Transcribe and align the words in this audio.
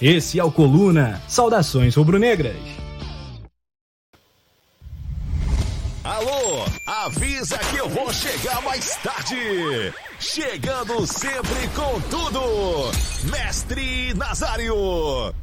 Esse 0.00 0.38
é 0.38 0.44
o 0.44 0.52
Coluna. 0.52 1.20
Saudações 1.26 1.96
rubro-negras. 1.96 2.54
Alô, 6.04 6.64
avisa 6.86 7.58
que 7.58 7.78
eu 7.78 7.88
vou 7.88 8.12
chegar 8.12 8.62
mais 8.62 8.94
tarde. 9.02 9.92
Chegando 10.20 11.04
sempre 11.04 11.66
com 11.74 12.00
tudo. 12.08 12.92
Mestre 13.28 14.14
Nazário. 14.14 15.34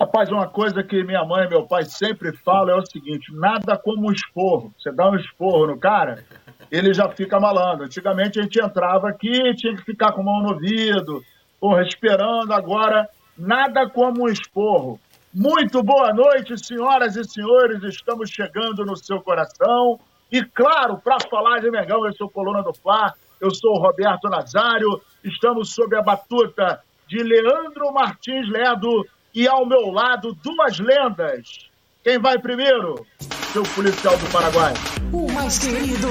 Rapaz, 0.00 0.28
uma 0.32 0.48
coisa 0.48 0.82
que 0.82 1.04
minha 1.04 1.24
mãe 1.24 1.46
e 1.46 1.50
meu 1.50 1.68
pai 1.68 1.84
sempre 1.84 2.36
falam 2.38 2.78
é 2.78 2.80
o 2.80 2.84
seguinte: 2.84 3.32
nada 3.32 3.78
como 3.78 4.08
um 4.08 4.12
esporro. 4.12 4.74
Você 4.76 4.90
dá 4.90 5.08
um 5.08 5.14
esporro 5.14 5.68
no 5.68 5.78
cara, 5.78 6.24
ele 6.68 6.92
já 6.92 7.08
fica 7.08 7.38
malandro. 7.38 7.84
Antigamente 7.84 8.40
a 8.40 8.42
gente 8.42 8.60
entrava 8.60 9.08
aqui, 9.08 9.54
tinha 9.54 9.76
que 9.76 9.84
ficar 9.84 10.10
com 10.10 10.24
mão 10.24 10.42
no 10.42 10.54
ouvido, 10.54 11.22
porra, 11.62 11.82
esperando. 11.82 12.52
Agora, 12.52 13.08
nada 13.38 13.88
como 13.88 14.24
um 14.24 14.28
esporro. 14.28 14.98
Muito 15.32 15.80
boa 15.80 16.12
noite, 16.12 16.58
senhoras 16.58 17.14
e 17.14 17.22
senhores. 17.22 17.84
Estamos 17.84 18.30
chegando 18.30 18.84
no 18.84 18.96
seu 18.96 19.20
coração. 19.20 20.00
E 20.30 20.42
claro, 20.44 20.98
para 20.98 21.18
falar 21.30 21.60
de 21.60 21.70
Mengão, 21.70 22.04
eu 22.04 22.12
sou 22.14 22.28
Coluna 22.28 22.64
do 22.64 22.74
Fla, 22.74 23.14
eu 23.40 23.54
sou 23.54 23.76
o 23.76 23.78
Roberto 23.78 24.28
Nazário. 24.28 25.00
Estamos 25.22 25.72
sob 25.72 25.96
a 25.96 26.02
batuta 26.02 26.80
de 27.06 27.22
Leandro 27.22 27.92
Martins 27.92 28.48
Ledo 28.48 29.06
e 29.32 29.46
ao 29.46 29.64
meu 29.64 29.92
lado 29.92 30.36
duas 30.42 30.80
lendas. 30.80 31.70
Quem 32.02 32.18
vai 32.18 32.36
primeiro? 32.36 33.06
Seu 33.52 33.62
policial 33.62 34.18
do 34.18 34.26
Paraguai. 34.32 34.74
O 35.12 35.30
mais 35.30 35.56
querido, 35.60 36.08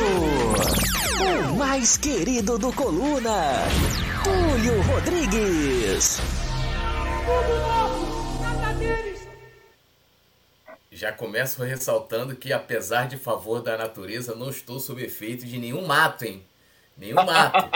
o 1.51 1.55
mais 1.57 1.97
querido 1.97 2.57
do 2.57 2.71
Coluna, 2.71 3.67
Túlio 4.23 4.81
Rodrigues. 4.83 6.21
Já 10.89 11.11
começo 11.11 11.61
ressaltando 11.61 12.37
que, 12.37 12.53
apesar 12.53 13.09
de 13.09 13.17
favor 13.17 13.61
da 13.61 13.77
natureza, 13.77 14.33
não 14.33 14.49
estou 14.49 14.79
sob 14.79 15.03
efeito 15.03 15.45
de 15.45 15.57
nenhum 15.57 15.85
mato, 15.85 16.23
hein? 16.23 16.41
Nenhum 16.97 17.15
mato. 17.15 17.69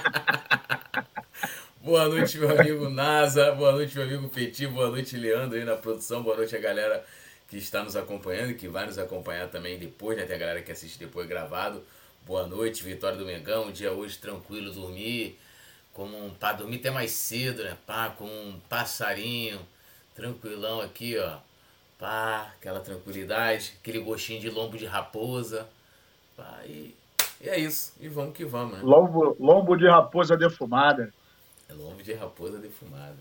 Boa 1.84 2.08
noite, 2.08 2.38
meu 2.38 2.50
amigo 2.58 2.88
Nasa. 2.88 3.52
Boa 3.52 3.72
noite, 3.72 3.94
meu 3.94 4.06
amigo 4.06 4.26
Petit. 4.30 4.66
Boa 4.66 4.88
noite, 4.88 5.18
Leandro, 5.18 5.58
aí 5.58 5.66
na 5.66 5.76
produção. 5.76 6.22
Boa 6.22 6.34
noite 6.34 6.56
a 6.56 6.58
galera 6.58 7.04
que 7.46 7.58
está 7.58 7.82
nos 7.82 7.94
acompanhando 7.94 8.52
e 8.52 8.54
que 8.54 8.66
vai 8.66 8.86
nos 8.86 8.98
acompanhar 8.98 9.50
também 9.50 9.78
depois, 9.78 10.16
né? 10.16 10.24
Tem 10.24 10.34
a 10.34 10.38
galera 10.38 10.62
que 10.62 10.72
assiste 10.72 10.98
depois 10.98 11.28
gravado. 11.28 11.82
Boa 12.24 12.46
noite, 12.46 12.82
vitória 12.82 13.18
do 13.18 13.26
Mengão. 13.26 13.70
Dia 13.70 13.92
hoje 13.92 14.16
tranquilo, 14.16 14.72
dormir. 14.72 15.38
Como 15.92 16.16
um, 16.16 16.30
pra 16.30 16.54
dormir 16.54 16.76
até 16.76 16.90
mais 16.90 17.10
cedo, 17.10 17.62
né? 17.62 17.76
Pá, 17.86 18.08
com 18.08 18.24
um 18.24 18.58
passarinho. 18.66 19.60
Tranquilão 20.14 20.80
aqui, 20.80 21.18
ó. 21.18 21.36
Pá, 21.98 22.50
aquela 22.58 22.80
tranquilidade. 22.80 23.74
Aquele 23.82 23.98
gostinho 23.98 24.40
de 24.40 24.48
lombo 24.48 24.78
de 24.78 24.86
raposa. 24.86 25.68
Pá, 26.34 26.60
e, 26.64 26.96
e 27.42 27.46
é 27.46 27.58
isso. 27.58 27.92
E 28.00 28.08
vamos 28.08 28.34
que 28.34 28.46
vamos, 28.46 28.78
né? 28.78 28.80
Lombo, 28.82 29.36
lombo 29.38 29.76
de 29.76 29.86
raposa 29.86 30.34
defumada. 30.34 31.12
Lombo 31.76 32.02
de 32.02 32.12
raposa 32.12 32.58
defumada. 32.58 33.16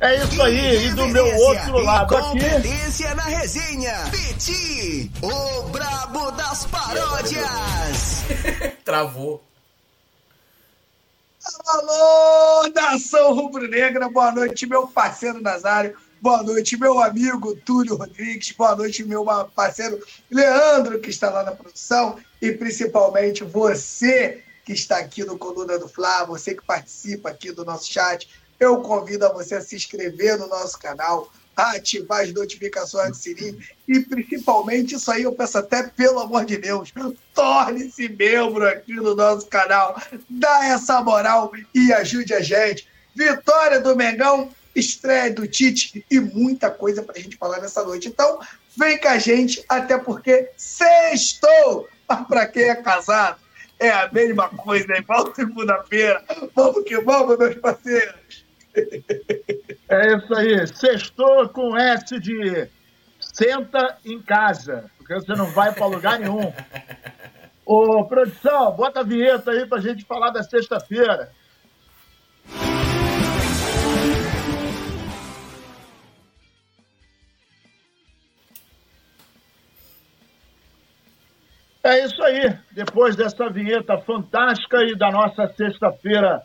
É 0.00 0.16
isso 0.16 0.40
aí, 0.40 0.86
e 0.86 0.90
do 0.90 1.06
meu 1.08 1.26
outro 1.26 1.78
lado 1.78 2.16
aqui. 2.16 2.26
Competência 2.28 3.14
na 3.14 3.24
resenha. 3.24 3.92
Petit, 4.10 5.10
o 5.20 5.62
brabo 5.68 6.30
das 6.30 6.64
paródias. 6.66 8.22
Travou. 8.84 9.42
Alô, 11.66 12.68
nação 12.74 13.34
rubro-negra, 13.34 14.08
boa 14.08 14.32
noite, 14.32 14.66
meu 14.66 14.86
parceiro 14.86 15.40
Nazário, 15.40 15.96
boa 16.20 16.42
noite, 16.42 16.76
meu 16.76 17.00
amigo 17.00 17.56
Túlio 17.56 17.96
Rodrigues, 17.96 18.52
boa 18.52 18.76
noite, 18.76 19.04
meu 19.04 19.24
parceiro 19.54 20.02
Leandro, 20.30 21.00
que 21.00 21.10
está 21.10 21.30
lá 21.30 21.42
na 21.42 21.52
produção, 21.52 22.18
e 22.40 22.52
principalmente 22.52 23.42
você 23.42 24.42
que 24.64 24.72
está 24.72 24.98
aqui 24.98 25.24
no 25.24 25.38
Coluna 25.38 25.78
do 25.78 25.88
Fla, 25.88 26.24
você 26.24 26.54
que 26.54 26.64
participa 26.64 27.30
aqui 27.30 27.52
do 27.52 27.64
nosso 27.64 27.90
chat, 27.90 28.28
eu 28.58 28.80
convido 28.82 29.24
a 29.26 29.32
você 29.32 29.56
a 29.56 29.60
se 29.60 29.74
inscrever 29.74 30.38
no 30.38 30.46
nosso 30.46 30.78
canal, 30.78 31.32
a 31.56 31.72
ativar 31.72 32.22
as 32.22 32.32
notificações 32.32 33.10
do 33.10 33.16
sininho 33.16 33.58
e 33.88 34.00
principalmente 34.00 34.94
isso 34.94 35.10
aí 35.10 35.22
eu 35.22 35.32
peço 35.32 35.58
até 35.58 35.82
pelo 35.82 36.20
amor 36.20 36.44
de 36.44 36.56
Deus, 36.56 36.92
torne-se 37.34 38.08
membro 38.08 38.66
aqui 38.66 38.94
no 38.94 39.14
nosso 39.14 39.46
canal, 39.46 40.00
dá 40.28 40.66
essa 40.66 41.02
moral 41.02 41.52
e 41.74 41.92
ajude 41.92 42.34
a 42.34 42.40
gente. 42.40 42.86
Vitória 43.14 43.80
do 43.80 43.96
Mengão, 43.96 44.50
estreia 44.74 45.32
do 45.32 45.46
Tite 45.46 46.04
e 46.10 46.20
muita 46.20 46.70
coisa 46.70 47.02
para 47.02 47.18
a 47.18 47.20
gente 47.20 47.36
falar 47.36 47.60
nessa 47.60 47.82
noite. 47.82 48.08
Então, 48.08 48.38
vem 48.76 48.98
com 48.98 49.08
a 49.08 49.18
gente, 49.18 49.64
até 49.68 49.98
porque 49.98 50.50
sextou! 50.56 51.88
Para 52.28 52.46
quem 52.46 52.64
é 52.64 52.74
casado, 52.74 53.38
é 53.80 53.90
a 53.90 54.08
mesma 54.12 54.48
coisa, 54.50 54.96
igual 54.96 55.34
segunda-feira. 55.34 56.22
Vamos 56.54 56.84
que 56.84 57.00
vamos, 57.00 57.38
meus 57.38 57.54
parceiros! 57.56 58.44
É 59.88 60.16
isso 60.16 60.34
aí, 60.34 60.66
sextou 60.68 61.48
com 61.48 61.76
S 61.76 62.20
de 62.20 62.68
senta 63.18 63.96
em 64.04 64.20
casa, 64.20 64.84
porque 64.96 65.14
você 65.14 65.32
não 65.32 65.46
vai 65.46 65.72
para 65.72 65.86
lugar 65.86 66.18
nenhum. 66.18 66.52
Ô, 67.66 68.04
produção, 68.04 68.72
bota 68.72 69.00
a 69.00 69.04
vinheta 69.04 69.50
aí 69.50 69.66
pra 69.66 69.80
gente 69.80 70.04
falar 70.04 70.30
da 70.30 70.42
sexta-feira. 70.42 71.32
É 81.82 82.04
isso 82.04 82.22
aí. 82.22 82.58
Depois 82.72 83.16
dessa 83.16 83.48
vinheta 83.48 83.96
fantástica 83.98 84.82
e 84.84 84.96
da 84.96 85.10
nossa 85.10 85.48
sexta-feira 85.48 86.42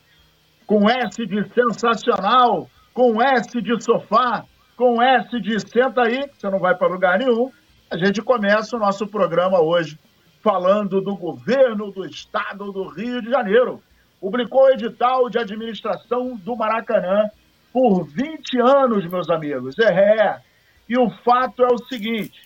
com 0.65 0.89
S 0.89 1.25
de 1.25 1.43
sensacional, 1.53 2.69
com 2.93 3.21
S 3.21 3.61
de 3.61 3.83
sofá, 3.83 4.45
com 4.77 5.01
S 5.01 5.39
de 5.41 5.59
senta 5.59 6.03
aí, 6.03 6.27
que 6.27 6.39
você 6.39 6.49
não 6.49 6.59
vai 6.59 6.75
para 6.75 6.87
lugar 6.87 7.19
nenhum, 7.19 7.51
a 7.91 7.97
gente 7.97 8.21
começa 8.21 8.75
o 8.75 8.79
nosso 8.79 9.05
programa 9.07 9.61
hoje 9.61 9.99
falando 10.41 11.01
do 11.01 11.15
governo 11.15 11.91
do 11.91 12.05
estado 12.05 12.71
do 12.71 12.87
Rio 12.87 13.21
de 13.21 13.29
Janeiro. 13.29 13.81
Publicou 14.19 14.63
o 14.63 14.69
edital 14.69 15.29
de 15.29 15.37
administração 15.37 16.35
do 16.37 16.55
Maracanã 16.55 17.29
por 17.73 18.05
20 18.05 18.59
anos, 18.61 19.05
meus 19.09 19.29
amigos. 19.29 19.75
É, 19.79 20.39
e 20.87 20.97
o 20.97 21.09
fato 21.23 21.63
é 21.63 21.67
o 21.67 21.77
seguinte: 21.77 22.41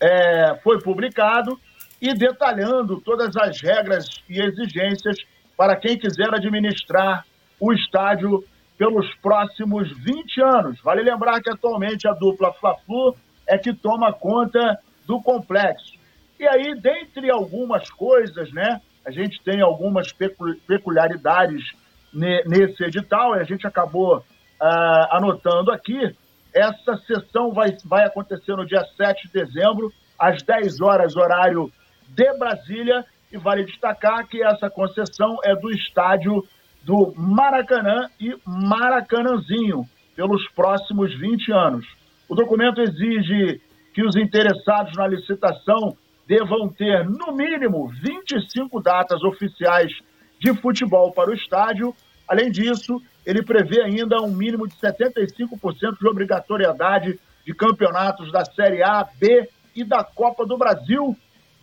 é, 0.00 0.56
foi 0.62 0.80
publicado 0.80 1.58
e 2.00 2.14
detalhando 2.14 3.00
todas 3.00 3.36
as 3.36 3.60
regras 3.60 4.06
e 4.28 4.40
exigências 4.40 5.16
para 5.56 5.76
quem 5.76 5.98
quiser 5.98 6.32
administrar 6.32 7.24
o 7.60 7.72
estádio 7.72 8.42
pelos 8.78 9.14
próximos 9.16 9.92
20 9.92 10.42
anos. 10.42 10.80
Vale 10.82 11.02
lembrar 11.02 11.42
que 11.42 11.50
atualmente 11.50 12.08
a 12.08 12.12
dupla 12.12 12.52
Fla-Flu 12.54 13.14
é 13.46 13.58
que 13.58 13.74
toma 13.74 14.12
conta 14.12 14.78
do 15.06 15.20
complexo. 15.20 15.98
E 16.38 16.48
aí, 16.48 16.74
dentre 16.80 17.30
algumas 17.30 17.90
coisas, 17.90 18.50
né, 18.52 18.80
a 19.04 19.10
gente 19.10 19.42
tem 19.42 19.60
algumas 19.60 20.10
peculiaridades 20.66 21.62
nesse 22.12 22.82
edital, 22.82 23.36
e 23.36 23.40
a 23.40 23.44
gente 23.44 23.66
acabou 23.66 24.18
uh, 24.18 24.22
anotando 25.10 25.70
aqui. 25.70 25.98
Essa 26.54 26.96
sessão 27.06 27.52
vai, 27.52 27.76
vai 27.84 28.06
acontecer 28.06 28.56
no 28.56 28.66
dia 28.66 28.84
7 28.96 29.28
de 29.28 29.32
dezembro, 29.44 29.92
às 30.18 30.42
10 30.42 30.80
horas, 30.80 31.16
horário 31.16 31.70
de 32.14 32.32
Brasília, 32.38 33.04
e 33.32 33.38
vale 33.38 33.64
destacar 33.64 34.26
que 34.26 34.42
essa 34.42 34.68
concessão 34.68 35.38
é 35.44 35.54
do 35.54 35.70
estádio 35.70 36.44
do 36.82 37.12
Maracanã 37.16 38.08
e 38.18 38.34
Maracanãzinho, 38.44 39.84
pelos 40.16 40.48
próximos 40.50 41.14
20 41.18 41.52
anos. 41.52 41.86
O 42.28 42.34
documento 42.34 42.80
exige 42.80 43.60
que 43.94 44.02
os 44.02 44.16
interessados 44.16 44.96
na 44.96 45.06
licitação 45.06 45.96
devam 46.26 46.68
ter, 46.68 47.08
no 47.08 47.32
mínimo, 47.32 47.88
25 47.88 48.80
datas 48.80 49.22
oficiais 49.22 49.92
de 50.38 50.54
futebol 50.54 51.12
para 51.12 51.30
o 51.30 51.34
estádio, 51.34 51.94
Além 52.30 52.48
disso, 52.48 53.02
ele 53.26 53.42
prevê 53.42 53.82
ainda 53.82 54.22
um 54.22 54.30
mínimo 54.30 54.68
de 54.68 54.76
75% 54.76 55.98
de 55.98 56.06
obrigatoriedade 56.06 57.18
de 57.44 57.52
campeonatos 57.52 58.30
da 58.30 58.44
Série 58.44 58.84
A, 58.84 59.04
B 59.18 59.48
e 59.74 59.82
da 59.82 60.04
Copa 60.04 60.46
do 60.46 60.56
Brasil 60.56 61.16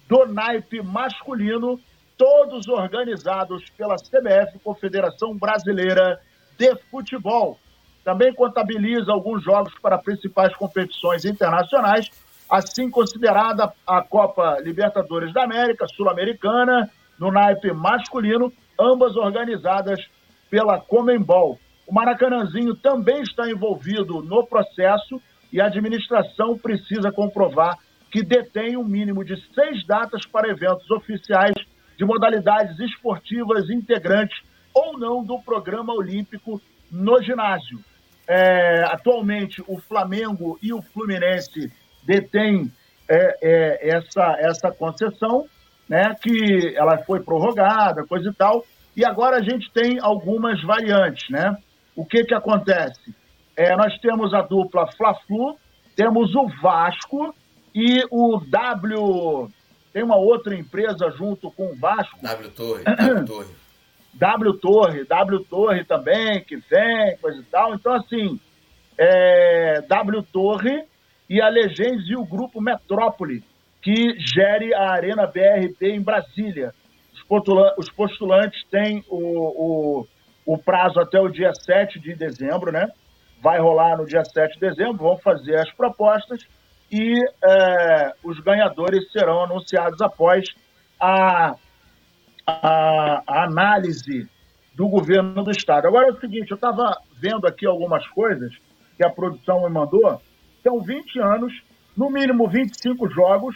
do 0.07 0.25
naipe 0.25 0.81
masculino, 0.81 1.79
todos 2.17 2.67
organizados 2.67 3.69
pela 3.71 3.95
CBF, 3.95 4.59
Confederação 4.63 5.37
Brasileira 5.37 6.19
de 6.57 6.75
Futebol. 6.89 7.59
Também 8.03 8.33
contabiliza 8.33 9.11
alguns 9.11 9.43
jogos 9.43 9.73
para 9.81 9.97
principais 9.97 10.55
competições 10.55 11.25
internacionais, 11.25 12.09
assim 12.49 12.89
considerada 12.89 13.71
a 13.85 14.01
Copa 14.01 14.57
Libertadores 14.61 15.33
da 15.33 15.43
América, 15.43 15.85
Sul-Americana, 15.87 16.89
no 17.19 17.31
naipe 17.31 17.71
masculino, 17.73 18.51
ambas 18.79 19.15
organizadas 19.17 19.99
pela 20.49 20.79
Comembol. 20.79 21.59
O 21.85 21.93
Maracanãzinho 21.93 22.75
também 22.75 23.21
está 23.21 23.49
envolvido 23.49 24.21
no 24.21 24.45
processo 24.45 25.21
e 25.51 25.59
a 25.59 25.65
administração 25.65 26.57
precisa 26.57 27.11
comprovar 27.11 27.77
que 28.17 28.23
detém 28.23 28.75
um 28.75 28.83
mínimo 28.83 29.23
de 29.23 29.35
seis 29.53 29.85
datas 29.85 30.25
para 30.25 30.49
eventos 30.49 30.89
oficiais 30.89 31.53
de 31.95 32.03
modalidades 32.03 32.79
esportivas 32.79 33.69
integrantes 33.69 34.41
ou 34.73 34.97
não 34.97 35.23
do 35.23 35.37
programa 35.39 35.93
olímpico 35.93 36.59
no 36.91 37.21
ginásio. 37.21 37.79
É, 38.27 38.85
atualmente, 38.85 39.63
o 39.67 39.79
Flamengo 39.79 40.57
e 40.63 40.73
o 40.73 40.81
Fluminense 40.81 41.71
detêm 42.03 42.71
é, 43.07 43.37
é, 43.39 43.89
essa, 43.89 44.35
essa 44.39 44.71
concessão, 44.71 45.45
né, 45.87 46.15
que 46.19 46.75
ela 46.75 46.97
foi 47.03 47.19
prorrogada, 47.19 48.03
coisa 48.03 48.31
e 48.31 48.33
tal, 48.33 48.65
e 48.95 49.05
agora 49.05 49.37
a 49.37 49.43
gente 49.43 49.71
tem 49.71 49.99
algumas 50.01 50.59
variantes. 50.63 51.29
Né? 51.29 51.55
O 51.95 52.03
que, 52.03 52.23
que 52.23 52.33
acontece? 52.33 53.13
É, 53.55 53.75
nós 53.75 53.95
temos 53.99 54.33
a 54.33 54.41
dupla 54.41 54.91
Fla-Flu, 54.93 55.55
temos 55.95 56.33
o 56.33 56.47
Vasco 56.59 57.31
e 57.77 58.03
o 58.09 58.39
W. 58.39 59.49
Tem 59.93 60.03
uma 60.03 60.17
outra 60.17 60.55
empresa 60.55 61.11
junto 61.11 61.51
com 61.51 61.67
o 61.67 61.75
Vasco. 61.75 62.17
W 62.23 62.49
Torre. 62.49 62.83
W 62.89 63.25
Torre. 63.25 63.55
W 64.15 64.53
Torre, 64.55 65.03
W 65.03 65.39
Torre 65.43 65.83
também, 65.83 66.43
que 66.43 66.55
vem, 66.55 67.15
coisa 67.21 67.39
e 67.39 67.43
tal. 67.43 67.75
Então, 67.75 67.93
assim, 67.93 68.39
é, 68.97 69.81
W 69.81 70.23
Torre 70.23 70.85
e 71.29 71.39
a 71.39 71.49
Legends 71.49 72.09
e 72.09 72.15
o 72.15 72.25
grupo 72.25 72.59
Metrópole, 72.59 73.43
que 73.79 74.15
gere 74.17 74.73
a 74.73 74.93
Arena 74.93 75.27
BRP 75.27 75.89
em 75.89 76.01
Brasília. 76.01 76.73
Os 77.77 77.91
postulantes 77.91 78.63
têm 78.71 79.03
o, 79.07 79.99
o, 79.99 80.07
o 80.47 80.57
prazo 80.57 80.99
até 80.99 81.19
o 81.19 81.29
dia 81.29 81.51
7 81.53 81.99
de 81.99 82.15
dezembro, 82.15 82.71
né? 82.71 82.87
Vai 83.39 83.59
rolar 83.59 83.97
no 83.97 84.07
dia 84.07 84.23
7 84.25 84.55
de 84.55 84.61
dezembro, 84.61 84.97
vão 84.97 85.17
fazer 85.19 85.57
as 85.59 85.71
propostas 85.73 86.39
e 86.91 87.13
é, 87.43 88.13
os 88.23 88.39
ganhadores 88.39 89.11
serão 89.11 89.43
anunciados 89.43 90.01
após 90.01 90.45
a, 90.99 91.55
a, 92.45 93.23
a, 93.27 93.43
análise 93.43 94.29
do 94.73 94.87
governo 94.87 95.43
do 95.43 95.51
Estado. 95.51 95.87
Agora 95.87 96.07
é 96.07 96.11
o 96.11 96.19
seguinte, 96.19 96.51
eu 96.51 96.55
estava 96.55 96.97
vendo 97.19 97.45
aqui 97.45 97.65
algumas 97.65 98.07
coisas 98.07 98.53
que 98.95 99.05
a 99.05 99.09
produção 99.09 99.63
me 99.63 99.69
mandou, 99.69 100.21
são 100.63 100.81
20 100.81 101.19
anos, 101.19 101.53
no 101.95 102.09
mínimo 102.09 102.47
25 102.47 103.09
jogos, 103.09 103.55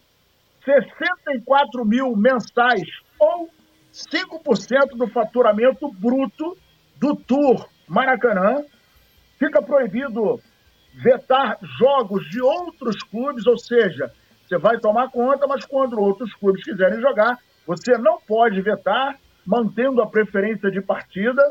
64 0.64 1.84
mil 1.86 2.16
mensais 2.16 2.88
ou 3.20 3.50
5% 3.94 4.98
do 4.98 5.08
faturamento 5.08 5.92
bruto 5.92 6.58
do 6.98 7.16
Tour 7.16 7.68
Maracanã. 7.88 8.64
Fica 9.38 9.62
proibido 9.62 10.42
vetar 10.94 11.58
jogos 11.78 12.28
de 12.30 12.42
outros 12.42 13.04
clubes, 13.04 13.46
ou 13.46 13.58
seja, 13.58 14.12
você 14.48 14.58
vai 14.58 14.78
tomar 14.80 15.10
conta, 15.10 15.48
mas 15.48 15.66
quando 15.66 16.00
outros 16.00 16.34
clubes 16.36 16.64
quiserem 16.64 17.02
jogar, 17.02 17.38
você 17.66 17.98
não 17.98 18.20
pode 18.22 18.62
vetar, 18.62 19.18
mantendo 19.46 20.02
a 20.02 20.08
preferência 20.08 20.70
de 20.70 20.82
partida. 20.82 21.42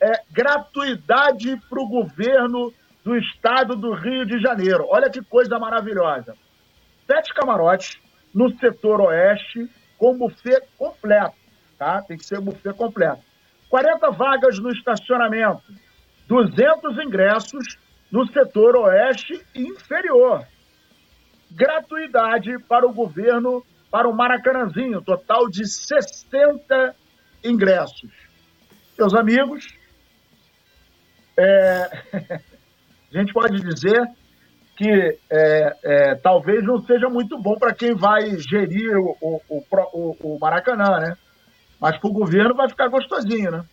É 0.00 0.20
gratuidade 0.32 1.56
para 1.70 1.80
o 1.80 1.88
governo 1.88 2.72
do 3.04 3.16
estado 3.16 3.76
do 3.76 3.92
Rio 3.92 4.26
de 4.26 4.40
Janeiro. 4.40 4.86
Olha 4.88 5.08
que 5.08 5.22
coisa 5.22 5.58
maravilhosa. 5.58 6.34
Sete 7.06 7.32
camarotes 7.32 7.98
no 8.34 8.50
setor 8.58 9.00
oeste 9.00 9.70
com 9.96 10.18
buffet 10.18 10.60
completo, 10.76 11.36
tá? 11.78 12.02
Tem 12.02 12.16
que 12.18 12.26
ser 12.26 12.40
buffet 12.40 12.72
completo. 12.74 13.22
40 13.68 14.10
vagas 14.10 14.58
no 14.58 14.70
estacionamento, 14.70 15.62
200 16.26 16.98
ingressos 16.98 17.78
no 18.10 18.26
setor 18.26 18.76
oeste 18.76 19.40
inferior 19.54 20.44
gratuidade 21.54 22.58
para 22.68 22.86
o 22.86 22.92
governo, 22.92 23.64
para 23.90 24.08
o 24.08 24.14
Maracanãzinho, 24.14 25.00
total 25.00 25.48
de 25.48 25.66
60 25.66 26.94
ingressos. 27.44 28.10
Meus 28.98 29.14
amigos, 29.14 29.66
é, 31.36 31.90
a 33.14 33.18
gente 33.18 33.32
pode 33.32 33.60
dizer 33.60 34.00
que 34.76 35.18
é, 35.30 35.76
é, 35.84 36.14
talvez 36.16 36.64
não 36.64 36.84
seja 36.84 37.08
muito 37.08 37.38
bom 37.40 37.56
para 37.56 37.72
quem 37.72 37.94
vai 37.94 38.36
gerir 38.38 38.96
o, 38.96 39.16
o, 39.20 39.64
o, 39.68 40.34
o 40.34 40.38
Maracanã, 40.40 40.98
né? 40.98 41.16
Mas 41.80 41.96
para 41.98 42.10
o 42.10 42.12
governo 42.12 42.56
vai 42.56 42.68
ficar 42.68 42.88
gostosinho, 42.88 43.52
né? 43.52 43.64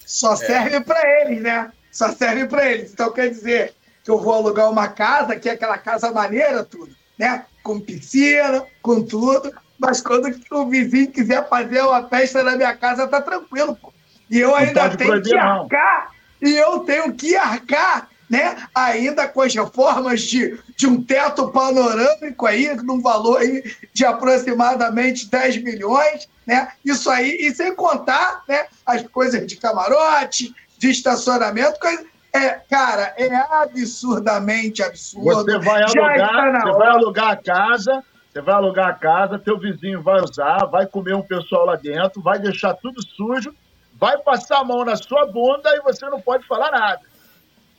Só 0.00 0.36
serve 0.36 0.82
para 0.82 1.00
eles, 1.22 1.42
né? 1.42 1.72
Só 1.90 2.10
serve 2.10 2.46
para 2.46 2.70
eles. 2.70 2.92
Então 2.92 3.12
quer 3.12 3.28
dizer 3.28 3.74
que 4.04 4.10
eu 4.10 4.18
vou 4.18 4.34
alugar 4.34 4.70
uma 4.70 4.88
casa, 4.88 5.36
que 5.36 5.48
é 5.48 5.52
aquela 5.52 5.78
casa 5.78 6.12
maneira, 6.12 6.62
tudo 6.62 6.97
né? 7.18 7.44
Com 7.62 7.80
piscina, 7.80 8.64
com 8.80 9.02
tudo. 9.02 9.52
Mas 9.78 10.00
quando 10.00 10.34
o 10.50 10.66
vizinho 10.66 11.10
quiser 11.10 11.48
fazer 11.48 11.82
uma 11.82 12.08
festa 12.08 12.42
na 12.42 12.56
minha 12.56 12.76
casa, 12.76 13.06
tá 13.06 13.20
tranquilo, 13.20 13.76
pô. 13.76 13.92
E 14.30 14.38
eu 14.38 14.54
ainda 14.54 14.94
tenho 14.96 15.22
que 15.22 15.36
arcar, 15.36 16.10
e 16.42 16.50
eu 16.50 16.80
tenho 16.80 17.14
que 17.14 17.34
arcar, 17.34 18.08
né? 18.28 18.56
Ainda 18.74 19.26
com 19.26 19.40
as 19.40 19.54
reformas 19.54 20.20
de, 20.20 20.58
de 20.76 20.86
um 20.86 21.02
teto 21.02 21.48
panorâmico 21.48 22.44
aí, 22.44 22.74
num 22.76 23.00
valor 23.00 23.40
aí 23.40 23.64
de 23.94 24.04
aproximadamente 24.04 25.30
10 25.30 25.62
milhões, 25.62 26.28
né? 26.46 26.68
Isso 26.84 27.10
aí, 27.10 27.38
e 27.40 27.54
sem 27.54 27.74
contar, 27.74 28.42
né? 28.46 28.66
As 28.84 29.02
coisas 29.08 29.46
de 29.46 29.56
camarote, 29.56 30.54
de 30.76 30.90
estacionamento, 30.90 31.80
coisa 31.80 32.04
é, 32.38 32.62
cara, 32.68 33.14
é 33.16 33.34
absurdamente 33.62 34.82
absurdo. 34.82 35.44
Você 35.44 35.58
vai 35.58 35.82
alugar, 35.82 36.62
você 36.62 36.72
vai 36.72 36.88
alugar 36.88 37.30
a 37.30 37.36
casa, 37.36 38.04
você 38.32 38.40
vai 38.40 38.54
alugar 38.54 38.88
a 38.88 38.94
casa, 38.94 39.38
teu 39.38 39.58
vizinho 39.58 40.02
vai 40.02 40.20
usar, 40.20 40.64
vai 40.66 40.86
comer 40.86 41.14
um 41.14 41.22
pessoal 41.22 41.66
lá 41.66 41.76
dentro, 41.76 42.22
vai 42.22 42.38
deixar 42.38 42.74
tudo 42.74 43.02
sujo, 43.02 43.54
vai 43.98 44.16
passar 44.18 44.58
a 44.58 44.64
mão 44.64 44.84
na 44.84 44.96
sua 44.96 45.26
bunda 45.26 45.74
e 45.74 45.80
você 45.80 46.06
não 46.08 46.20
pode 46.20 46.46
falar 46.46 46.70
nada. 46.70 47.00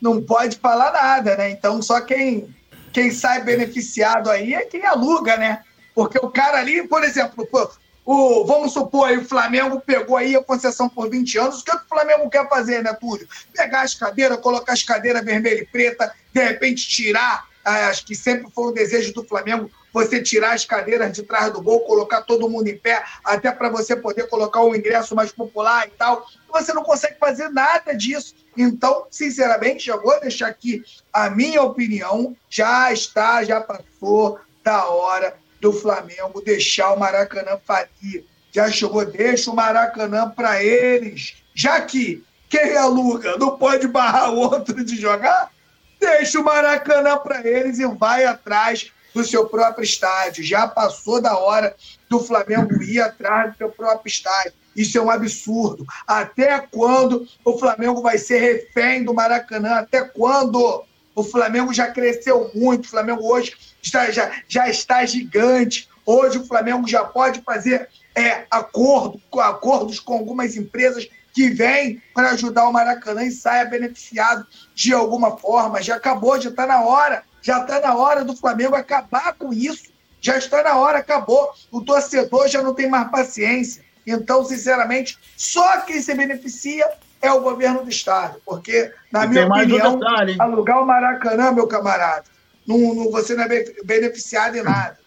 Não 0.02 0.22
pode 0.22 0.58
falar 0.58 0.92
nada, 0.92 1.36
né? 1.36 1.50
Então 1.52 1.82
só 1.82 2.02
quem, 2.02 2.54
quem 2.92 3.12
sai 3.12 3.44
beneficiado 3.44 4.30
aí 4.30 4.54
é 4.54 4.66
quem 4.66 4.86
aluga, 4.86 5.38
né? 5.38 5.64
Porque 5.94 6.18
o 6.18 6.30
cara 6.30 6.60
ali, 6.60 6.88
por 6.88 7.04
exemplo, 7.04 7.46
pô, 7.46 7.70
o, 8.12 8.44
vamos 8.44 8.74
supor 8.74 9.08
aí, 9.08 9.18
o 9.20 9.24
Flamengo 9.24 9.80
pegou 9.80 10.18
aí 10.18 10.36
a 10.36 10.44
concessão 10.44 10.90
por 10.90 11.12
20 11.12 11.38
anos. 11.38 11.62
O 11.62 11.64
que, 11.64 11.70
é 11.70 11.78
que 11.78 11.86
o 11.86 11.88
Flamengo 11.88 12.28
quer 12.28 12.50
fazer, 12.50 12.82
né, 12.82 12.92
Túlio? 12.92 13.28
Pegar 13.56 13.82
as 13.82 13.94
cadeiras, 13.94 14.40
colocar 14.40 14.74
as 14.74 14.82
cadeiras 14.82 15.24
vermelha 15.24 15.62
e 15.62 15.66
preta, 15.68 16.12
de 16.34 16.44
repente 16.44 16.90
tirar, 16.90 17.46
ah, 17.64 17.90
acho 17.90 18.04
que 18.04 18.16
sempre 18.16 18.50
foi 18.50 18.72
um 18.72 18.74
desejo 18.74 19.14
do 19.14 19.24
Flamengo, 19.24 19.70
você 19.94 20.24
tirar 20.24 20.54
as 20.54 20.66
cadeiras 20.66 21.12
de 21.14 21.22
trás 21.22 21.54
do 21.54 21.62
gol, 21.62 21.82
colocar 21.82 22.24
todo 22.24 22.50
mundo 22.50 22.68
em 22.68 22.76
pé, 22.76 23.04
até 23.24 23.52
para 23.52 23.70
você 23.70 23.96
poder 23.96 24.28
colocar 24.28 24.64
um 24.64 24.74
ingresso 24.74 25.14
mais 25.14 25.32
popular 25.32 25.86
e 25.86 25.92
tal. 25.92 26.26
Você 26.52 26.74
não 26.74 26.82
consegue 26.82 27.20
fazer 27.20 27.50
nada 27.50 27.94
disso. 27.94 28.34
Então, 28.58 29.06
sinceramente, 29.12 29.86
já 29.86 29.96
vou 29.96 30.20
deixar 30.20 30.48
aqui 30.48 30.84
a 31.14 31.30
minha 31.30 31.62
opinião. 31.62 32.36
Já 32.50 32.92
está, 32.92 33.44
já 33.44 33.62
passou 33.62 34.40
da 34.64 34.88
hora 34.88 35.38
do 35.60 35.74
Flamengo 35.74 36.42
deixar 36.42 36.94
o 36.94 37.00
Maracanã 37.00 37.60
falir. 37.66 38.26
Já 38.52 38.70
chegou, 38.72 39.06
deixa 39.06 39.52
o 39.52 39.56
Maracanã 39.56 40.30
para 40.30 40.64
eles. 40.64 41.36
Já 41.54 41.82
que 41.82 42.24
quem 42.50 42.76
aluga 42.76 43.38
não 43.38 43.58
pode 43.58 43.88
barrar 43.88 44.34
o 44.34 44.38
outro 44.38 44.84
de 44.84 45.00
jogar, 45.00 45.52
deixa 46.00 46.40
o 46.40 46.44
Maracanã 46.44 47.18
para 47.18 47.48
eles 47.48 47.80
e 47.80 47.86
vai 47.86 48.26
atrás 48.26 48.92
do 49.14 49.24
seu 49.24 49.48
próprio 49.48 49.84
estádio. 49.84 50.44
Já 50.44 50.68
passou 50.68 51.22
da 51.22 51.38
hora 51.38 51.76
do 52.10 52.20
Flamengo 52.20 52.82
ir 52.82 53.02
atrás 53.02 53.52
do 53.52 53.58
seu 53.58 53.70
próprio 53.70 54.10
estádio. 54.10 54.54
Isso 54.76 54.98
é 54.98 55.02
um 55.02 55.10
absurdo. 55.10 55.86
Até 56.08 56.60
quando 56.60 57.28
o 57.44 57.58
Flamengo 57.58 58.02
vai 58.02 58.18
ser 58.18 58.40
refém 58.40 59.04
do 59.04 59.14
Maracanã? 59.14 59.80
Até 59.80 60.02
quando? 60.02 60.86
O 61.20 61.24
Flamengo 61.24 61.74
já 61.74 61.88
cresceu 61.92 62.50
muito. 62.56 62.86
O 62.86 62.90
Flamengo 62.90 63.30
hoje 63.30 63.54
está, 63.82 64.10
já, 64.10 64.32
já 64.48 64.70
está 64.70 65.06
gigante. 65.06 65.90
Hoje 66.06 66.38
o 66.38 66.46
Flamengo 66.46 66.88
já 66.88 67.04
pode 67.04 67.42
fazer 67.42 67.90
é, 68.16 68.46
acordo, 68.50 69.22
acordos 69.34 70.00
com 70.00 70.14
algumas 70.14 70.56
empresas 70.56 71.10
que 71.34 71.50
vêm 71.50 72.02
para 72.14 72.30
ajudar 72.32 72.70
o 72.70 72.72
Maracanã 72.72 73.26
e 73.26 73.32
saia 73.32 73.66
beneficiado 73.66 74.48
de 74.74 74.94
alguma 74.94 75.36
forma. 75.38 75.82
Já 75.82 75.98
acabou, 75.98 76.40
já 76.40 76.50
está 76.52 76.66
na 76.66 76.84
hora. 76.84 77.24
Já 77.42 77.60
está 77.60 77.82
na 77.82 77.98
hora 77.98 78.24
do 78.24 78.34
Flamengo 78.34 78.76
acabar 78.76 79.34
com 79.34 79.52
isso. 79.52 79.92
Já 80.22 80.38
está 80.38 80.64
na 80.64 80.78
hora, 80.78 81.00
acabou. 81.00 81.52
O 81.70 81.82
torcedor 81.82 82.48
já 82.48 82.64
não 82.64 82.74
tem 82.74 82.90
mais 82.90 83.12
paciência. 83.12 83.84
Então, 84.08 84.46
sinceramente, 84.46 85.18
só 85.36 85.82
quem 85.82 86.02
se 86.02 86.14
beneficia 86.14 86.90
é 87.22 87.32
o 87.32 87.42
governo 87.42 87.84
do 87.84 87.90
Estado. 87.90 88.40
Porque, 88.46 88.92
na 89.12 89.26
e 89.26 89.30
minha 89.30 89.48
opinião, 89.48 90.00
um 90.00 90.42
alugar 90.42 90.82
o 90.82 90.86
Maracanã, 90.86 91.52
meu 91.52 91.68
camarada, 91.68 92.26
não, 92.66 92.94
não, 92.94 93.12
você 93.12 93.36
não 93.36 93.44
é 93.44 93.66
beneficiado 93.84 94.56
em 94.56 94.64
nada. 94.64 94.98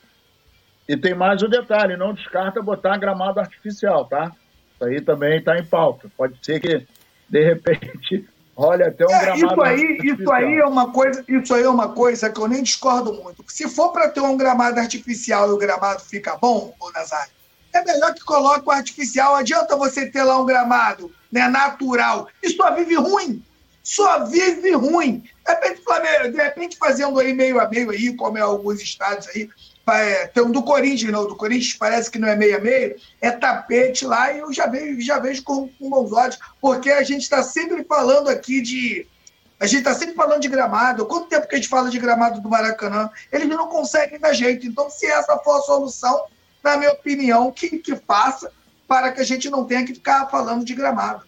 E 0.88 0.97
tem 0.97 1.14
mais 1.14 1.42
um 1.42 1.49
detalhe: 1.49 1.97
não 1.97 2.14
descarta 2.14 2.61
botar 2.61 2.99
gramado 2.99 3.40
artificial, 3.40 4.04
tá? 4.07 4.33
Isso 4.75 4.85
aí 4.85 5.00
também 5.00 5.38
está 5.38 5.59
em 5.59 5.64
pauta. 5.64 6.11
Pode 6.16 6.37
ser 6.42 6.61
que, 6.61 6.87
de 7.28 7.45
repente, 7.45 8.28
olha 8.57 8.88
até 8.88 9.07
um 9.07 9.11
é, 9.11 9.21
gramado 9.21 9.47
isso 9.47 9.62
aí, 9.62 9.83
artificial. 9.83 10.19
Isso 10.19 10.33
aí 10.33 10.59
é 10.59 10.66
uma 10.66 10.92
coisa, 10.92 11.25
isso 11.28 11.54
aí 11.54 11.62
é 11.62 11.69
uma 11.69 11.88
coisa 11.90 12.31
que 12.31 12.40
eu 12.40 12.49
nem 12.49 12.62
discordo 12.62 13.14
muito. 13.14 13.45
Se 13.47 13.69
for 13.69 13.92
para 13.92 14.09
ter 14.09 14.21
um 14.21 14.37
gramado 14.37 14.78
artificial 14.81 15.49
e 15.49 15.52
o 15.52 15.59
gramado 15.59 16.00
fica 16.00 16.37
bom, 16.37 16.75
Nazário, 16.92 17.33
é 17.73 17.85
melhor 17.85 18.12
que 18.12 18.25
coloque 18.25 18.66
o 18.66 18.71
artificial. 18.71 19.37
Adianta 19.37 19.76
você 19.76 20.07
ter 20.11 20.25
lá 20.25 20.38
um 20.40 20.45
gramado 20.45 21.11
né, 21.32 21.48
natural 21.48 22.28
e 22.42 22.50
só 22.50 22.74
vive 22.74 22.94
ruim. 22.94 23.42
Só 23.82 24.24
vive 24.26 24.72
ruim. 24.72 25.24
De 25.44 25.52
repente, 25.52 25.82
Flamengo, 25.82 26.30
de 26.30 26.42
repente 26.42 26.76
fazendo 26.76 27.18
aí 27.18 27.32
meio 27.32 27.58
a 27.58 27.68
meio 27.68 27.90
aí, 27.90 28.14
como 28.14 28.38
é 28.38 28.42
alguns 28.42 28.80
estados 28.80 29.26
aí, 29.28 29.48
é, 29.90 30.28
tem 30.28 30.42
um 30.44 30.50
do 30.52 30.62
Corinthians, 30.62 31.10
não. 31.10 31.26
Do 31.26 31.34
Corinthians 31.34 31.74
parece 31.74 32.10
que 32.10 32.18
não 32.18 32.28
é 32.28 32.36
meio 32.36 32.56
a 32.56 32.60
meio, 32.60 32.94
é 33.20 33.30
tapete 33.30 34.04
lá 34.04 34.32
e 34.32 34.38
eu 34.38 34.52
já 34.52 34.66
vejo, 34.66 35.00
já 35.00 35.18
vejo 35.18 35.42
com, 35.42 35.68
com 35.68 35.90
bons 35.90 36.12
olhos, 36.12 36.38
porque 36.60 36.90
a 36.90 37.02
gente 37.02 37.22
está 37.22 37.42
sempre 37.42 37.82
falando 37.82 38.28
aqui 38.28 38.60
de. 38.60 39.06
A 39.58 39.66
gente 39.66 39.78
está 39.78 39.94
sempre 39.94 40.14
falando 40.14 40.40
de 40.40 40.48
gramado. 40.48 41.06
Quanto 41.06 41.28
tempo 41.28 41.46
que 41.48 41.54
a 41.54 41.58
gente 41.58 41.68
fala 41.68 41.88
de 41.88 41.98
gramado 41.98 42.40
do 42.40 42.48
Maracanã? 42.48 43.08
Eles 43.30 43.48
não 43.48 43.68
conseguem 43.68 44.18
dar 44.18 44.32
jeito. 44.32 44.66
Então, 44.66 44.90
se 44.90 45.06
essa 45.06 45.38
for 45.38 45.58
a 45.58 45.62
solução, 45.62 46.24
na 46.64 46.76
minha 46.76 46.90
opinião, 46.90 47.52
que, 47.52 47.78
que 47.78 47.94
faça 47.94 48.50
para 48.86 49.12
que 49.12 49.20
a 49.20 49.24
gente 49.24 49.48
não 49.50 49.64
tenha 49.64 49.84
que 49.84 49.94
ficar 49.94 50.28
falando 50.28 50.64
de 50.64 50.74
gramado. 50.74 51.24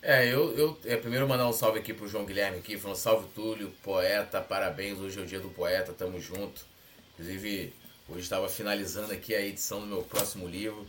É, 0.00 0.26
eu, 0.26 0.56
eu 0.56 0.78
é, 0.84 0.96
primeiro 0.96 1.28
mandar 1.28 1.48
um 1.48 1.52
salve 1.52 1.80
aqui 1.80 1.92
pro 1.92 2.08
João 2.08 2.24
Guilherme 2.24 2.58
aqui, 2.58 2.78
falando 2.78 2.96
salve 2.96 3.26
Túlio, 3.34 3.72
poeta, 3.82 4.40
parabéns, 4.40 4.98
hoje 4.98 5.18
é 5.18 5.22
o 5.22 5.26
dia 5.26 5.40
do 5.40 5.48
poeta, 5.48 5.92
tamo 5.92 6.20
junto. 6.20 6.64
Inclusive, 7.12 7.74
hoje 8.08 8.20
estava 8.20 8.48
finalizando 8.48 9.12
aqui 9.12 9.34
a 9.34 9.40
edição 9.40 9.80
do 9.80 9.86
meu 9.86 10.02
próximo 10.02 10.46
livro. 10.46 10.86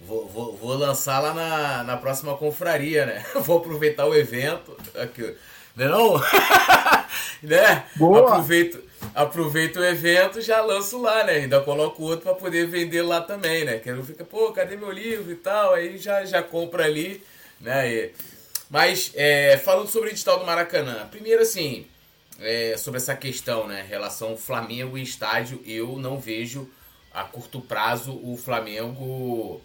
Vou, 0.00 0.28
vou, 0.28 0.56
vou 0.56 0.74
lançar 0.74 1.20
lá 1.20 1.34
na, 1.34 1.84
na 1.84 1.96
próxima 1.96 2.36
confraria, 2.36 3.06
né? 3.06 3.24
Vou 3.42 3.58
aproveitar 3.58 4.06
o 4.06 4.14
evento. 4.14 4.76
Aqui, 4.94 5.36
não 5.76 5.84
é 5.84 5.88
não? 5.88 6.20
né? 7.42 7.86
Boa. 7.96 8.20
Aproveito, 8.20 8.82
aproveito 9.14 9.76
o 9.76 9.84
evento 9.84 10.40
já 10.40 10.60
lanço 10.60 11.00
lá, 11.00 11.24
né? 11.24 11.32
Ainda 11.34 11.60
coloco 11.60 12.02
outro 12.02 12.24
para 12.24 12.34
poder 12.34 12.66
vender 12.66 13.02
lá 13.02 13.20
também, 13.20 13.64
né? 13.64 13.78
Que 13.78 13.90
eu 13.90 14.04
fica, 14.04 14.24
pô, 14.24 14.52
cadê 14.52 14.76
meu 14.76 14.90
livro 14.90 15.32
e 15.32 15.36
tal? 15.36 15.74
Aí 15.74 15.98
já, 15.98 16.24
já 16.24 16.42
compra 16.42 16.84
ali, 16.84 17.22
né? 17.60 17.92
E, 17.92 18.12
mas, 18.70 19.12
é, 19.14 19.58
falando 19.58 19.88
sobre 19.88 20.10
o 20.10 20.12
edital 20.12 20.38
do 20.38 20.46
Maracanã, 20.46 21.06
primeiro 21.10 21.42
assim, 21.42 21.86
é, 22.40 22.76
sobre 22.76 22.98
essa 22.98 23.14
questão, 23.14 23.66
né? 23.66 23.84
Relação 23.88 24.36
Flamengo 24.36 24.96
e 24.96 25.02
estádio, 25.02 25.62
eu 25.66 25.98
não 25.98 26.18
vejo 26.18 26.70
a 27.12 27.24
curto 27.24 27.60
prazo 27.60 28.12
o 28.22 28.36
Flamengo 28.36 29.60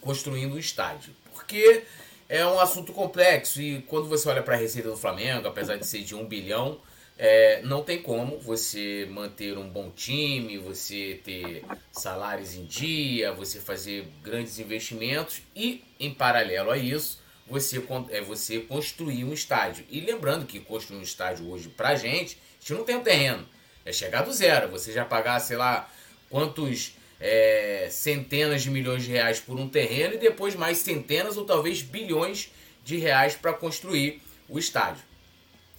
construindo 0.00 0.54
um 0.54 0.58
estádio. 0.58 1.14
Porque 1.32 1.84
é 2.28 2.44
um 2.44 2.58
assunto 2.58 2.92
complexo 2.92 3.60
e 3.62 3.82
quando 3.82 4.08
você 4.08 4.28
olha 4.28 4.42
para 4.42 4.54
a 4.54 4.58
receita 4.58 4.88
do 4.88 4.96
Flamengo, 4.96 5.46
apesar 5.46 5.76
de 5.76 5.86
ser 5.86 6.02
de 6.02 6.14
um 6.14 6.24
bilhão, 6.24 6.80
é, 7.18 7.62
não 7.62 7.82
tem 7.82 8.02
como 8.02 8.38
você 8.38 9.06
manter 9.10 9.56
um 9.56 9.68
bom 9.68 9.90
time, 9.90 10.58
você 10.58 11.20
ter 11.24 11.64
salários 11.90 12.54
em 12.54 12.64
dia, 12.64 13.32
você 13.32 13.58
fazer 13.58 14.06
grandes 14.22 14.58
investimentos 14.58 15.40
e, 15.54 15.82
em 15.98 16.12
paralelo 16.12 16.70
a 16.70 16.76
isso, 16.76 17.20
você, 17.46 17.82
é 18.10 18.20
você 18.20 18.60
construir 18.60 19.24
um 19.24 19.32
estádio. 19.32 19.84
E 19.88 20.00
lembrando 20.00 20.44
que 20.44 20.60
construir 20.60 20.98
um 20.98 21.02
estádio 21.02 21.48
hoje 21.48 21.68
pra 21.68 21.94
gente, 21.94 22.36
a 22.36 22.60
gente 22.60 22.74
não 22.74 22.84
tem 22.84 22.96
um 22.96 23.02
terreno. 23.02 23.48
É 23.84 23.92
chegar 23.92 24.22
do 24.22 24.32
zero. 24.32 24.68
Você 24.68 24.92
já 24.92 25.04
pagar, 25.04 25.38
sei 25.40 25.56
lá, 25.56 25.88
quantos 26.28 26.96
é, 27.20 27.88
centenas 27.90 28.62
de 28.62 28.70
milhões 28.70 29.04
de 29.04 29.12
reais 29.12 29.40
por 29.40 29.58
um 29.58 29.68
terreno 29.68 30.14
e 30.14 30.18
depois 30.18 30.54
mais 30.54 30.78
centenas 30.78 31.36
ou 31.36 31.44
talvez 31.44 31.80
bilhões 31.82 32.52
de 32.84 32.96
reais 32.96 33.34
para 33.34 33.52
construir 33.52 34.20
o 34.48 34.58
estádio. 34.58 35.02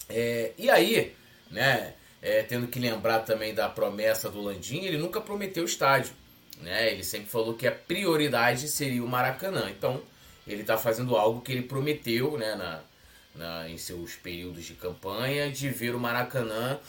É, 0.10 0.54
e 0.58 0.70
aí, 0.70 1.14
né, 1.50 1.94
é, 2.22 2.44
tendo 2.44 2.68
que 2.68 2.80
lembrar 2.80 3.20
também 3.20 3.54
da 3.54 3.70
promessa 3.70 4.30
do 4.30 4.42
Landim, 4.42 4.86
ele 4.86 4.98
nunca 4.98 5.22
prometeu 5.22 5.66
estádio. 5.66 6.14
Né? 6.62 6.92
Ele 6.92 7.04
sempre 7.04 7.30
falou 7.30 7.54
que 7.54 7.68
a 7.68 7.72
prioridade 7.72 8.68
seria 8.68 9.04
o 9.04 9.08
Maracanã. 9.08 9.70
Então, 9.70 10.02
ele 10.48 10.62
está 10.62 10.78
fazendo 10.78 11.16
algo 11.16 11.42
que 11.42 11.52
ele 11.52 11.62
prometeu 11.62 12.38
né, 12.38 12.56
na, 12.56 12.82
na, 13.36 13.70
em 13.70 13.78
seus 13.78 14.16
períodos 14.16 14.66
de 14.66 14.74
campanha, 14.74 15.52
de 15.52 15.70
ver 15.70 15.96
o 15.96 16.00
Maracanã 16.00 16.80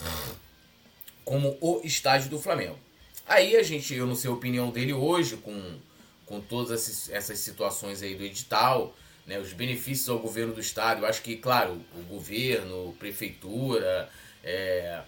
como 1.24 1.58
o 1.60 1.82
estádio 1.84 2.30
do 2.30 2.38
Flamengo. 2.38 2.78
Aí 3.26 3.56
a 3.56 3.62
gente, 3.62 3.94
eu 3.94 4.06
não 4.06 4.14
sei 4.14 4.30
a 4.30 4.32
opinião 4.32 4.70
dele 4.70 4.94
hoje, 4.94 5.36
com, 5.36 5.78
com 6.24 6.40
todas 6.40 7.10
essas 7.10 7.38
situações 7.38 8.02
aí 8.02 8.14
do 8.14 8.24
edital, 8.24 8.96
né, 9.26 9.38
os 9.38 9.52
benefícios 9.52 10.08
ao 10.08 10.18
governo 10.18 10.54
do 10.54 10.60
estado. 10.60 11.02
Eu 11.02 11.06
acho 11.06 11.20
que, 11.20 11.36
claro, 11.36 11.78
o 11.94 12.02
governo, 12.04 12.96
prefeitura, 12.98 14.08
é, 14.42 15.00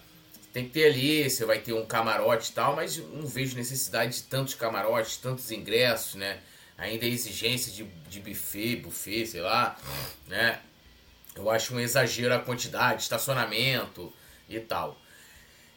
tem 0.53 0.65
que 0.65 0.71
ter 0.71 0.85
ali, 0.85 1.29
você 1.29 1.45
vai 1.45 1.59
ter 1.59 1.73
um 1.73 1.85
camarote 1.85 2.51
e 2.51 2.53
tal, 2.53 2.75
mas 2.75 2.97
não 2.97 3.25
vejo 3.25 3.55
necessidade 3.55 4.15
de 4.15 4.23
tantos 4.23 4.55
camarotes, 4.55 5.17
tantos 5.17 5.51
ingressos, 5.51 6.15
né? 6.15 6.39
ainda 6.81 7.05
a 7.05 7.09
exigência 7.09 7.71
de, 7.71 7.83
de 8.09 8.19
buffet, 8.19 8.77
buffet, 8.77 9.27
sei 9.27 9.41
lá, 9.41 9.77
né? 10.27 10.59
Eu 11.35 11.49
acho 11.49 11.75
um 11.75 11.79
exagero 11.79 12.33
a 12.33 12.39
quantidade, 12.39 13.03
estacionamento 13.03 14.11
e 14.49 14.59
tal. 14.59 14.99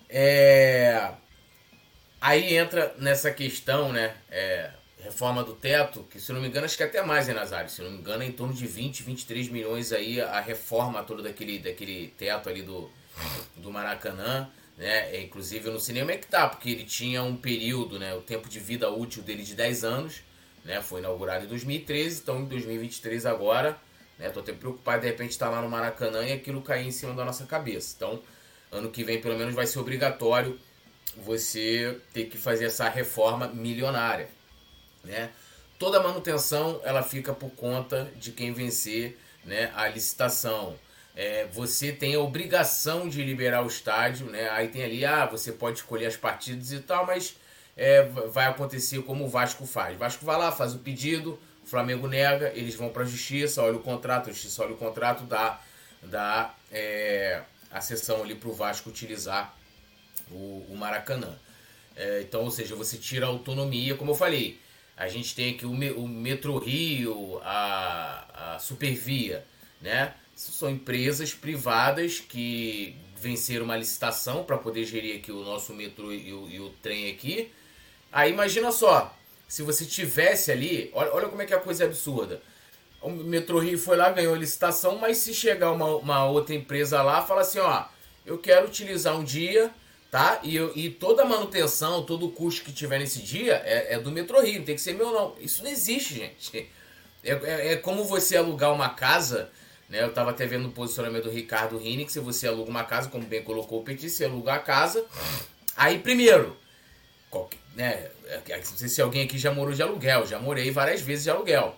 É... 0.08 1.12
Aí 2.20 2.56
entra 2.56 2.94
nessa 2.98 3.30
questão, 3.30 3.92
né? 3.92 4.16
É... 4.30 4.70
Reforma 4.98 5.44
do 5.44 5.52
teto, 5.54 6.02
que 6.04 6.18
se 6.18 6.32
não 6.32 6.40
me 6.40 6.48
engano, 6.48 6.64
acho 6.64 6.78
que 6.78 6.82
até 6.82 7.02
mais, 7.02 7.28
né, 7.28 7.34
Nazário? 7.34 7.68
Se 7.68 7.82
não 7.82 7.90
me 7.90 7.98
engano, 7.98 8.22
é 8.22 8.26
em 8.26 8.32
torno 8.32 8.54
de 8.54 8.66
20, 8.66 9.02
23 9.02 9.50
milhões 9.50 9.92
aí 9.92 10.18
a 10.18 10.40
reforma 10.40 11.02
toda 11.02 11.22
daquele, 11.22 11.58
daquele 11.58 12.08
teto 12.16 12.48
ali 12.48 12.62
do, 12.62 12.90
do 13.56 13.70
Maracanã. 13.70 14.48
Né? 14.76 15.16
É, 15.16 15.22
inclusive, 15.22 15.70
nem 15.70 16.00
como 16.00 16.10
é 16.10 16.16
que 16.16 16.26
tá, 16.26 16.48
porque 16.48 16.70
ele 16.70 16.84
tinha 16.84 17.22
um 17.22 17.36
período, 17.36 17.98
né? 17.98 18.14
O 18.14 18.20
tempo 18.20 18.48
de 18.48 18.58
vida 18.58 18.90
útil 18.90 19.22
dele 19.22 19.44
de 19.44 19.54
10 19.54 19.84
anos 19.84 20.22
né? 20.64 20.80
Foi 20.80 21.00
inaugurado 21.00 21.44
em 21.44 21.48
2013, 21.48 22.22
então 22.22 22.40
em 22.40 22.46
2023 22.46 23.26
agora, 23.26 23.78
né? 24.18 24.30
Tô 24.30 24.40
até 24.40 24.52
preocupado 24.52 25.02
de 25.02 25.08
repente 25.08 25.32
estar 25.32 25.46
tá 25.46 25.52
lá 25.52 25.62
no 25.62 25.68
Maracanã 25.68 26.24
e 26.24 26.32
aquilo 26.32 26.62
cair 26.62 26.86
em 26.86 26.90
cima 26.90 27.12
da 27.14 27.24
nossa 27.24 27.44
cabeça. 27.44 27.94
Então, 27.96 28.20
ano 28.72 28.90
que 28.90 29.04
vem 29.04 29.20
pelo 29.20 29.36
menos 29.36 29.54
vai 29.54 29.66
ser 29.66 29.78
obrigatório 29.78 30.58
você 31.16 32.00
ter 32.12 32.24
que 32.24 32.38
fazer 32.38 32.64
essa 32.64 32.88
reforma 32.88 33.46
milionária, 33.48 34.28
né? 35.04 35.30
Toda 35.78 36.00
manutenção 36.00 36.80
ela 36.82 37.02
fica 37.02 37.34
por 37.34 37.50
conta 37.50 38.10
de 38.16 38.32
quem 38.32 38.52
vencer, 38.52 39.18
né, 39.44 39.70
a 39.74 39.86
licitação. 39.88 40.78
É, 41.16 41.46
você 41.52 41.92
tem 41.92 42.14
a 42.14 42.20
obrigação 42.20 43.08
de 43.08 43.22
liberar 43.22 43.62
o 43.62 43.68
estádio, 43.68 44.26
né? 44.26 44.48
Aí 44.50 44.68
tem 44.68 44.82
ali, 44.82 45.04
ah, 45.04 45.26
você 45.26 45.52
pode 45.52 45.78
escolher 45.78 46.06
as 46.06 46.16
partidas 46.16 46.72
e 46.72 46.80
tal, 46.80 47.06
mas 47.06 47.36
é, 47.76 48.02
vai 48.02 48.46
acontecer 48.46 49.00
como 49.02 49.24
o 49.24 49.28
Vasco 49.28 49.64
faz. 49.64 49.94
O 49.94 49.98
Vasco 49.98 50.24
vai 50.24 50.36
lá, 50.36 50.50
faz 50.50 50.74
o 50.74 50.78
pedido, 50.78 51.38
o 51.62 51.66
Flamengo 51.66 52.08
nega, 52.08 52.52
eles 52.54 52.74
vão 52.74 52.88
para 52.88 53.02
a 53.02 53.06
justiça, 53.06 53.62
olha 53.62 53.76
o 53.76 53.80
contrato, 53.80 54.28
a 54.28 54.32
justiça 54.32 54.62
olha 54.62 54.74
o 54.74 54.76
contrato, 54.76 55.24
dá, 55.24 55.60
dá 56.02 56.54
é, 56.72 57.42
a 57.70 57.80
sessão 57.80 58.22
ali 58.22 58.34
para 58.34 58.48
o 58.48 58.52
Vasco 58.52 58.90
utilizar 58.90 59.56
o, 60.30 60.66
o 60.68 60.76
Maracanã. 60.76 61.38
É, 61.96 62.22
então, 62.22 62.42
ou 62.42 62.50
seja, 62.50 62.74
você 62.74 62.96
tira 62.96 63.26
a 63.26 63.28
autonomia, 63.28 63.94
como 63.94 64.10
eu 64.10 64.14
falei, 64.16 64.60
a 64.96 65.08
gente 65.08 65.34
tem 65.34 65.54
aqui 65.54 65.64
o, 65.64 65.70
o 65.70 66.08
Metro 66.08 66.58
Rio, 66.58 67.40
a, 67.44 68.54
a 68.54 68.58
Supervia, 68.58 69.44
né? 69.80 70.12
São 70.34 70.68
empresas 70.70 71.32
privadas 71.32 72.20
que 72.20 72.96
venceram 73.16 73.64
uma 73.64 73.76
licitação 73.76 74.44
para 74.44 74.58
poder 74.58 74.84
gerir 74.84 75.16
aqui 75.16 75.32
o 75.32 75.42
nosso 75.42 75.72
metrô 75.72 76.12
e 76.12 76.32
o, 76.32 76.48
e 76.48 76.60
o, 76.60 76.70
trem 76.82 77.10
aqui. 77.10 77.50
Aí 78.12 78.30
imagina 78.30 78.70
só, 78.70 79.16
se 79.48 79.62
você 79.62 79.84
tivesse 79.84 80.52
ali, 80.52 80.90
olha, 80.92 81.12
olha 81.14 81.28
como 81.28 81.40
é 81.42 81.46
que 81.46 81.54
a 81.54 81.60
coisa 81.60 81.84
é 81.84 81.86
absurda. 81.86 82.42
O 83.00 83.10
Metrô 83.10 83.58
Rio 83.58 83.78
foi 83.78 83.96
lá, 83.96 84.10
ganhou 84.10 84.34
a 84.34 84.38
licitação, 84.38 84.98
mas 84.98 85.18
se 85.18 85.34
chegar 85.34 85.72
uma, 85.72 85.86
uma 85.96 86.26
outra 86.26 86.54
empresa 86.54 87.02
lá, 87.02 87.22
fala 87.22 87.42
assim, 87.42 87.58
ó, 87.58 87.84
eu 88.24 88.38
quero 88.38 88.66
utilizar 88.66 89.14
um 89.18 89.22
dia, 89.22 89.70
tá? 90.10 90.40
E, 90.42 90.56
eu, 90.56 90.72
e 90.74 90.88
toda 90.88 91.22
a 91.22 91.26
manutenção, 91.26 92.02
todo 92.02 92.26
o 92.26 92.32
custo 92.32 92.64
que 92.64 92.72
tiver 92.72 92.98
nesse 92.98 93.20
dia 93.20 93.62
é, 93.64 93.94
é 93.94 93.98
do 93.98 94.10
Metrô 94.10 94.40
Rio, 94.40 94.58
não 94.58 94.64
tem 94.64 94.74
que 94.74 94.80
ser 94.80 94.94
meu 94.94 95.12
não. 95.12 95.34
Isso 95.38 95.62
não 95.62 95.70
existe, 95.70 96.14
gente. 96.14 96.70
É, 97.22 97.32
é, 97.32 97.72
é 97.72 97.76
como 97.76 98.04
você 98.04 98.36
alugar 98.36 98.72
uma 98.72 98.88
casa 98.90 99.50
né? 99.94 100.02
Eu 100.02 100.08
estava 100.08 100.30
até 100.30 100.44
vendo 100.44 100.66
o 100.66 100.72
posicionamento 100.72 101.24
do 101.24 101.30
Ricardo 101.30 101.78
Rini, 101.78 102.04
que 102.04 102.12
se 102.12 102.18
você 102.18 102.48
aluga 102.48 102.68
uma 102.68 102.82
casa, 102.82 103.08
como 103.08 103.24
bem 103.24 103.44
colocou 103.44 103.80
o 103.80 103.84
Petit, 103.84 104.10
você 104.10 104.24
aluga 104.24 104.54
a 104.54 104.58
casa. 104.58 105.06
Aí, 105.76 106.00
primeiro, 106.00 106.56
qualquer, 107.30 107.60
né? 107.76 108.10
É, 108.26 108.40
é, 108.48 108.56
não 108.56 108.64
sei 108.64 108.88
se 108.88 109.00
alguém 109.00 109.22
aqui 109.22 109.38
já 109.38 109.52
morou 109.52 109.72
de 109.72 109.82
aluguel, 109.82 110.26
já 110.26 110.40
morei 110.40 110.70
várias 110.72 111.00
vezes 111.00 111.24
de 111.24 111.30
aluguel. 111.30 111.76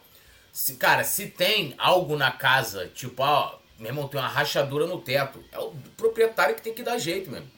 Se, 0.51 0.77
cara, 0.77 1.05
se 1.05 1.27
tem 1.27 1.75
algo 1.77 2.17
na 2.17 2.33
casa, 2.33 2.91
tipo, 2.95 3.23
ó, 3.23 3.59
meu 3.79 3.89
irmão, 3.89 4.09
tem 4.09 4.19
uma 4.19 4.29
rachadura 4.29 4.87
no 4.87 4.99
teto, 4.99 5.45
é 5.53 5.59
o 5.59 5.75
proprietário 5.97 6.55
que 6.55 6.63
tem 6.63 6.73
que 6.73 6.83
dar 6.83 6.97
jeito 6.97 7.31
mesmo. 7.31 7.51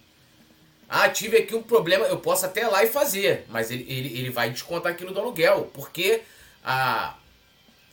Ah, 0.89 1.09
tive 1.09 1.37
aqui 1.37 1.55
um 1.55 1.63
problema, 1.63 2.07
eu 2.07 2.19
posso 2.19 2.47
até 2.47 2.63
ir 2.63 2.69
lá 2.69 2.83
e 2.83 2.89
fazer, 2.89 3.45
mas 3.49 3.71
ele, 3.71 3.85
ele, 3.89 4.19
ele 4.19 4.31
vai 4.31 4.51
descontar 4.51 4.91
aquilo 4.91 5.13
do 5.13 5.21
aluguel, 5.21 5.71
porque 5.73 6.23
a, 6.65 7.15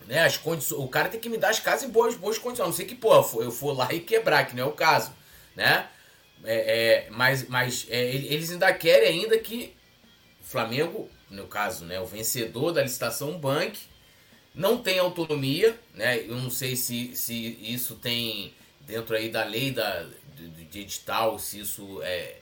né, 0.07 0.24
as 0.24 0.38
condições, 0.38 0.79
o 0.79 0.88
cara 0.88 1.09
tem 1.09 1.19
que 1.19 1.29
me 1.29 1.38
dar 1.38 1.50
as 1.50 1.59
casas 1.59 1.88
em 1.88 1.91
boas, 1.91 2.15
boas 2.15 2.38
condições. 2.38 2.65
A 2.65 2.67
não 2.67 2.75
sei 2.75 2.85
que, 2.85 2.95
pô, 2.95 3.15
eu 3.41 3.51
for 3.51 3.75
lá 3.75 3.91
e 3.91 4.00
quebrar, 4.00 4.45
que 4.45 4.55
não 4.55 4.63
é 4.63 4.65
o 4.67 4.71
caso. 4.71 5.12
Né? 5.55 5.88
É, 6.43 7.05
é, 7.05 7.09
mas 7.09 7.47
mas 7.47 7.88
é, 7.89 8.03
eles 8.03 8.51
ainda 8.51 8.71
querem 8.74 9.09
ainda 9.09 9.38
que 9.39 9.74
o 10.41 10.45
Flamengo, 10.45 11.09
no 11.29 11.47
caso, 11.47 11.85
né, 11.85 12.00
o 12.00 12.05
vencedor 12.05 12.71
da 12.71 12.83
licitação 12.83 13.38
Bank, 13.39 13.79
não 14.53 14.77
tem 14.77 15.00
autonomia. 15.00 15.77
Né? 15.93 16.19
Eu 16.19 16.35
não 16.35 16.50
sei 16.50 16.75
se, 16.75 17.15
se 17.15 17.57
isso 17.62 17.95
tem 17.95 18.53
dentro 18.81 19.15
aí 19.15 19.29
da 19.29 19.43
lei 19.43 19.71
da, 19.71 20.07
de, 20.35 20.50
de 20.50 20.79
edital, 20.81 21.39
se 21.39 21.59
isso 21.59 22.01
é. 22.03 22.38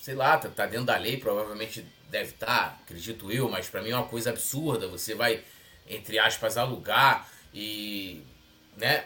Sei 0.00 0.14
lá, 0.14 0.38
tá, 0.38 0.48
tá 0.48 0.66
dentro 0.66 0.86
da 0.86 0.96
lei, 0.96 1.16
provavelmente 1.16 1.84
deve 2.08 2.30
estar, 2.30 2.46
tá, 2.46 2.78
acredito 2.84 3.32
eu, 3.32 3.48
mas 3.48 3.68
para 3.68 3.82
mim 3.82 3.90
é 3.90 3.96
uma 3.96 4.06
coisa 4.06 4.30
absurda. 4.30 4.86
Você 4.86 5.16
vai 5.16 5.42
entre 5.88 6.18
aspas, 6.18 6.56
alugar 6.56 7.28
e, 7.54 8.22
né? 8.76 9.04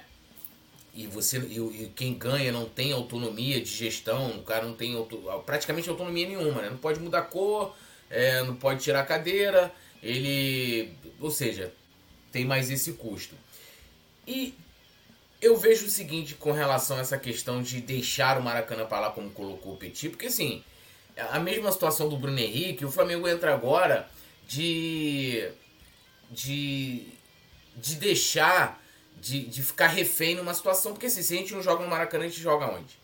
E 0.93 1.07
você 1.07 1.39
e, 1.39 1.59
e 1.59 1.93
quem 1.95 2.15
ganha 2.15 2.51
não 2.51 2.67
tem 2.69 2.93
autonomia 2.93 3.61
de 3.61 3.71
gestão, 3.71 4.31
o 4.39 4.43
cara 4.43 4.67
não 4.67 4.75
tem 4.75 4.97
auto, 4.97 5.19
praticamente 5.47 5.89
autonomia 5.89 6.27
nenhuma, 6.27 6.63
né? 6.63 6.71
Não 6.71 6.79
pode 6.79 6.99
mudar 7.01 7.23
cor, 7.23 7.75
é, 8.09 8.43
não 8.43 8.57
pode 8.57 8.83
tirar 8.83 9.07
cadeira, 9.07 9.73
ele, 10.03 10.93
ou 11.21 11.31
seja, 11.31 11.73
tem 12.33 12.45
mais 12.45 12.71
esse 12.71 12.95
custo. 12.95 13.35
E 14.27 14.55
eu 15.41 15.57
vejo 15.57 15.87
o 15.87 15.91
seguinte 15.91 16.35
com 16.35 16.53
relação 16.53 16.99
a 16.99 17.01
essa 17.01 17.17
questão 17.17 17.63
de 17.63 17.81
deixar 17.81 18.39
o 18.39 18.43
Maracanã 18.43 18.85
para 18.87 19.01
lá, 19.01 19.11
como 19.11 19.31
colocou 19.31 19.75
o 19.75 19.77
Petit, 19.77 20.09
porque 20.11 20.27
assim, 20.27 20.63
a 21.17 21.39
mesma 21.39 21.71
situação 21.71 22.09
do 22.09 22.17
Bruno 22.17 22.39
Henrique, 22.39 22.85
o 22.85 22.91
Flamengo 22.91 23.29
entra 23.29 23.55
agora 23.55 24.09
de 24.47 25.49
de, 26.31 27.09
de 27.77 27.97
deixar, 27.97 28.83
de, 29.21 29.45
de 29.47 29.63
ficar 29.63 29.89
refém 29.89 30.35
numa 30.35 30.55
situação. 30.55 30.93
Porque 30.93 31.07
assim, 31.07 31.23
se 31.23 31.35
a 31.35 31.37
gente 31.37 31.53
não 31.53 31.63
joga 31.63 31.83
no 31.83 31.91
Maracanã, 31.91 32.25
a 32.25 32.29
gente 32.29 32.41
joga 32.41 32.67
onde? 32.67 32.99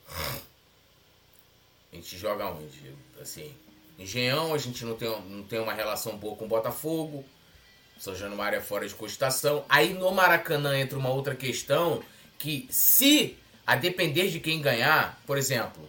A 1.93 1.97
gente 1.97 2.17
joga 2.17 2.47
onde? 2.47 2.95
Assim, 3.21 3.55
Engenhão, 3.99 4.53
a 4.53 4.59
gente 4.59 4.85
não 4.85 4.95
tem, 4.95 5.09
não 5.09 5.43
tem 5.43 5.59
uma 5.59 5.73
relação 5.73 6.17
boa 6.17 6.37
com 6.37 6.45
o 6.45 6.49
Botafogo. 6.49 7.25
São 7.99 8.15
Januário 8.15 8.59
é 8.59 8.61
fora 8.61 8.87
de 8.87 8.95
cogitação. 8.95 9.65
Aí 9.69 9.95
no 9.95 10.11
Maracanã 10.13 10.79
entra 10.79 10.99
uma 10.99 11.09
outra 11.09 11.35
questão 11.35 12.03
que 12.39 12.69
se 12.71 13.39
a 13.67 13.75
depender 13.75 14.29
de 14.29 14.39
quem 14.39 14.61
ganhar, 14.61 15.19
por 15.27 15.39
exemplo, 15.39 15.89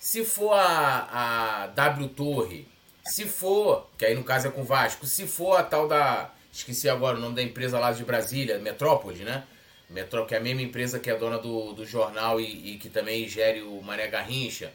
se 0.00 0.24
for 0.24 0.54
a, 0.54 1.64
a 1.64 1.66
W 1.68 2.08
Torre, 2.08 2.66
se 3.04 3.26
for, 3.26 3.86
que 3.98 4.06
aí 4.06 4.14
no 4.14 4.24
caso 4.24 4.48
é 4.48 4.50
com 4.50 4.62
o 4.62 4.64
Vasco, 4.64 5.06
se 5.06 5.26
for 5.26 5.56
a 5.56 5.62
tal 5.62 5.86
da 5.86 6.30
Esqueci 6.52 6.86
agora 6.88 7.16
o 7.16 7.20
nome 7.20 7.34
da 7.34 7.42
empresa 7.42 7.78
lá 7.78 7.92
de 7.92 8.04
Brasília, 8.04 8.58
Metrópole, 8.58 9.24
né? 9.24 9.44
Metrópole, 9.88 10.28
que 10.28 10.34
é 10.34 10.38
a 10.38 10.40
mesma 10.40 10.60
empresa 10.60 10.98
que 11.00 11.10
é 11.10 11.16
dona 11.16 11.38
do, 11.38 11.72
do 11.72 11.86
jornal 11.86 12.38
e, 12.38 12.74
e 12.74 12.78
que 12.78 12.90
também 12.90 13.26
gere 13.26 13.62
o 13.62 13.80
Mané 13.80 14.06
Garrincha. 14.08 14.72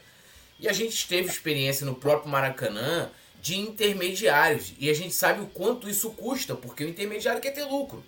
E 0.58 0.68
a 0.68 0.72
gente 0.72 1.06
teve 1.06 1.28
experiência 1.28 1.86
no 1.86 1.94
próprio 1.94 2.30
Maracanã 2.30 3.08
de 3.40 3.56
intermediários. 3.56 4.74
E 4.78 4.90
a 4.90 4.94
gente 4.94 5.14
sabe 5.14 5.40
o 5.40 5.46
quanto 5.46 5.88
isso 5.88 6.10
custa, 6.10 6.56
porque 6.56 6.84
o 6.84 6.88
intermediário 6.88 7.40
quer 7.40 7.52
ter 7.52 7.64
lucro. 7.64 8.04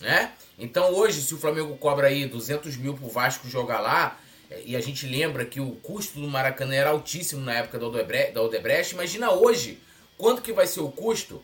Né? 0.00 0.32
Então 0.56 0.92
hoje, 0.94 1.22
se 1.22 1.34
o 1.34 1.38
Flamengo 1.38 1.76
cobra 1.76 2.06
aí 2.06 2.26
200 2.26 2.76
mil 2.76 2.94
pro 2.94 3.08
Vasco 3.08 3.48
jogar 3.48 3.80
lá, 3.80 4.18
é, 4.50 4.62
e 4.64 4.76
a 4.76 4.80
gente 4.80 5.06
lembra 5.06 5.44
que 5.44 5.60
o 5.60 5.72
custo 5.72 6.20
do 6.20 6.28
Maracanã 6.28 6.74
era 6.74 6.90
altíssimo 6.90 7.40
na 7.40 7.54
época 7.54 7.78
da 7.78 7.86
Odebrecht, 7.86 8.32
da 8.32 8.42
Odebrecht 8.42 8.94
imagina 8.94 9.32
hoje 9.32 9.78
quanto 10.16 10.42
que 10.42 10.52
vai 10.52 10.66
ser 10.66 10.80
o 10.80 10.90
custo 10.90 11.42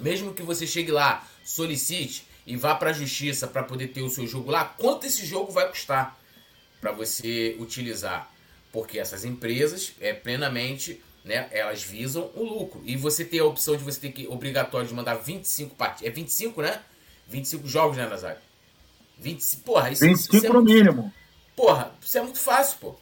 mesmo 0.00 0.34
que 0.34 0.42
você 0.42 0.66
chegue 0.66 0.90
lá, 0.90 1.26
solicite 1.44 2.26
e 2.46 2.56
vá 2.56 2.74
para 2.74 2.90
a 2.90 2.92
justiça 2.92 3.46
para 3.46 3.62
poder 3.62 3.88
ter 3.88 4.02
o 4.02 4.10
seu 4.10 4.26
jogo 4.26 4.50
lá, 4.50 4.64
quanto 4.64 5.06
esse 5.06 5.24
jogo 5.24 5.52
vai 5.52 5.68
custar 5.68 6.18
para 6.80 6.92
você 6.92 7.56
utilizar? 7.58 8.30
Porque 8.72 8.98
essas 8.98 9.24
empresas 9.24 9.92
é 10.00 10.12
plenamente, 10.12 11.02
né, 11.24 11.48
elas 11.50 11.82
visam 11.82 12.30
o 12.34 12.42
lucro. 12.42 12.82
E 12.84 12.96
você 12.96 13.24
tem 13.24 13.40
a 13.40 13.44
opção 13.44 13.76
de 13.76 13.84
você 13.84 14.00
ter 14.00 14.12
que 14.12 14.26
obrigatório 14.26 14.86
de 14.88 14.94
mandar 14.94 15.14
25 15.14 15.74
partidas, 15.74 16.10
é 16.10 16.14
25, 16.14 16.62
né? 16.62 16.80
25 17.28 17.68
jogos, 17.68 17.96
né, 17.96 18.06
Nazário? 18.06 18.40
25, 19.18 19.62
porra, 19.64 19.90
isso, 19.90 20.04
25 20.04 20.36
isso 20.36 20.46
é 20.46 20.48
no 20.48 20.62
mínimo. 20.62 21.12
Porra, 21.54 21.92
isso 22.00 22.16
é 22.16 22.22
muito 22.22 22.38
fácil, 22.38 22.78
pô. 22.80 22.96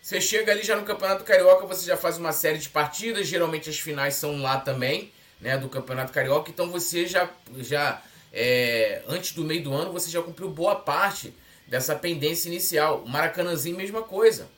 Você 0.00 0.20
chega 0.20 0.52
ali 0.52 0.62
já 0.62 0.76
no 0.76 0.84
Campeonato 0.84 1.24
Carioca, 1.24 1.66
você 1.66 1.84
já 1.84 1.96
faz 1.96 2.16
uma 2.16 2.32
série 2.32 2.58
de 2.58 2.68
partidas, 2.68 3.26
geralmente 3.26 3.68
as 3.68 3.78
finais 3.78 4.14
são 4.14 4.40
lá 4.40 4.58
também 4.60 5.12
né, 5.40 5.56
do 5.56 5.68
Campeonato 5.68 6.12
Carioca. 6.12 6.50
Então 6.50 6.70
você 6.70 7.06
já, 7.06 7.30
já 7.58 8.02
é, 8.32 9.02
antes 9.08 9.32
do 9.32 9.44
meio 9.44 9.62
do 9.62 9.72
ano, 9.72 9.92
você 9.92 10.10
já 10.10 10.22
cumpriu 10.22 10.48
boa 10.48 10.76
parte 10.76 11.34
dessa 11.66 11.94
pendência 11.94 12.48
inicial. 12.48 13.02
O 13.04 13.08
Maracanãzinho, 13.08 13.76
mesma 13.76 14.02
coisa. 14.02 14.48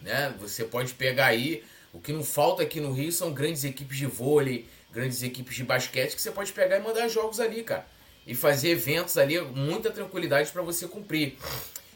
Né? 0.00 0.34
Você 0.40 0.64
pode 0.64 0.94
pegar 0.94 1.26
aí. 1.26 1.62
O 1.92 2.00
que 2.00 2.12
não 2.12 2.22
falta 2.22 2.62
aqui 2.62 2.80
no 2.80 2.92
Rio 2.92 3.10
são 3.10 3.32
grandes 3.32 3.64
equipes 3.64 3.96
de 3.96 4.06
vôlei, 4.06 4.68
grandes 4.92 5.22
equipes 5.22 5.56
de 5.56 5.64
basquete 5.64 6.14
que 6.14 6.22
você 6.22 6.30
pode 6.30 6.52
pegar 6.52 6.76
e 6.78 6.82
mandar 6.82 7.08
jogos 7.08 7.40
ali, 7.40 7.62
cara. 7.64 7.86
E 8.26 8.34
fazer 8.34 8.70
eventos 8.70 9.18
ali, 9.18 9.40
muita 9.40 9.90
tranquilidade 9.90 10.50
para 10.50 10.62
você 10.62 10.86
cumprir. 10.86 11.36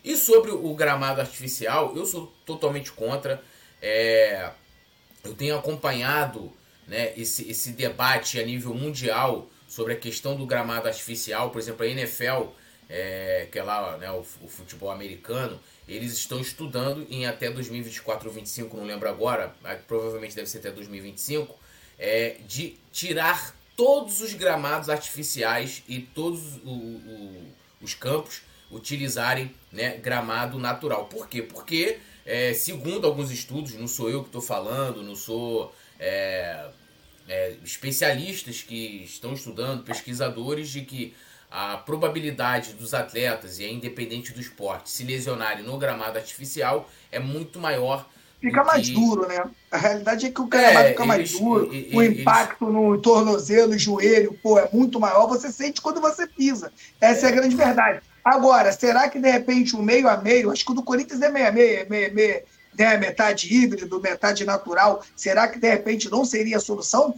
E 0.03 0.17
sobre 0.17 0.51
o 0.51 0.75
gramado 0.75 1.21
artificial, 1.21 1.97
eu 1.97 2.05
sou 2.05 2.33
totalmente 2.45 2.91
contra. 2.93 3.43
É, 3.81 4.51
eu 5.23 5.35
tenho 5.35 5.57
acompanhado 5.57 6.53
né, 6.87 7.13
esse, 7.17 7.49
esse 7.51 7.73
debate 7.73 8.39
a 8.39 8.45
nível 8.45 8.75
mundial 8.75 9.49
sobre 9.67 9.95
a 9.95 9.97
questão 9.97 10.37
do 10.37 10.47
gramado 10.47 10.87
artificial, 10.87 11.51
por 11.51 11.59
exemplo, 11.59 11.85
a 11.85 11.89
NFL, 11.89 12.49
é, 12.89 13.49
que 13.51 13.59
é 13.59 13.63
lá 13.63 13.97
né, 13.97 14.11
o, 14.11 14.25
o, 14.43 14.49
futebol 14.49 14.91
americano, 14.91 15.59
eles 15.89 16.13
estão 16.13 16.41
estudando 16.41 17.07
em 17.11 17.27
até 17.27 17.51
2024 17.51 18.29
ou 18.29 18.35
2025, 18.35 18.77
não 18.77 18.85
lembro 18.85 19.09
agora, 19.09 19.55
provavelmente 19.87 20.37
deve 20.37 20.49
ser 20.49 20.59
até 20.59 20.71
2025, 20.71 21.55
é, 21.99 22.37
de 22.47 22.77
tirar 22.93 23.55
todos 23.77 24.21
os 24.21 24.35
gramados 24.35 24.89
artificiais 24.89 25.83
e 25.89 26.01
todos 26.01 26.57
o, 26.65 26.71
o, 26.71 27.53
os 27.81 27.95
campos 27.95 28.43
utilizarem 28.71 29.55
né, 29.73 29.97
gramado 29.97 30.59
natural. 30.59 31.07
Por 31.07 31.29
quê? 31.29 31.43
Porque, 31.43 31.99
é, 32.25 32.53
segundo 32.55 33.07
alguns 33.07 33.31
estudos, 33.31 33.75
não 33.75 33.89
sou 33.89 34.11
eu 34.11 34.23
que 34.23 34.29
estou 34.29 34.43
falando, 34.43 35.03
não 35.03 35.17
sou 35.17 35.75
é, 35.99 36.67
é, 37.29 37.55
especialistas 37.65 38.63
que 38.63 39.03
estão 39.05 39.33
estudando, 39.33 39.85
pesquisadores, 39.85 40.69
de 40.71 40.83
que 40.83 41.15
a 41.51 41.77
probabilidade 41.77 42.73
dos 42.73 42.95
atletas, 42.95 43.59
e 43.59 43.65
é 43.65 43.71
independente 43.71 44.33
do 44.33 44.41
esporte, 44.41 44.91
se 44.91 45.05
lesionarem 45.05 45.65
no 45.65 45.79
gramado 45.79 46.19
artificial 46.19 46.91
é 47.13 47.21
muito 47.21 47.61
maior. 47.61 48.09
Fica 48.41 48.65
mais 48.65 48.89
que... 48.89 48.95
duro, 48.95 49.29
né? 49.29 49.43
A 49.71 49.79
realidade 49.79 50.27
é 50.27 50.31
que 50.31 50.41
o 50.41 50.47
gramado 50.47 50.87
é, 50.87 50.89
fica 50.91 51.07
mais 51.07 51.31
duro, 51.31 51.73
eles, 51.73 51.95
o 51.95 52.03
impacto 52.03 52.65
eles... 52.65 52.75
no 52.75 52.99
tornozelo, 53.01 53.79
joelho, 53.79 54.39
pô, 54.43 54.59
é 54.59 54.69
muito 54.73 54.99
maior, 54.99 55.27
você 55.29 55.51
sente 55.53 55.81
quando 55.81 56.01
você 56.01 56.27
pisa. 56.27 56.73
Essa 57.01 57.27
é, 57.27 57.31
é 57.31 57.33
a 57.33 57.37
grande 57.37 57.55
verdade. 57.55 58.01
Agora, 58.25 58.73
será 58.73 59.09
que 59.09 59.21
de 59.21 59.31
repente 59.31 59.77
o 59.77 59.83
meio 59.83 60.09
a 60.09 60.17
meio, 60.17 60.51
acho 60.51 60.65
que 60.65 60.73
o 60.73 60.75
do 60.75 60.83
Corinthians 60.83 61.23
é 61.23 61.31
meio 61.31 61.49
a 61.49 61.53
meio, 61.53 61.89
meio, 61.89 62.15
meio 62.15 62.43
né, 62.79 62.97
metade 62.97 63.53
híbrido, 63.53 64.01
metade 64.01 64.45
natural, 64.45 65.05
será 65.17 65.49
que 65.49 65.59
de 65.59 65.69
repente 65.69 66.11
não 66.11 66.25
seria 66.25 66.57
a 66.57 66.61
solução? 66.61 67.15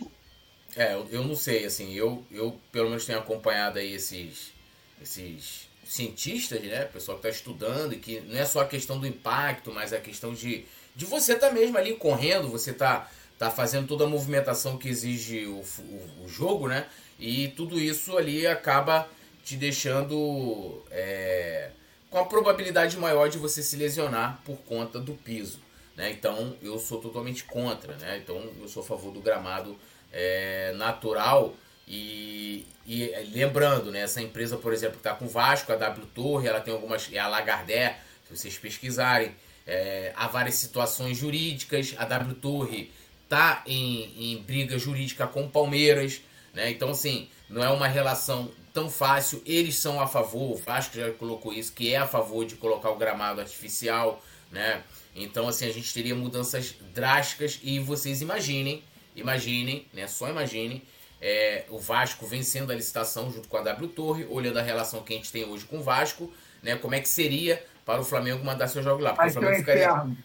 É, 0.77 0.95
eu, 0.95 1.07
eu 1.11 1.25
não 1.25 1.35
sei, 1.35 1.65
assim, 1.65 1.95
eu, 1.95 2.23
eu 2.31 2.59
pelo 2.71 2.91
menos 2.91 3.07
tenho 3.07 3.19
acompanhado 3.19 3.79
aí 3.79 3.95
esses, 3.95 4.53
esses 5.01 5.69
cientistas, 5.87 6.61
né? 6.63 6.85
Pessoal 6.85 7.19
que 7.19 7.27
está 7.27 7.39
estudando 7.39 7.95
e 7.95 7.99
que 7.99 8.21
não 8.21 8.39
é 8.39 8.45
só 8.45 8.61
a 8.61 8.67
questão 8.67 8.99
do 8.99 9.07
impacto, 9.07 9.73
mas 9.73 9.93
a 9.93 10.01
questão 10.01 10.35
de, 10.35 10.67
de 10.95 11.07
você 11.07 11.35
tá 11.35 11.51
mesmo 11.51 11.79
ali 11.79 11.95
correndo, 11.95 12.49
você 12.49 12.73
tá, 12.73 13.11
tá 13.39 13.51
fazendo 13.51 13.87
toda 13.87 14.05
a 14.05 14.09
movimentação 14.09 14.77
que 14.77 14.89
exige 14.89 15.47
o, 15.47 15.61
o, 15.61 16.25
o 16.25 16.29
jogo, 16.29 16.69
né? 16.69 16.87
E 17.19 17.49
tudo 17.49 17.81
isso 17.81 18.19
ali 18.19 18.47
acaba 18.47 19.09
te 19.45 19.57
deixando 19.57 20.83
é, 20.91 21.71
com 22.17 22.21
a 22.21 22.25
probabilidade 22.25 22.97
maior 22.97 23.29
de 23.29 23.37
você 23.37 23.63
se 23.63 23.77
lesionar 23.77 24.41
por 24.43 24.57
conta 24.61 24.99
do 24.99 25.13
piso. 25.13 25.61
Né? 25.95 26.13
Então 26.13 26.57
eu 26.63 26.79
sou 26.79 26.99
totalmente 26.99 27.45
contra. 27.45 27.95
Né? 27.97 28.17
Então 28.17 28.43
eu 28.59 28.67
sou 28.69 28.83
a 28.83 28.87
favor 28.87 29.13
do 29.13 29.21
gramado 29.21 29.79
é, 30.11 30.73
natural. 30.79 31.55
E, 31.87 32.65
e, 32.87 33.13
lembrando, 33.35 33.93
né, 33.93 34.01
essa 34.01 34.23
empresa, 34.23 34.57
por 34.57 34.73
exemplo, 34.73 34.97
está 34.97 35.13
com 35.13 35.27
o 35.27 35.29
Vasco, 35.29 35.71
a 35.71 35.77
W 35.77 36.07
Torre, 36.15 36.49
ela 36.49 36.59
tem 36.59 36.73
algumas. 36.73 37.07
É 37.13 37.19
a 37.19 37.29
Lagardère, 37.29 37.97
se 38.27 38.35
vocês 38.35 38.57
pesquisarem. 38.57 39.37
É, 39.67 40.15
há 40.17 40.27
várias 40.27 40.55
situações 40.55 41.19
jurídicas. 41.19 41.95
A 41.99 42.07
W 42.07 42.35
Torre 42.37 42.91
está 43.25 43.63
em, 43.67 44.33
em 44.33 44.43
briga 44.43 44.79
jurídica 44.79 45.27
com 45.27 45.51
Palmeiras. 45.51 46.23
Né? 46.55 46.71
Então, 46.71 46.89
assim, 46.93 47.29
não 47.51 47.63
é 47.63 47.69
uma 47.69 47.87
relação 47.87 48.51
tão 48.77 48.91
fácil. 48.91 49.43
Eles 49.47 49.79
são 49.79 49.99
a 49.99 50.07
favor, 50.07 50.53
o 50.53 50.55
Vasco 50.55 50.95
já 50.95 51.11
colocou 51.13 51.51
isso, 51.51 51.73
que 51.73 51.95
é 51.95 51.97
a 51.97 52.07
favor 52.07 52.45
de 52.45 52.57
colocar 52.57 52.91
o 52.91 52.97
gramado 52.97 53.41
artificial, 53.41 54.23
né? 54.53 54.83
Então, 55.15 55.49
assim, 55.49 55.67
a 55.67 55.73
gente 55.73 55.95
teria 55.95 56.15
mudanças 56.15 56.75
drásticas 56.93 57.59
e 57.63 57.79
vocês 57.81 58.21
imaginem, 58.21 58.85
imaginem, 59.17 59.87
né? 59.95 60.07
Só 60.07 60.29
imaginem 60.29 60.83
é, 61.23 61.65
o 61.71 61.79
Vasco 61.79 62.27
vencendo 62.27 62.71
a 62.71 62.75
licitação 62.75 63.33
junto 63.33 63.49
com 63.49 63.57
a 63.57 63.63
W 63.63 63.89
Torre, 63.89 64.27
olhando 64.29 64.59
a 64.59 64.63
relação 64.63 65.03
que 65.03 65.15
a 65.15 65.17
gente 65.17 65.33
tem 65.33 65.47
hoje 65.47 65.65
com 65.65 65.79
o 65.79 65.83
Vasco, 65.83 66.31
né? 66.63 66.77
Como 66.77 66.95
é 66.95 67.01
que 67.01 67.09
seria 67.09 67.65
para 67.87 68.03
o 68.03 68.05
Flamengo 68.05 68.45
mandar 68.45 68.69
seu 68.69 68.83
jogo 68.83 69.03
lá? 69.03 69.13
Vai 69.13 69.31
ser 69.31 69.39
um 69.39 69.55
ficaria... 69.55 69.85
inferno. 69.85 70.19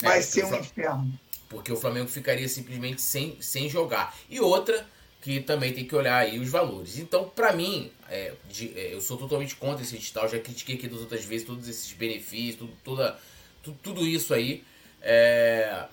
É, 0.00 0.06
Vai 0.06 0.22
ser 0.22 0.44
um 0.46 0.54
inferno. 0.54 1.20
Porque 1.50 1.70
o 1.70 1.76
Flamengo 1.76 2.08
ficaria 2.08 2.48
simplesmente 2.48 3.02
sem, 3.02 3.36
sem 3.38 3.68
jogar. 3.68 4.16
E 4.30 4.40
outra 4.40 4.86
que 5.20 5.40
também 5.40 5.72
tem 5.72 5.84
que 5.84 5.94
olhar 5.94 6.16
aí 6.16 6.38
os 6.38 6.48
valores. 6.48 6.98
Então, 6.98 7.28
para 7.28 7.52
mim, 7.52 7.90
é, 8.08 8.32
de, 8.48 8.72
é, 8.78 8.94
eu 8.94 9.00
sou 9.00 9.16
totalmente 9.16 9.56
contra 9.56 9.82
esse 9.82 9.96
edital, 9.96 10.28
já 10.28 10.38
critiquei 10.38 10.76
aqui 10.76 10.88
das 10.88 11.00
outras 11.00 11.24
vezes 11.24 11.46
todos 11.46 11.68
esses 11.68 11.92
benefícios, 11.92 12.56
tudo, 12.56 12.72
toda, 12.84 13.18
tudo, 13.62 13.78
tudo 13.82 14.06
isso 14.06 14.32
aí. 14.32 14.64
É... 15.02 15.86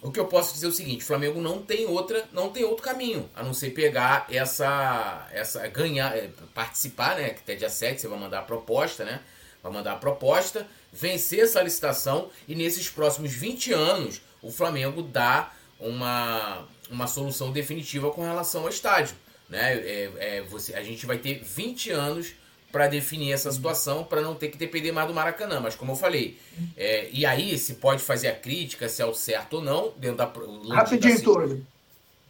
O 0.00 0.12
que 0.12 0.20
eu 0.20 0.26
posso 0.26 0.54
dizer 0.54 0.66
é 0.66 0.68
o 0.68 0.72
seguinte, 0.72 1.02
o 1.02 1.06
Flamengo 1.06 1.40
não 1.40 1.60
tem 1.60 1.84
outra, 1.86 2.24
não 2.32 2.50
tem 2.50 2.62
outro 2.62 2.84
caminho, 2.84 3.28
a 3.34 3.42
não 3.42 3.52
ser 3.52 3.70
pegar 3.70 4.28
essa 4.30 5.26
essa 5.32 5.66
ganhar, 5.66 6.16
é, 6.16 6.30
participar, 6.54 7.16
né, 7.16 7.30
que 7.30 7.40
até 7.40 7.56
dia 7.56 7.68
7 7.68 8.00
você 8.00 8.06
vai 8.06 8.16
mandar 8.16 8.38
a 8.38 8.42
proposta, 8.42 9.04
né? 9.04 9.20
Vai 9.60 9.72
mandar 9.72 9.94
a 9.94 9.96
proposta, 9.96 10.68
vencer 10.92 11.40
essa 11.40 11.60
licitação 11.60 12.30
e 12.46 12.54
nesses 12.54 12.88
próximos 12.88 13.32
20 13.32 13.72
anos 13.72 14.20
o 14.40 14.52
Flamengo 14.52 15.02
dá 15.02 15.52
uma 15.80 16.64
uma 16.90 17.06
solução 17.06 17.52
definitiva 17.52 18.10
com 18.10 18.22
relação 18.22 18.62
ao 18.62 18.68
estádio. 18.68 19.16
Né? 19.48 19.74
É, 19.74 20.10
é, 20.18 20.42
você, 20.42 20.74
a 20.74 20.82
gente 20.82 21.06
vai 21.06 21.18
ter 21.18 21.42
20 21.42 21.90
anos 21.90 22.34
para 22.70 22.86
definir 22.86 23.32
essa 23.32 23.50
situação, 23.50 24.04
para 24.04 24.20
não 24.20 24.34
ter 24.34 24.48
que 24.48 24.58
depender 24.58 24.92
mais 24.92 25.08
do 25.08 25.14
Maracanã. 25.14 25.58
Mas 25.60 25.74
como 25.74 25.92
eu 25.92 25.96
falei, 25.96 26.38
é, 26.76 27.08
e 27.12 27.24
aí 27.24 27.58
se 27.58 27.74
pode 27.74 28.02
fazer 28.02 28.28
a 28.28 28.34
crítica 28.34 28.88
se 28.88 29.00
é 29.00 29.06
o 29.06 29.14
certo 29.14 29.54
ou 29.54 29.62
não, 29.62 29.92
dentro 29.96 30.18
da. 30.18 30.32
Rapidinho, 30.74 31.22
Túlio. 31.22 31.66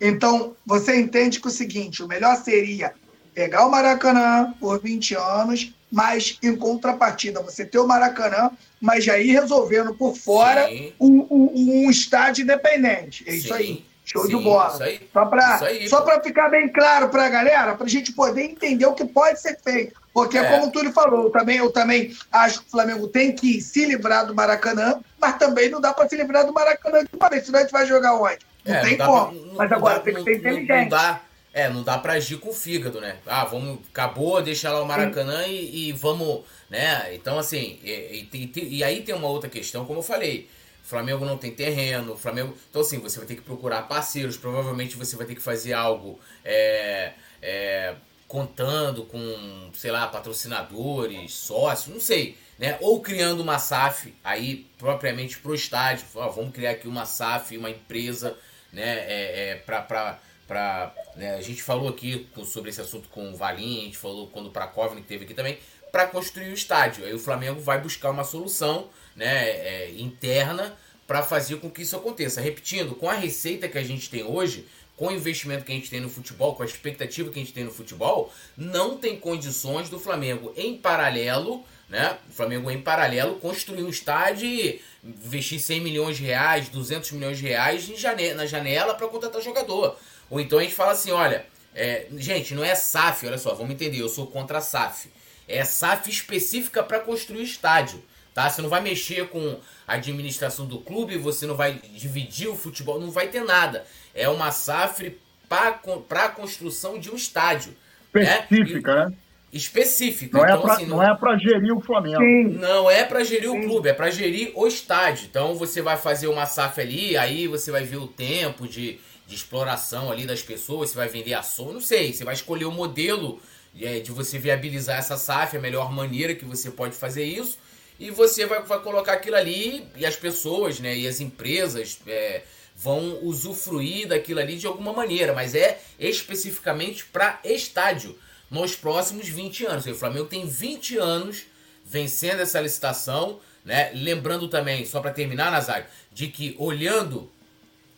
Então, 0.01 0.55
você 0.65 0.97
entende 0.97 1.41
que 1.41 1.49
o 1.49 1.51
seguinte: 1.51 2.03
o 2.03 2.09
melhor 2.09 2.37
seria 2.37 2.95
pegar 3.35 3.67
o 3.67 3.71
Maracanã 3.71 4.55
por 4.61 4.81
20 4.81 5.15
anos, 5.17 5.73
mas 5.91 6.39
em 6.43 6.57
contrapartida, 6.57 7.43
você 7.43 7.65
ter 7.65 7.79
o 7.79 7.87
Maracanã, 7.87 8.51
mas 8.81 9.05
já 9.05 9.19
ir 9.19 9.33
resolvendo 9.33 9.95
por 9.95 10.17
fora 10.17 10.69
um, 11.01 11.27
um, 11.31 11.85
um, 11.85 11.91
estádio 11.91 12.43
independente. 12.43 13.25
É 13.27 13.35
isso 13.35 13.49
Sim. 13.49 13.55
aí. 13.55 13.85
Show 14.11 14.23
Sim, 14.23 14.39
de 14.39 14.43
bola. 14.43 14.73
Isso 14.73 14.83
aí, 14.83 15.09
só 15.13 15.27
para 15.27 15.59
só 15.87 16.01
para 16.01 16.23
ficar 16.23 16.49
bem 16.49 16.67
claro 16.69 17.11
para 17.11 17.27
a 17.27 17.29
galera, 17.29 17.75
para 17.75 17.85
a 17.85 17.89
gente 17.89 18.11
poder 18.13 18.43
entender 18.43 18.87
o 18.87 18.95
que 18.95 19.05
pode 19.05 19.39
ser 19.39 19.59
feito. 19.63 20.01
Porque, 20.15 20.39
é. 20.39 20.45
como 20.51 20.67
o 20.67 20.71
Túlio 20.73 20.93
falou, 20.93 21.25
eu 21.25 21.31
também, 21.31 21.59
eu 21.59 21.71
também 21.71 22.17
acho 22.33 22.61
que 22.61 22.69
o 22.69 22.71
Flamengo 22.71 23.07
tem 23.07 23.33
que 23.33 23.61
se 23.61 23.85
livrar 23.85 24.27
do 24.27 24.35
Maracanã, 24.35 24.99
mas 25.21 25.37
também 25.37 25.69
não 25.69 25.79
dá 25.79 25.93
para 25.93 26.09
se 26.09 26.17
livrar 26.17 26.47
do 26.47 26.55
Maracanã 26.55 27.05
de 27.05 27.11
uma 27.15 27.29
vez, 27.29 27.45
senão 27.45 27.59
a 27.59 27.63
gente 27.63 27.71
vai 27.71 27.87
jogar 27.87 28.15
onde? 28.15 28.39
Não 28.65 28.75
é, 28.75 28.81
tem 28.81 28.97
não 28.97 29.07
como. 29.07 29.41
Pra, 29.41 29.55
mas 29.57 29.73
agora 29.73 29.95
dá, 29.97 30.01
tem 30.01 30.15
que 30.15 30.23
ser 30.23 30.37
inteligente. 30.37 30.69
Não, 30.69 30.89
dá, 30.89 31.21
é, 31.53 31.69
não 31.69 31.83
dá 31.83 31.99
para 31.99 32.15
agir 32.15 32.39
com 32.39 32.49
o 32.49 32.55
fígado, 32.55 32.99
né? 33.01 33.17
Ah, 33.27 33.45
vamos, 33.45 33.81
acabou, 33.91 34.41
deixa 34.43 34.73
lá 34.73 34.83
o 34.83 34.87
Maracanã 34.87 35.47
e, 35.47 35.91
e, 35.91 35.93
vamos, 35.93 36.45
né? 36.71 37.15
Então, 37.15 37.39
assim, 37.39 37.79
e, 37.85 38.27
e, 38.33 38.79
e 38.79 38.83
aí 38.83 39.03
tem 39.03 39.15
uma 39.15 39.29
outra 39.29 39.51
questão, 39.51 39.85
como 39.85 39.99
eu 39.99 40.03
falei. 40.03 40.49
Flamengo 40.89 41.23
não 41.23 41.37
tem 41.37 41.51
terreno, 41.51 42.17
Flamengo. 42.17 42.57
Então, 42.71 42.81
assim, 42.81 42.99
você 42.99 43.19
vai 43.19 43.29
ter 43.29 43.35
que 43.35 43.43
procurar 43.43 43.83
parceiros. 43.83 44.39
Provavelmente 44.39 44.97
você 44.97 45.17
vai 45.17 45.27
ter 45.27 45.35
que 45.35 45.43
fazer 45.43 45.75
algo 45.75 46.19
é, 46.43 47.13
é, 47.43 47.95
contando 48.27 49.05
com, 49.05 49.71
sei 49.75 49.91
lá, 49.91 50.07
patrocinadores, 50.07 51.35
sócios, 51.35 51.95
não 51.95 52.01
sei. 52.01 52.39
Né? 52.59 52.79
Ou 52.81 53.03
criando 53.03 53.41
uma 53.41 53.59
SAF 53.59 54.15
aí 54.25 54.67
propriamente 54.79 55.39
pro 55.39 55.55
estádio. 55.55 56.07
Ó, 56.15 56.27
vamos 56.31 56.55
criar 56.55 56.71
aqui 56.71 56.89
uma 56.89 57.05
SAF, 57.05 57.59
uma 57.59 57.69
empresa, 57.69 58.35
né? 58.73 59.01
É, 59.01 59.51
é, 59.51 59.55
pra, 59.57 59.83
pra, 59.83 60.19
pra, 60.47 60.95
né? 61.15 61.35
A 61.35 61.43
gente 61.43 61.63
falou 61.63 61.91
aqui 61.91 62.27
sobre 62.47 62.71
esse 62.71 62.81
assunto 62.81 63.11
com 63.11 63.31
o 63.31 63.37
Valim, 63.37 63.83
a 63.83 63.85
gente 63.85 63.99
falou 63.99 64.27
quando 64.29 64.47
o 64.47 64.51
Prakovnik 64.51 65.07
teve 65.07 65.27
aqui 65.27 65.35
também, 65.35 65.59
para 65.91 66.07
construir 66.07 66.51
o 66.51 66.55
estádio. 66.55 67.05
Aí 67.05 67.15
o 67.15 67.19
Flamengo 67.19 67.61
vai 67.61 67.81
buscar 67.81 68.11
uma 68.11 68.25
solução 68.25 68.89
né, 69.17 69.49
é, 69.49 69.91
interna 69.97 70.77
para 71.07 71.23
fazer 71.23 71.57
com 71.57 71.71
que 71.71 71.83
isso 71.83 71.97
aconteça. 71.97 72.41
Repetindo, 72.41 72.95
com 72.95 73.09
a 73.09 73.15
receita 73.15 73.69
que 73.69 73.79
a 73.79 73.83
gente 73.83 74.11
tem 74.11 74.23
hoje, 74.23 74.67
com 74.97 75.07
o 75.07 75.13
investimento 75.13 75.65
que 75.65 75.73
a 75.73 75.75
gente 75.75 75.89
tem 75.89 76.01
no 76.01 76.11
futebol, 76.11 76.55
com 76.55 76.63
a 76.63 76.67
expectativa 76.67 77.31
que 77.31 77.39
a 77.39 77.43
gente 77.43 77.55
tem 77.55 77.65
no 77.65 77.71
futebol, 77.71 78.33
não 78.57 78.99
tem 78.99 79.17
condições 79.17 79.89
do 79.89 79.99
Flamengo 79.99 80.53
em 80.57 80.77
paralelo, 80.77 81.65
né? 81.89 82.19
O 82.29 82.33
Flamengo 82.33 82.71
em 82.71 82.83
paralelo 82.83 83.37
construir 83.37 83.85
um 83.85 83.89
estádio 83.89 84.47
e 84.47 84.83
investir 85.03 85.61
100 85.61 85.81
milhões 85.81 86.17
de 86.17 86.25
reais, 86.25 86.69
200 86.69 87.13
milhões 87.13 87.39
de 87.39 87.45
reais 87.47 87.89
na 88.35 88.45
janela 88.45 88.93
para 88.95 89.07
contratar 89.09 89.41
jogador. 89.41 89.97
Ou 90.29 90.41
então 90.41 90.59
a 90.59 90.63
gente 90.63 90.75
fala 90.75 90.93
assim, 90.93 91.13
olha, 91.13 91.47
é, 91.75 92.07
gente, 92.17 92.55
não 92.55 92.65
é 92.65 92.75
SAF, 92.75 93.25
olha 93.27 93.39
só, 93.39 93.55
vamos 93.55 93.73
entender, 93.73 94.01
eu 94.01 94.09
sou 94.09 94.27
contra 94.27 94.59
a 94.59 94.61
SAF. 94.61 95.09
É 95.49 95.65
SAF 95.65 96.11
específica 96.11 96.83
para 96.83 97.01
construir 97.01 97.41
o 97.41 97.43
estádio. 97.43 98.03
Tá? 98.35 98.49
Você 98.49 98.63
não 98.63 98.69
vai 98.69 98.81
mexer 98.81 99.29
com 99.29 99.59
a 99.87 99.95
administração 99.95 100.67
do 100.67 100.79
clube, 100.79 101.17
você 101.17 101.47
não 101.47 101.57
vai 101.57 101.81
dividir 101.95 102.47
o 102.47 102.55
futebol, 102.55 103.01
não 103.01 103.11
vai 103.11 103.29
ter 103.29 103.43
nada. 103.43 103.85
É 104.15 104.29
uma 104.29 104.53
SAF 104.53 105.19
para 105.49 105.81
a 106.25 106.29
construção 106.29 106.99
de 106.99 107.11
um 107.11 107.17
estádio. 107.17 107.75
Né? 108.15 108.23
Específica, 108.23 108.95
né? 108.95 109.07
né? 109.07 109.17
Específica. 109.53 110.39
Não 110.39 110.45
é 110.45 110.53
então, 110.53 110.69
é 110.69 110.73
assim, 110.73 110.87
não, 110.87 111.03
é 111.03 111.15
para 111.17 111.39
gerir 111.39 111.75
o 111.75 111.81
Flamengo. 111.81 112.21
Sim. 112.21 112.45
Não 112.59 112.91
é 112.91 113.03
para 113.03 113.25
gerir 113.25 113.51
Sim. 113.51 113.59
o 113.59 113.63
clube, 113.65 113.89
é 113.89 113.95
para 113.95 114.11
gerir 114.11 114.53
o 114.55 114.67
estádio. 114.67 115.27
Então 115.29 115.55
você 115.55 115.81
vai 115.81 115.97
fazer 115.97 116.29
uma 116.29 116.45
SAF 116.45 116.81
ali, 116.81 117.17
aí 117.17 117.49
você 117.49 117.71
vai 117.71 117.83
ver 117.83 117.97
o 117.97 118.07
tempo 118.07 118.69
de, 118.69 119.01
de 119.27 119.35
exploração 119.35 120.13
ali 120.13 120.27
das 120.27 120.43
pessoas, 120.43 120.91
você 120.91 120.97
vai 120.97 121.09
vender 121.09 121.33
ação, 121.33 121.73
não 121.73 121.81
sei. 121.81 122.13
Você 122.13 122.25
vai 122.25 122.35
escolher 122.35 122.67
o 122.67 122.71
modelo 122.71 123.41
é, 123.81 124.01
de 124.01 124.11
você 124.11 124.39
viabilizar 124.39 124.99
essa 124.99 125.17
SAF, 125.17 125.57
a 125.57 125.61
melhor 125.61 125.93
maneira 125.93 126.35
que 126.35 126.45
você 126.45 126.71
pode 126.71 126.95
fazer 126.95 127.25
isso 127.25 127.59
e 127.99 128.11
você 128.11 128.47
vai, 128.47 128.63
vai 128.63 128.81
colocar 128.81 129.15
aquilo 129.15 129.37
ali 129.37 129.87
e 129.97 130.07
as 130.07 130.17
pessoas, 130.17 130.79
né, 130.79 130.97
e 130.97 131.07
as 131.07 131.21
empresas 131.21 131.99
é, 132.07 132.43
vão 132.77 133.19
usufruir 133.23 134.07
daquilo 134.09 134.41
ali 134.41 134.57
de 134.57 134.67
alguma 134.67 134.93
maneira, 134.93 135.33
mas 135.33 135.55
é 135.55 135.81
especificamente 135.99 137.05
para 137.07 137.41
estádio 137.45 138.17
nos 138.51 138.77
próximos 138.77 139.29
20 139.29 139.67
anos. 139.67 139.87
O 139.87 139.95
Flamengo 139.95 140.27
tem 140.27 140.47
20 140.47 140.97
anos 140.97 141.45
vencendo 141.85 142.41
essa 142.41 142.61
licitação, 142.61 143.41
né? 143.65 143.91
Lembrando 143.95 144.49
também, 144.49 144.87
só 144.87 145.01
para 145.01 145.11
terminar, 145.11 145.51
Nazário, 145.51 145.87
de 146.13 146.29
que 146.29 146.55
olhando 146.59 147.31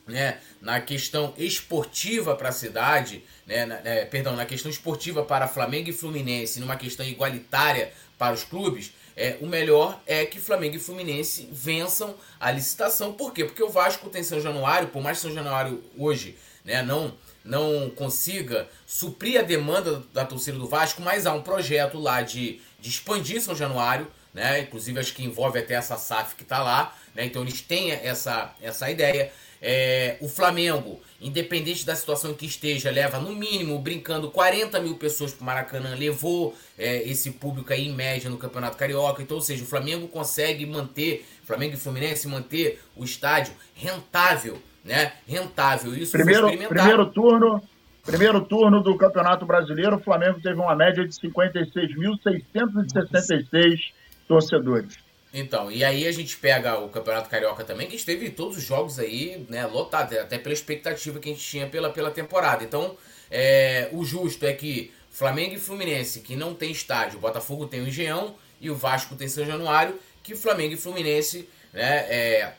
né, 0.06 0.38
na 0.60 0.80
questão 0.80 1.32
esportiva 1.38 2.36
para 2.36 2.50
a 2.50 2.52
cidade, 2.52 3.24
né, 3.46 3.64
na, 3.64 3.76
é, 3.84 4.04
perdão, 4.04 4.36
na 4.36 4.44
questão 4.44 4.70
esportiva 4.70 5.22
para 5.22 5.48
Flamengo 5.48 5.88
e 5.88 5.92
Fluminense, 5.92 6.60
numa 6.60 6.76
questão 6.76 7.06
igualitária 7.06 7.92
para 8.18 8.34
os 8.34 8.44
clubes, 8.44 8.92
é, 9.16 9.36
o 9.40 9.46
melhor 9.46 10.00
é 10.06 10.24
que 10.24 10.38
Flamengo 10.38 10.76
e 10.76 10.78
Fluminense 10.78 11.48
vençam 11.50 12.14
a 12.38 12.50
licitação. 12.50 13.12
Por 13.12 13.32
quê? 13.32 13.44
Porque 13.44 13.62
o 13.62 13.68
Vasco 13.68 14.08
tem 14.08 14.22
São 14.22 14.40
Januário, 14.40 14.88
por 14.88 15.02
mais 15.02 15.18
que 15.18 15.22
São 15.22 15.34
Januário 15.34 15.82
hoje 15.96 16.36
né, 16.64 16.82
não, 16.82 17.12
não 17.44 17.90
consiga 17.90 18.68
suprir 18.86 19.40
a 19.40 19.42
demanda 19.42 20.02
da 20.12 20.24
torcida 20.24 20.58
do 20.58 20.66
Vasco, 20.66 21.02
mas 21.02 21.26
há 21.26 21.32
um 21.32 21.42
projeto 21.42 21.98
lá 21.98 22.22
de, 22.22 22.60
de 22.78 22.88
expandir 22.88 23.40
São 23.40 23.54
Januário, 23.54 24.06
né? 24.32 24.60
Inclusive 24.60 25.00
acho 25.00 25.14
que 25.14 25.24
envolve 25.24 25.58
até 25.58 25.74
essa 25.74 25.96
SAF 25.96 26.36
que 26.36 26.42
está 26.42 26.62
lá, 26.62 26.96
né? 27.14 27.24
Então 27.24 27.42
eles 27.42 27.60
têm 27.60 27.90
essa, 27.92 28.54
essa 28.60 28.90
ideia. 28.90 29.32
É, 29.62 30.16
o 30.20 30.28
Flamengo, 30.28 31.00
independente 31.20 31.84
da 31.84 31.94
situação 31.94 32.32
que 32.32 32.46
esteja, 32.46 32.90
leva 32.90 33.18
no 33.18 33.34
mínimo, 33.34 33.78
brincando, 33.78 34.30
40 34.30 34.80
mil 34.80 34.96
pessoas 34.96 35.34
para 35.34 35.42
o 35.42 35.46
Maracanã, 35.46 35.94
levou 35.94 36.56
é, 36.78 37.06
esse 37.08 37.32
público 37.32 37.70
aí 37.72 37.86
em 37.86 37.92
média 37.92 38.30
no 38.30 38.38
Campeonato 38.38 38.78
Carioca. 38.78 39.22
Então, 39.22 39.36
ou 39.36 39.42
seja, 39.42 39.62
o 39.62 39.66
Flamengo 39.66 40.08
consegue 40.08 40.64
manter, 40.64 41.26
Flamengo 41.44 41.74
e 41.74 41.76
Fluminense 41.76 42.26
manter 42.26 42.80
o 42.96 43.04
estádio 43.04 43.52
rentável, 43.74 44.56
né? 44.82 45.12
Rentável. 45.26 45.94
Isso 45.94 46.12
primeiro, 46.12 46.50
primeiro 46.66 47.04
turno, 47.06 47.62
primeiro 48.02 48.40
turno 48.40 48.82
do 48.82 48.96
Campeonato 48.96 49.44
Brasileiro, 49.44 49.96
o 49.96 50.00
Flamengo 50.00 50.40
teve 50.40 50.58
uma 50.58 50.74
média 50.74 51.06
de 51.06 51.14
56.666 51.20 53.92
torcedores. 54.26 54.96
Então, 55.32 55.70
e 55.70 55.84
aí 55.84 56.06
a 56.06 56.12
gente 56.12 56.36
pega 56.36 56.78
o 56.78 56.88
Campeonato 56.88 57.28
Carioca 57.28 57.64
também, 57.64 57.86
que 57.86 57.94
esteve 57.94 58.30
todos 58.30 58.56
os 58.56 58.64
jogos 58.64 58.98
aí, 58.98 59.44
né, 59.48 59.64
lotados, 59.64 60.16
até 60.18 60.38
pela 60.38 60.52
expectativa 60.52 61.20
que 61.20 61.30
a 61.30 61.32
gente 61.32 61.44
tinha 61.44 61.68
pela, 61.68 61.90
pela 61.90 62.10
temporada. 62.10 62.64
Então, 62.64 62.96
é, 63.30 63.88
o 63.92 64.04
justo 64.04 64.44
é 64.44 64.52
que 64.52 64.92
Flamengo 65.08 65.54
e 65.54 65.58
Fluminense, 65.58 66.20
que 66.20 66.34
não 66.34 66.52
tem 66.54 66.72
estádio, 66.72 67.18
o 67.18 67.20
Botafogo 67.20 67.66
tem 67.66 67.80
o 67.80 67.86
Engenhão 67.86 68.34
e 68.60 68.70
o 68.70 68.74
Vasco 68.74 69.14
tem 69.14 69.28
São 69.28 69.46
Januário, 69.46 69.98
que 70.22 70.34
Flamengo 70.34 70.74
e 70.74 70.76
Fluminense 70.76 71.48
né, 71.72 72.06
é, 72.08 72.52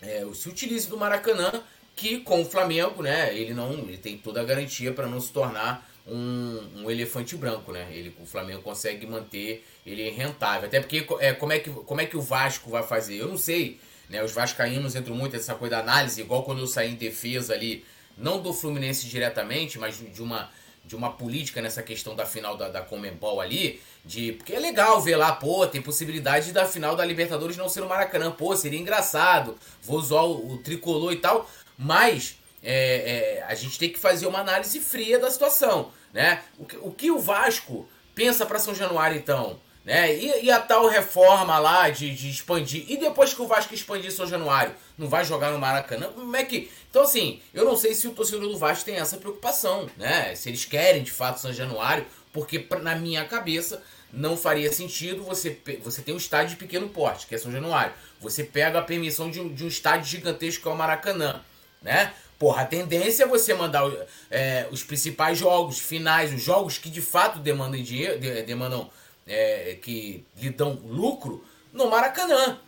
é, 0.00 0.26
se 0.32 0.48
utilize 0.48 0.88
do 0.88 0.96
Maracanã, 0.96 1.50
que 1.96 2.20
com 2.20 2.42
o 2.42 2.44
Flamengo, 2.44 3.02
né, 3.02 3.36
ele 3.36 3.52
não 3.52 3.72
ele 3.72 3.98
tem 3.98 4.16
toda 4.16 4.40
a 4.40 4.44
garantia 4.44 4.92
para 4.92 5.06
não 5.08 5.20
se 5.20 5.32
tornar 5.32 5.88
um, 6.06 6.82
um, 6.82 6.90
elefante 6.90 7.36
branco, 7.36 7.72
né? 7.72 7.88
Ele, 7.90 8.14
o 8.20 8.26
Flamengo 8.26 8.62
consegue 8.62 9.06
manter 9.06 9.66
ele 9.86 10.10
rentável. 10.10 10.66
Até 10.66 10.80
porque 10.80 11.06
é, 11.20 11.32
como, 11.32 11.52
é 11.52 11.60
que, 11.60 11.70
como 11.70 12.00
é 12.00 12.06
que 12.06 12.16
o 12.16 12.20
Vasco 12.20 12.68
vai 12.68 12.82
fazer? 12.82 13.16
Eu 13.16 13.28
não 13.28 13.38
sei. 13.38 13.80
Né? 14.10 14.22
Os 14.22 14.32
vascaínos 14.32 14.96
entram 14.96 15.14
muito 15.14 15.34
nessa 15.34 15.54
coisa 15.54 15.76
da 15.76 15.82
análise, 15.82 16.20
igual 16.20 16.42
quando 16.42 16.60
eu 16.60 16.66
saí 16.66 16.92
em 16.92 16.96
defesa 16.96 17.54
ali, 17.54 17.84
não 18.18 18.40
do 18.40 18.52
Fluminense 18.52 19.06
diretamente, 19.06 19.78
mas 19.78 19.96
de 19.98 20.22
uma, 20.22 20.50
de 20.84 20.96
uma 20.96 21.12
política 21.12 21.60
nessa 21.60 21.82
questão 21.82 22.14
da 22.14 22.26
final 22.26 22.56
da, 22.56 22.68
da 22.68 22.82
Comembol 22.82 23.40
ali, 23.40 23.80
de 24.04 24.32
porque 24.32 24.54
é 24.54 24.58
legal 24.58 25.00
ver 25.00 25.16
lá, 25.16 25.32
pô, 25.32 25.66
tem 25.66 25.82
possibilidade 25.82 26.52
da 26.52 26.64
final 26.64 26.94
da 26.94 27.04
Libertadores 27.04 27.56
não 27.56 27.68
ser 27.68 27.80
no 27.80 27.88
Maracanã, 27.88 28.30
pô, 28.30 28.56
seria 28.56 28.78
engraçado, 28.78 29.56
vou 29.82 29.98
usar 29.98 30.22
o, 30.22 30.52
o 30.52 30.58
tricolor 30.58 31.12
e 31.12 31.16
tal, 31.16 31.50
mas 31.76 32.38
é, 32.62 33.38
é, 33.38 33.44
a 33.48 33.54
gente 33.54 33.78
tem 33.78 33.90
que 33.90 33.98
fazer 33.98 34.26
uma 34.26 34.40
análise 34.40 34.80
fria 34.80 35.18
da 35.18 35.30
situação, 35.30 35.92
né? 36.12 36.42
O 36.58 36.64
que 36.64 36.76
o, 36.76 36.90
que 36.90 37.10
o 37.10 37.18
Vasco 37.18 37.88
pensa 38.14 38.46
para 38.46 38.58
São 38.58 38.74
Januário 38.74 39.16
então? 39.16 39.60
Né? 39.86 40.16
E, 40.16 40.46
e, 40.46 40.50
a 40.50 40.58
tal 40.58 40.88
reforma 40.88 41.60
lá 41.60 41.88
de, 41.88 42.12
de 42.12 42.28
expandir. 42.28 42.84
E 42.88 42.96
depois 42.96 43.32
que 43.32 43.40
o 43.40 43.46
Vasco 43.46 43.72
expandir 43.72 44.10
São 44.10 44.26
Januário, 44.26 44.74
não 44.98 45.08
vai 45.08 45.24
jogar 45.24 45.52
no 45.52 45.60
Maracanã? 45.60 46.08
Como 46.08 46.34
é 46.34 46.44
que. 46.44 46.68
Então, 46.90 47.04
assim, 47.04 47.40
eu 47.54 47.64
não 47.64 47.76
sei 47.76 47.94
se 47.94 48.08
o 48.08 48.10
torcedor 48.10 48.50
do 48.50 48.58
Vasco 48.58 48.84
tem 48.84 48.96
essa 48.96 49.16
preocupação, 49.16 49.88
né? 49.96 50.34
Se 50.34 50.48
eles 50.48 50.64
querem 50.64 51.04
de 51.04 51.12
fato 51.12 51.38
São 51.38 51.52
Januário, 51.52 52.04
porque 52.32 52.66
na 52.82 52.96
minha 52.96 53.24
cabeça 53.26 53.80
não 54.12 54.36
faria 54.36 54.72
sentido 54.72 55.22
você, 55.22 55.56
você 55.80 56.02
ter 56.02 56.12
um 56.12 56.16
estádio 56.16 56.50
de 56.50 56.56
pequeno 56.56 56.88
porte, 56.88 57.28
que 57.28 57.36
é 57.36 57.38
São 57.38 57.52
Januário. 57.52 57.92
Você 58.20 58.42
pega 58.42 58.80
a 58.80 58.82
permissão 58.82 59.30
de 59.30 59.40
um, 59.40 59.54
de 59.54 59.62
um 59.62 59.68
estádio 59.68 60.10
gigantesco 60.10 60.64
que 60.64 60.68
é 60.68 60.72
o 60.72 60.76
Maracanã, 60.76 61.40
né? 61.80 62.12
Porra, 62.40 62.62
a 62.62 62.66
tendência 62.66 63.22
é 63.22 63.26
você 63.26 63.54
mandar 63.54 63.88
é, 64.32 64.66
os 64.72 64.82
principais 64.82 65.38
jogos, 65.38 65.78
finais, 65.78 66.34
os 66.34 66.42
jogos 66.42 66.76
que 66.76 66.90
de 66.90 67.00
fato 67.00 67.38
demandam 67.38 67.80
dinheiro, 67.80 68.18
demandam 68.44 68.90
é, 69.26 69.78
que 69.80 70.24
lhe 70.36 70.50
dão 70.50 70.80
lucro, 70.84 71.44
no 71.72 71.90
Maracanã. 71.90 72.58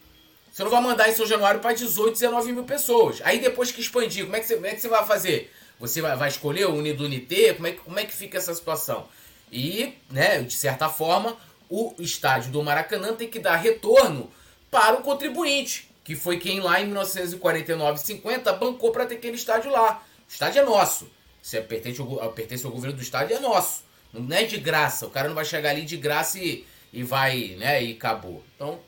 Você 0.51 0.65
não 0.65 0.71
vai 0.71 0.83
mandar 0.83 1.09
em 1.09 1.15
São 1.15 1.27
Januário 1.27 1.61
para 1.61 1.73
18, 1.73 2.13
19 2.13 2.53
mil 2.53 2.65
pessoas. 2.65 3.21
Aí 3.25 3.39
depois 3.39 3.71
que 3.71 3.81
expandir, 3.81 4.25
como 4.25 4.37
é 4.37 4.41
que 4.41 4.47
você, 4.47 4.55
como 4.55 4.67
é 4.67 4.75
que 4.75 4.81
você 4.81 4.89
vai 4.89 5.07
fazer? 5.07 5.53
Você 5.79 6.01
vai, 6.01 6.17
vai 6.17 6.29
escolher 6.29 6.67
o 6.67 6.75
Unidunité? 6.75 7.55
Como 7.55 7.67
é, 7.67 7.73
que, 7.73 7.79
como 7.79 7.99
é 7.99 8.05
que 8.05 8.13
fica 8.13 8.39
essa 8.39 8.53
situação? 8.55 9.09
E, 9.53 9.95
né, 10.11 10.43
de 10.43 10.55
certa 10.55 10.89
forma, 10.89 11.37
o 11.69 11.95
estádio 11.99 12.51
do 12.51 12.63
Maracanã 12.63 13.15
tem 13.15 13.29
que 13.29 13.39
dar 13.39 13.57
retorno 13.57 14.31
para 14.71 14.97
o 14.97 15.03
contribuinte 15.03 15.89
que 16.09 16.17
foi 16.17 16.39
quem 16.39 16.59
lá 16.59 16.81
em 16.81 16.87
1949 16.87 17.99
50 17.99 18.51
bancou 18.55 18.91
para 18.91 19.05
ter 19.05 19.17
aquele 19.17 19.37
estádio 19.37 19.71
lá. 19.71 20.03
O 20.27 20.33
estádio 20.33 20.63
é 20.63 20.65
nosso. 20.65 21.07
Se 21.43 21.59
é 21.59 21.61
pertence 21.61 22.01
ao, 22.01 22.33
pertence 22.33 22.65
ao 22.65 22.73
governo 22.73 22.97
do 22.97 23.03
estádio, 23.03 23.37
é 23.37 23.39
nosso. 23.39 23.83
Não 24.13 24.37
é 24.37 24.45
de 24.45 24.59
graça. 24.59 25.07
O 25.07 25.11
cara 25.11 25.29
não 25.29 25.35
vai 25.35 25.45
chegar 25.45 25.71
ali 25.71 25.83
de 25.85 25.97
graça 25.97 26.39
e, 26.39 26.65
e 26.93 27.03
vai, 27.03 27.57
né, 27.59 27.83
e 27.83 27.93
acabou. 27.93 28.43
Então, 28.55 28.79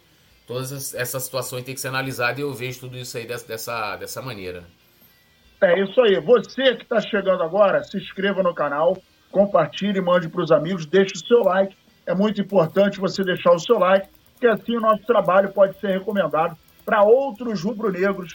todas 0.47 0.95
essas 0.95 1.23
situações 1.23 1.65
têm 1.65 1.75
que 1.75 1.81
ser 1.81 1.89
analisadas 1.89 2.39
e 2.39 2.43
eu 2.43 2.53
vejo 2.53 2.81
tudo 2.81 2.97
isso 2.97 3.17
aí 3.17 3.27
dessa, 3.27 3.47
dessa, 3.47 3.97
dessa 3.97 4.23
maneira. 4.23 4.65
É 5.63 5.83
isso 5.83 6.01
aí. 6.01 6.19
Você 6.21 6.75
que 6.77 6.83
está 6.83 7.01
chegando 7.01 7.43
agora, 7.43 7.85
se 7.85 7.99
inscreva 7.99 8.43
no 8.43 8.55
canal, 8.55 8.97
compartilhe, 9.31 10.01
mande 10.01 10.29
para 10.29 10.43
os 10.43 10.51
amigos, 10.51 10.87
deixe 10.87 11.15
o 11.15 11.27
seu 11.27 11.43
like. 11.43 11.77
É 12.07 12.15
muito 12.15 12.41
importante 12.41 12.99
você 12.99 13.23
deixar 13.23 13.53
o 13.53 13.59
seu 13.59 13.79
like, 13.79 14.09
porque 14.33 14.47
assim 14.47 14.77
o 14.77 14.81
nosso 14.81 15.05
trabalho 15.05 15.51
pode 15.53 15.79
ser 15.79 15.89
recomendado 15.89 16.57
para 16.85 17.03
outros 17.03 17.63
rubro-negros 17.63 18.35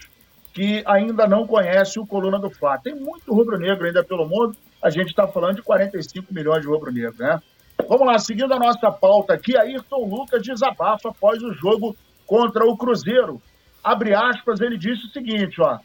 que 0.53 0.81
ainda 0.85 1.27
não 1.27 1.45
conhecem 1.45 2.01
o 2.01 2.07
Coluna 2.07 2.39
do 2.39 2.49
Fla. 2.49 2.77
Tem 2.77 2.95
muito 2.95 3.33
rubro-negro 3.33 3.85
ainda 3.85 4.03
pelo 4.03 4.25
mundo, 4.25 4.55
a 4.85 4.89
gente 4.91 5.07
está 5.07 5.27
falando 5.27 5.55
de 5.55 5.63
45 5.63 6.31
milhões 6.31 6.61
de 6.61 6.67
rubro-negros, 6.67 7.17
né? 7.17 7.41
Vamos 7.89 8.05
lá, 8.05 8.19
seguindo 8.19 8.53
a 8.53 8.59
nossa 8.59 8.91
pauta 8.91 9.33
aqui, 9.33 9.57
Ayrton 9.57 10.05
Lucas 10.05 10.43
desabafa 10.43 11.09
após 11.09 11.41
o 11.41 11.51
jogo 11.53 11.97
contra 12.27 12.63
o 12.63 12.77
Cruzeiro. 12.77 13.41
Abre 13.83 14.13
aspas, 14.13 14.61
ele 14.61 14.77
disse 14.77 15.07
o 15.07 15.09
seguinte, 15.09 15.59
ó, 15.59 15.79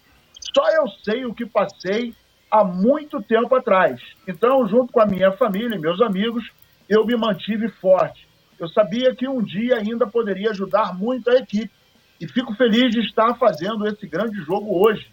só 0.54 0.68
eu 0.72 0.86
sei 1.02 1.24
o 1.24 1.34
que 1.34 1.46
passei 1.46 2.14
há 2.50 2.62
muito 2.62 3.22
tempo 3.22 3.54
atrás. 3.54 3.98
Então, 4.28 4.68
junto 4.68 4.92
com 4.92 5.00
a 5.00 5.06
minha 5.06 5.32
família 5.32 5.76
e 5.76 5.80
meus 5.80 6.02
amigos, 6.02 6.44
eu 6.86 7.06
me 7.06 7.16
mantive 7.16 7.70
forte. 7.80 8.28
Eu 8.58 8.68
sabia 8.68 9.14
que 9.14 9.26
um 9.26 9.42
dia 9.42 9.76
ainda 9.76 10.06
poderia 10.06 10.50
ajudar 10.50 10.94
muito 10.94 11.30
a 11.30 11.36
equipe 11.36 11.72
e 12.20 12.28
fico 12.28 12.54
feliz 12.54 12.90
de 12.90 13.00
estar 13.00 13.34
fazendo 13.38 13.86
esse 13.88 14.06
grande 14.06 14.36
jogo 14.42 14.78
hoje. 14.78 15.10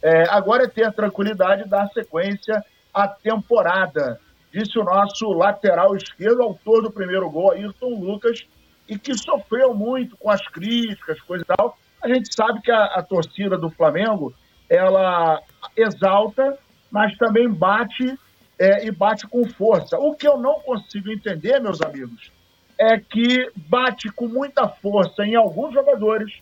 É, 0.00 0.28
agora 0.28 0.64
é 0.64 0.68
ter 0.68 0.92
tranquilidade 0.92 1.62
e 1.62 1.68
dar 1.68 1.88
sequência 1.88 2.64
à 2.98 3.08
temporada, 3.08 4.20
disse 4.52 4.78
o 4.78 4.84
nosso 4.84 5.28
lateral 5.32 5.94
esquerdo, 5.94 6.42
autor 6.42 6.82
do 6.82 6.90
primeiro 6.90 7.30
gol, 7.30 7.52
Ayrton 7.52 8.00
Lucas, 8.00 8.46
e 8.88 8.98
que 8.98 9.14
sofreu 9.14 9.74
muito 9.74 10.16
com 10.16 10.30
as 10.30 10.46
críticas, 10.48 11.20
coisa 11.20 11.44
e 11.44 11.56
tal. 11.56 11.76
A 12.02 12.08
gente 12.08 12.34
sabe 12.34 12.60
que 12.62 12.70
a, 12.70 12.84
a 12.84 13.02
torcida 13.02 13.58
do 13.58 13.70
Flamengo, 13.70 14.34
ela 14.68 15.40
exalta, 15.76 16.58
mas 16.90 17.16
também 17.18 17.48
bate 17.48 18.18
é, 18.58 18.86
e 18.86 18.90
bate 18.90 19.26
com 19.26 19.44
força. 19.48 19.98
O 19.98 20.14
que 20.14 20.26
eu 20.26 20.38
não 20.38 20.60
consigo 20.60 21.10
entender, 21.10 21.60
meus 21.60 21.80
amigos, 21.80 22.32
é 22.78 22.98
que 22.98 23.50
bate 23.56 24.10
com 24.10 24.26
muita 24.26 24.68
força 24.68 25.24
em 25.24 25.34
alguns 25.34 25.74
jogadores 25.74 26.32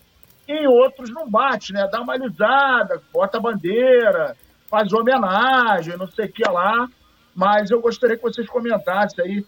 e 0.47 0.53
em 0.53 0.67
outros 0.67 1.09
não 1.09 1.29
bate, 1.29 1.73
né? 1.73 1.87
Dá 1.91 2.01
uma 2.01 2.13
alisada, 2.13 3.01
bota 3.11 3.37
a 3.37 3.41
bandeira, 3.41 4.35
faz 4.69 4.91
homenagem, 4.93 5.97
não 5.97 6.09
sei 6.11 6.25
o 6.25 6.31
que 6.31 6.43
lá. 6.43 6.87
Mas 7.35 7.69
eu 7.69 7.81
gostaria 7.81 8.17
que 8.17 8.23
vocês 8.23 8.47
comentassem 8.47 9.23
aí 9.23 9.45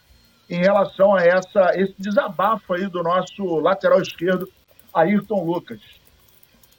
em 0.49 0.60
relação 0.60 1.15
a 1.15 1.23
essa, 1.23 1.71
esse 1.75 1.95
desabafo 1.97 2.73
aí 2.73 2.88
do 2.88 3.03
nosso 3.03 3.60
lateral 3.60 4.01
esquerdo, 4.01 4.49
Ayrton 4.93 5.43
Lucas. 5.43 5.79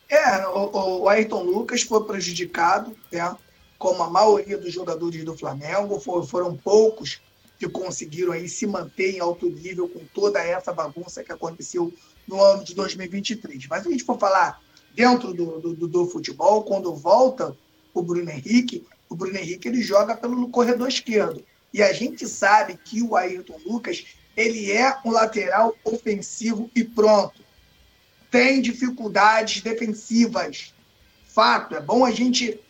É, 0.09 0.46
o, 0.48 1.03
o 1.03 1.09
Ayrton 1.09 1.42
Lucas 1.42 1.83
foi 1.83 2.05
prejudicado, 2.05 2.96
né? 3.12 3.37
como 3.81 4.03
a 4.03 4.11
maioria 4.11 4.59
dos 4.59 4.74
jogadores 4.74 5.24
do 5.24 5.35
Flamengo, 5.35 5.98
foram 5.98 6.55
poucos 6.55 7.18
que 7.59 7.66
conseguiram 7.66 8.33
aí 8.33 8.46
se 8.46 8.66
manter 8.66 9.16
em 9.16 9.20
alto 9.20 9.46
nível 9.48 9.88
com 9.88 10.00
toda 10.14 10.38
essa 10.38 10.70
bagunça 10.70 11.24
que 11.24 11.33
aconteceu 11.33 11.92
no 12.29 12.42
ano 12.42 12.62
de 12.62 12.74
2023. 12.74 13.66
Mas 13.68 13.87
a 13.87 13.90
gente 13.90 14.05
for 14.05 14.18
falar 14.18 14.61
dentro 14.94 15.33
do, 15.33 15.61
do, 15.61 15.88
do 15.88 16.07
futebol, 16.07 16.62
quando 16.64 16.94
volta 16.94 17.57
o 17.94 18.03
Bruno 18.03 18.31
Henrique, 18.31 18.87
o 19.09 19.14
Bruno 19.14 19.37
Henrique 19.37 19.68
ele 19.68 19.83
joga 19.83 20.16
pelo 20.16 20.48
corredor 20.48 20.88
esquerdo. 20.88 21.44
E 21.72 21.83
a 21.83 21.92
gente 21.92 22.26
sabe 22.26 22.76
que 22.76 23.03
o 23.03 23.16
Ayrton 23.16 23.59
Lucas 23.64 24.05
ele 24.37 24.70
é 24.72 24.96
um 25.05 25.11
lateral 25.11 25.74
ofensivo 25.85 26.70
e 26.74 26.85
pronto. 26.85 27.44
Tem 28.31 28.61
dificuldades 28.61 29.61
defensivas. 29.62 30.72
Fato, 31.26 31.76
é 31.76 31.81
bom 31.81 32.05
a 32.05 32.11
gente 32.11 32.61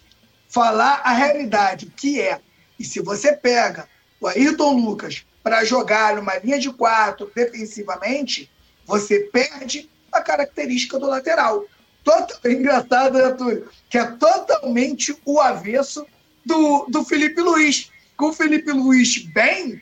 falar 0.49 1.01
a 1.05 1.13
realidade, 1.13 1.87
que 1.87 2.21
é. 2.21 2.41
E 2.79 2.85
se 2.85 3.01
você 3.01 3.33
pega 3.33 3.89
o 4.21 4.27
Ayrton 4.27 4.73
Lucas 4.73 5.25
para 5.43 5.65
jogar 5.65 6.17
numa 6.17 6.37
linha 6.37 6.59
de 6.59 6.71
quatro 6.73 7.31
defensivamente, 7.35 8.51
você 8.85 9.21
perde 9.21 9.89
a 10.11 10.21
característica 10.21 10.99
do 10.99 11.07
lateral. 11.07 11.65
Total, 12.05 12.39
engraçado, 12.51 13.19
né, 13.19 13.31
Túlio? 13.31 13.69
Que 13.89 13.99
é 13.99 14.05
totalmente 14.05 15.17
o 15.25 15.41
avesso 15.41 16.07
do, 16.45 16.87
do 16.89 17.05
Felipe 17.05 17.41
Luiz. 17.41 17.91
Com 18.17 18.27
o 18.27 18.33
Felipe 18.33 18.71
Luiz 18.73 19.19
bem, 19.19 19.81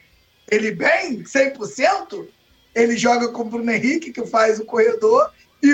ele 0.51 0.71
bem, 0.71 1.23
100%, 1.23 2.27
ele 2.75 2.97
joga 2.97 3.29
com 3.29 3.43
o 3.43 3.47
Bruno 3.47 3.71
Henrique, 3.71 4.13
que 4.13 4.25
faz 4.27 4.59
o 4.59 4.65
corredor, 4.65 5.33
e 5.63 5.73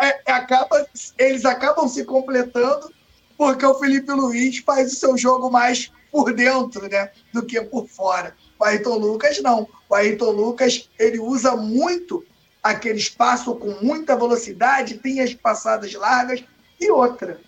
é, 0.00 0.22
acaba, 0.26 0.86
eles 1.18 1.44
acabam 1.44 1.88
se 1.88 2.04
completando 2.04 2.92
porque 3.36 3.66
o 3.66 3.74
Felipe 3.74 4.12
Luiz 4.12 4.58
faz 4.58 4.92
o 4.92 4.96
seu 4.96 5.18
jogo 5.18 5.50
mais 5.50 5.90
por 6.10 6.32
dentro, 6.32 6.88
né, 6.88 7.10
do 7.32 7.44
que 7.44 7.60
por 7.60 7.88
fora. 7.88 8.36
O 8.58 8.64
Ayrton 8.64 8.96
Lucas 8.96 9.42
não. 9.42 9.68
O 9.88 9.94
Ayrton 9.94 10.30
Lucas, 10.30 10.88
ele 10.98 11.18
usa 11.18 11.56
muito 11.56 12.24
aquele 12.64 12.98
espaço 12.98 13.54
com 13.56 13.78
muita 13.84 14.16
velocidade, 14.16 14.96
tem 14.96 15.20
as 15.20 15.34
passadas 15.34 15.92
largas 15.92 16.42
e 16.80 16.90
outra. 16.90 17.38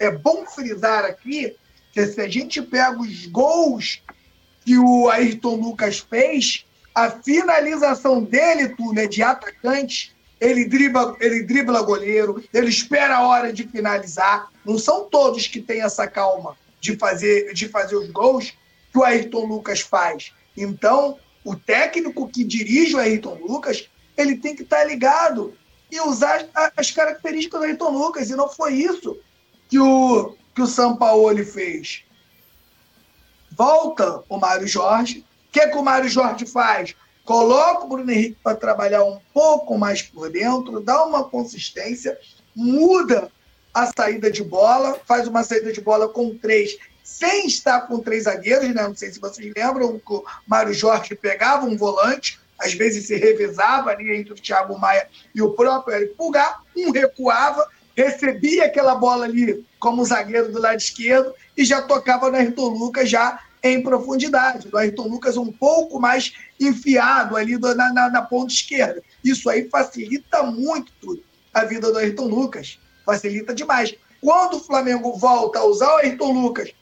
É 0.00 0.10
bom 0.10 0.44
frisar 0.44 1.04
aqui 1.04 1.54
que 1.92 2.04
se 2.08 2.20
a 2.20 2.28
gente 2.28 2.60
pega 2.60 3.00
os 3.00 3.26
gols 3.26 4.02
que 4.64 4.76
o 4.76 5.08
Ayrton 5.08 5.54
Lucas 5.54 6.00
fez, 6.00 6.66
a 6.92 7.08
finalização 7.08 8.24
dele, 8.24 8.70
Túlio, 8.70 9.04
é 9.04 9.06
de 9.06 9.22
atacante. 9.22 10.12
Ele 10.40 10.64
dribla, 10.64 11.16
ele 11.20 11.44
dribla 11.44 11.80
goleiro, 11.82 12.42
ele 12.52 12.68
espera 12.68 13.18
a 13.18 13.28
hora 13.28 13.52
de 13.52 13.68
finalizar. 13.68 14.50
Não 14.64 14.76
são 14.76 15.04
todos 15.04 15.46
que 15.46 15.60
têm 15.60 15.82
essa 15.82 16.08
calma 16.08 16.56
de 16.80 16.96
fazer, 16.96 17.52
de 17.54 17.68
fazer 17.68 17.94
os 17.94 18.10
gols 18.10 18.52
que 18.92 18.98
o 18.98 19.04
Ayrton 19.04 19.46
Lucas 19.46 19.80
faz. 19.80 20.32
Então, 20.56 21.16
o 21.44 21.54
técnico 21.54 22.28
que 22.28 22.42
dirige 22.42 22.96
o 22.96 22.98
Ayrton 22.98 23.34
Lucas, 23.36 23.88
ele 24.16 24.36
tem 24.36 24.54
que 24.54 24.62
estar 24.62 24.84
ligado 24.84 25.54
e 25.90 26.00
usar 26.00 26.46
as 26.76 26.90
características 26.90 27.60
do 27.60 27.66
Ayrton 27.66 27.90
Lucas. 27.90 28.30
E 28.30 28.36
não 28.36 28.48
foi 28.48 28.74
isso 28.74 29.18
que 29.68 29.78
o, 29.78 30.34
que 30.54 30.62
o 30.62 30.66
Sampaoli 30.66 31.44
fez. 31.44 32.04
Volta 33.50 34.22
o 34.28 34.36
Mário 34.36 34.66
Jorge, 34.66 35.24
que, 35.54 35.68
que 35.68 35.76
o 35.76 35.82
Mário 35.84 36.08
Jorge 36.08 36.44
faz? 36.46 36.96
Coloca 37.24 37.84
o 37.84 37.88
Bruno 37.88 38.10
Henrique 38.10 38.36
para 38.42 38.56
trabalhar 38.56 39.04
um 39.04 39.20
pouco 39.32 39.78
mais 39.78 40.02
por 40.02 40.28
dentro, 40.28 40.80
dá 40.80 41.04
uma 41.04 41.24
consistência, 41.24 42.18
muda 42.54 43.30
a 43.72 43.86
saída 43.96 44.30
de 44.30 44.42
bola, 44.42 45.00
faz 45.06 45.28
uma 45.28 45.44
saída 45.44 45.72
de 45.72 45.80
bola 45.80 46.08
com 46.08 46.36
três, 46.36 46.76
sem 47.04 47.46
estar 47.46 47.82
com 47.82 48.00
três 48.00 48.24
zagueiros, 48.24 48.74
né? 48.74 48.82
Não 48.82 48.96
sei 48.96 49.12
se 49.12 49.20
vocês 49.20 49.52
lembram 49.56 49.98
que 49.98 50.12
o 50.12 50.24
Mário 50.46 50.74
Jorge 50.74 51.14
pegava 51.14 51.64
um 51.64 51.76
volante, 51.76 52.40
às 52.58 52.74
vezes 52.74 53.06
se 53.06 53.16
revezava 53.16 53.90
ali 53.90 54.14
entre 54.16 54.32
o 54.32 54.36
Thiago 54.36 54.78
Maia 54.78 55.08
e 55.34 55.42
o 55.42 55.52
próprio 55.52 55.96
Eric 55.96 56.14
Pulgar, 56.14 56.62
um 56.76 56.90
recuava, 56.90 57.66
recebia 57.96 58.64
aquela 58.64 58.94
bola 58.94 59.24
ali 59.24 59.64
como 59.78 60.04
zagueiro 60.04 60.52
do 60.52 60.60
lado 60.60 60.78
esquerdo 60.78 61.32
e 61.56 61.64
já 61.64 61.82
tocava 61.82 62.30
no 62.30 62.36
Ayrton 62.36 62.68
Lucas 62.68 63.08
já 63.08 63.40
em 63.62 63.82
profundidade. 63.82 64.68
O 64.72 64.76
Ayrton 64.76 65.08
Lucas 65.08 65.36
um 65.36 65.50
pouco 65.50 65.98
mais 65.98 66.34
enfiado 66.60 67.36
ali 67.36 67.58
na, 67.58 67.74
na, 67.74 68.10
na 68.10 68.22
ponta 68.22 68.52
esquerda. 68.52 69.02
Isso 69.24 69.48
aí 69.48 69.68
facilita 69.70 70.42
muito 70.42 71.22
a 71.52 71.64
vida 71.64 71.90
do 71.90 71.98
Ayrton 71.98 72.26
Lucas. 72.26 72.78
Facilita 73.06 73.54
demais. 73.54 73.94
Quando 74.20 74.56
o 74.56 74.60
Flamengo 74.60 75.16
volta 75.16 75.60
a 75.60 75.64
usar 75.64 75.94
o 75.94 75.98
Ayrton 75.98 76.32
Lucas 76.32 76.72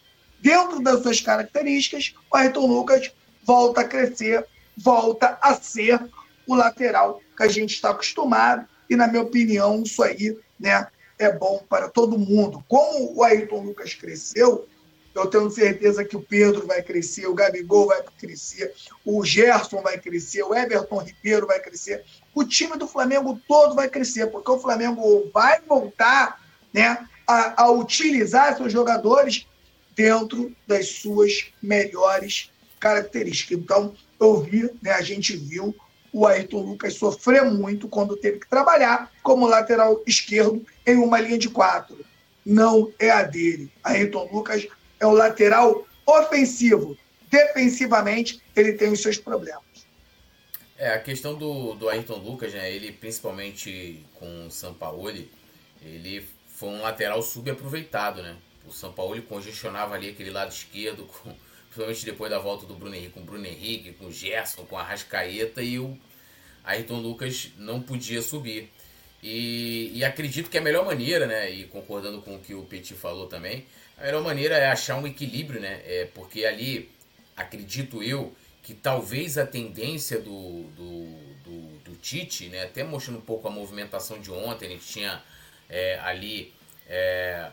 dentro 0.40 0.82
das 0.82 1.02
suas 1.02 1.20
características, 1.20 2.14
o 2.32 2.36
Ayrton 2.36 2.66
Lucas 2.66 3.12
volta 3.44 3.82
a 3.82 3.84
crescer, 3.84 4.46
volta 4.76 5.38
a 5.40 5.54
ser 5.54 6.00
o 6.46 6.54
lateral 6.54 7.20
que 7.36 7.42
a 7.42 7.48
gente 7.48 7.74
está 7.74 7.90
acostumado. 7.90 8.66
E, 8.88 8.96
na 8.96 9.06
minha 9.06 9.22
opinião, 9.22 9.82
isso 9.82 10.02
aí 10.02 10.36
né, 10.58 10.86
é 11.18 11.32
bom 11.32 11.64
para 11.68 11.88
todo 11.88 12.18
mundo. 12.18 12.62
Como 12.68 13.16
o 13.16 13.24
Ayrton 13.24 13.62
Lucas 13.62 13.94
cresceu, 13.94 14.66
eu 15.14 15.26
tenho 15.26 15.50
certeza 15.50 16.04
que 16.04 16.16
o 16.16 16.22
Pedro 16.22 16.66
vai 16.66 16.82
crescer, 16.82 17.26
o 17.26 17.34
Gabigol 17.34 17.88
vai 17.88 18.02
crescer, 18.18 18.72
o 19.04 19.24
Gerson 19.24 19.82
vai 19.82 19.98
crescer, 19.98 20.42
o 20.42 20.54
Everton 20.54 20.98
Ribeiro 20.98 21.46
vai 21.46 21.60
crescer. 21.60 22.04
O 22.34 22.44
time 22.44 22.78
do 22.78 22.88
Flamengo 22.88 23.38
todo 23.46 23.74
vai 23.74 23.88
crescer, 23.88 24.28
porque 24.28 24.50
o 24.50 24.58
Flamengo 24.58 25.30
vai 25.32 25.60
voltar 25.60 26.40
né, 26.72 27.06
a, 27.26 27.64
a 27.64 27.70
utilizar 27.70 28.56
seus 28.56 28.72
jogadores 28.72 29.46
dentro 29.94 30.54
das 30.66 30.88
suas 30.88 31.52
melhores 31.62 32.50
características. 32.80 33.58
Então, 33.58 33.94
eu 34.22 34.40
vi, 34.40 34.70
né, 34.80 34.92
a 34.92 35.02
gente 35.02 35.36
viu 35.36 35.74
o 36.12 36.26
Ayrton 36.26 36.60
Lucas 36.62 36.94
sofrer 36.94 37.44
muito 37.44 37.88
quando 37.88 38.16
teve 38.16 38.40
que 38.40 38.48
trabalhar 38.48 39.10
como 39.22 39.46
lateral 39.46 40.02
esquerdo 40.06 40.64
em 40.86 40.96
uma 40.96 41.18
linha 41.20 41.38
de 41.38 41.48
quatro. 41.48 42.04
Não 42.44 42.92
é 42.98 43.10
a 43.10 43.22
dele. 43.22 43.70
Ayrton 43.82 44.28
Lucas 44.32 44.66
é 45.00 45.06
o 45.06 45.12
lateral 45.12 45.86
ofensivo. 46.06 46.96
Defensivamente, 47.30 48.42
ele 48.54 48.74
tem 48.74 48.92
os 48.92 49.00
seus 49.00 49.16
problemas. 49.16 49.62
É, 50.76 50.94
a 50.94 50.98
questão 50.98 51.34
do, 51.34 51.74
do 51.74 51.88
Ayrton 51.88 52.18
Lucas, 52.18 52.52
né? 52.52 52.70
Ele, 52.70 52.92
principalmente 52.92 54.04
com 54.14 54.46
o 54.46 54.50
Sampaoli, 54.50 55.30
ele 55.80 56.26
foi 56.48 56.68
um 56.68 56.82
lateral 56.82 57.22
subaproveitado, 57.22 58.22
né? 58.22 58.36
O 58.66 58.72
Sampaoli 58.72 59.22
congestionava 59.22 59.94
ali 59.94 60.10
aquele 60.10 60.30
lado 60.30 60.52
esquerdo, 60.52 61.04
com, 61.06 61.32
principalmente 61.72 62.04
depois 62.04 62.30
da 62.30 62.38
volta 62.38 62.66
do 62.66 62.74
Bruno 62.74 62.94
Henrique, 62.94 63.12
com 63.12 63.20
o 63.20 63.24
Bruno 63.24 63.46
Henrique, 63.46 63.92
com 63.92 64.06
o 64.06 64.12
Gerson, 64.12 64.66
com 64.66 64.76
a 64.76 64.82
Rascaeta, 64.82 65.62
e 65.62 65.78
o 65.78 65.98
Ayrton 66.62 67.00
Lucas 67.00 67.48
não 67.56 67.80
podia 67.80 68.20
subir. 68.20 68.70
E, 69.22 69.90
e, 69.94 70.04
acredito 70.04 70.50
que 70.50 70.58
a 70.58 70.60
melhor 70.60 70.84
maneira, 70.84 71.26
né, 71.26 71.50
e 71.50 71.64
concordando 71.64 72.20
com 72.20 72.34
o 72.34 72.40
que 72.40 72.54
o 72.54 72.64
Petit 72.64 72.94
falou 72.94 73.26
também, 73.26 73.64
a 73.96 74.02
melhor 74.04 74.22
maneira 74.22 74.56
é 74.56 74.66
achar 74.66 74.96
um 74.96 75.06
equilíbrio, 75.06 75.60
né? 75.60 75.80
É, 75.84 76.08
porque 76.12 76.44
ali, 76.44 76.90
acredito 77.36 78.02
eu, 78.02 78.34
que 78.62 78.74
talvez 78.74 79.38
a 79.38 79.46
tendência 79.46 80.20
do, 80.20 80.64
do, 80.76 81.04
do, 81.44 81.78
do 81.84 81.96
Tite, 81.96 82.48
né, 82.48 82.64
até 82.64 82.84
mostrando 82.84 83.18
um 83.18 83.22
pouco 83.22 83.48
a 83.48 83.50
movimentação 83.50 84.20
de 84.20 84.30
ontem, 84.30 84.66
ele 84.66 84.78
tinha 84.78 85.22
é, 85.70 85.98
ali, 86.00 86.52
é, 86.88 87.50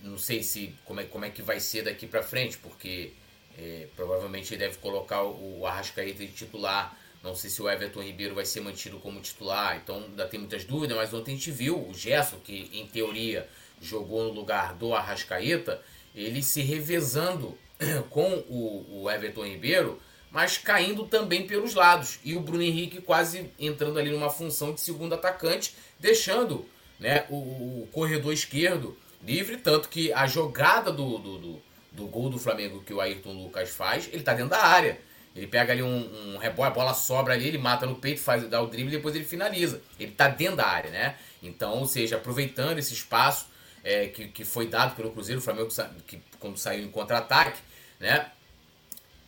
não 0.00 0.18
sei 0.18 0.42
se 0.42 0.74
como 0.84 1.00
é, 1.00 1.04
como 1.04 1.24
é 1.24 1.30
que 1.30 1.42
vai 1.42 1.60
ser 1.60 1.82
daqui 1.82 2.06
para 2.06 2.22
frente, 2.22 2.56
porque 2.58 3.12
é, 3.58 3.86
provavelmente 3.96 4.52
ele 4.52 4.64
deve 4.64 4.78
colocar 4.78 5.22
o, 5.22 5.66
Arrascaeta 5.66 6.24
de 6.24 6.32
titular, 6.32 6.96
não 7.22 7.34
sei 7.34 7.50
se 7.50 7.60
o 7.60 7.68
Everton 7.68 8.02
Ribeiro 8.02 8.34
vai 8.34 8.44
ser 8.44 8.60
mantido 8.60 8.98
como 8.98 9.20
titular, 9.20 9.76
então 9.76 9.96
ainda 9.96 10.26
tem 10.26 10.38
muitas 10.38 10.64
dúvidas, 10.64 10.96
mas 10.96 11.12
ontem 11.12 11.32
a 11.32 11.34
gente 11.34 11.50
viu 11.50 11.88
o 11.88 11.94
Gerson, 11.94 12.38
que 12.38 12.70
em 12.72 12.86
teoria 12.86 13.48
jogou 13.80 14.24
no 14.24 14.32
lugar 14.32 14.74
do 14.74 14.94
Arrascaeta, 14.94 15.82
ele 16.14 16.42
se 16.42 16.62
revezando 16.62 17.56
com 18.10 18.44
o, 18.48 19.02
o 19.02 19.10
Everton 19.10 19.44
Ribeiro, 19.44 20.00
mas 20.30 20.58
caindo 20.58 21.04
também 21.06 21.46
pelos 21.46 21.74
lados. 21.74 22.18
E 22.24 22.36
o 22.36 22.40
Bruno 22.40 22.62
Henrique 22.62 23.00
quase 23.00 23.50
entrando 23.58 23.98
ali 23.98 24.10
numa 24.10 24.30
função 24.30 24.74
de 24.74 24.80
segundo 24.80 25.14
atacante, 25.14 25.74
deixando 25.98 26.66
né, 26.98 27.26
o, 27.28 27.36
o 27.36 27.88
corredor 27.92 28.32
esquerdo 28.32 28.96
livre, 29.22 29.56
tanto 29.56 29.88
que 29.88 30.12
a 30.12 30.26
jogada 30.26 30.92
do, 30.92 31.18
do, 31.18 31.38
do, 31.38 31.62
do, 31.96 32.06
gol 32.06 32.28
do 32.28 32.38
Flamengo 32.38 32.82
que 32.82 32.92
o 32.92 33.00
Ayrton 33.00 33.32
Lucas 33.32 33.70
faz, 33.70 34.06
ele 34.08 34.18
está 34.18 34.34
dentro 34.34 34.50
da 34.50 34.62
área. 34.62 34.98
Ele 35.34 35.46
pega 35.46 35.72
ali 35.72 35.82
um, 35.82 36.34
um 36.34 36.38
rebote, 36.38 36.68
a 36.68 36.70
bola 36.70 36.94
sobra 36.94 37.34
ali, 37.34 37.48
ele 37.48 37.58
mata 37.58 37.84
no 37.84 37.96
peito, 37.96 38.20
faz 38.20 38.48
dá 38.48 38.60
o 38.62 38.66
drible 38.66 38.92
e 38.92 38.96
depois 38.96 39.14
ele 39.14 39.24
finaliza. 39.24 39.82
Ele 39.98 40.12
está 40.12 40.28
dentro 40.28 40.56
da 40.56 40.66
área, 40.66 40.90
né? 40.90 41.16
Então, 41.42 41.74
ou 41.78 41.86
seja, 41.86 42.16
aproveitando 42.16 42.78
esse 42.78 42.94
espaço, 42.94 43.46
é, 43.84 44.06
que, 44.06 44.28
que 44.28 44.44
foi 44.44 44.66
dado 44.66 44.96
pelo 44.96 45.10
Cruzeiro, 45.10 45.40
o 45.40 45.44
Flamengo 45.44 45.68
que, 46.06 46.20
quando 46.40 46.56
saiu 46.56 46.84
em 46.84 46.90
contra-ataque, 46.90 47.60
né? 48.00 48.30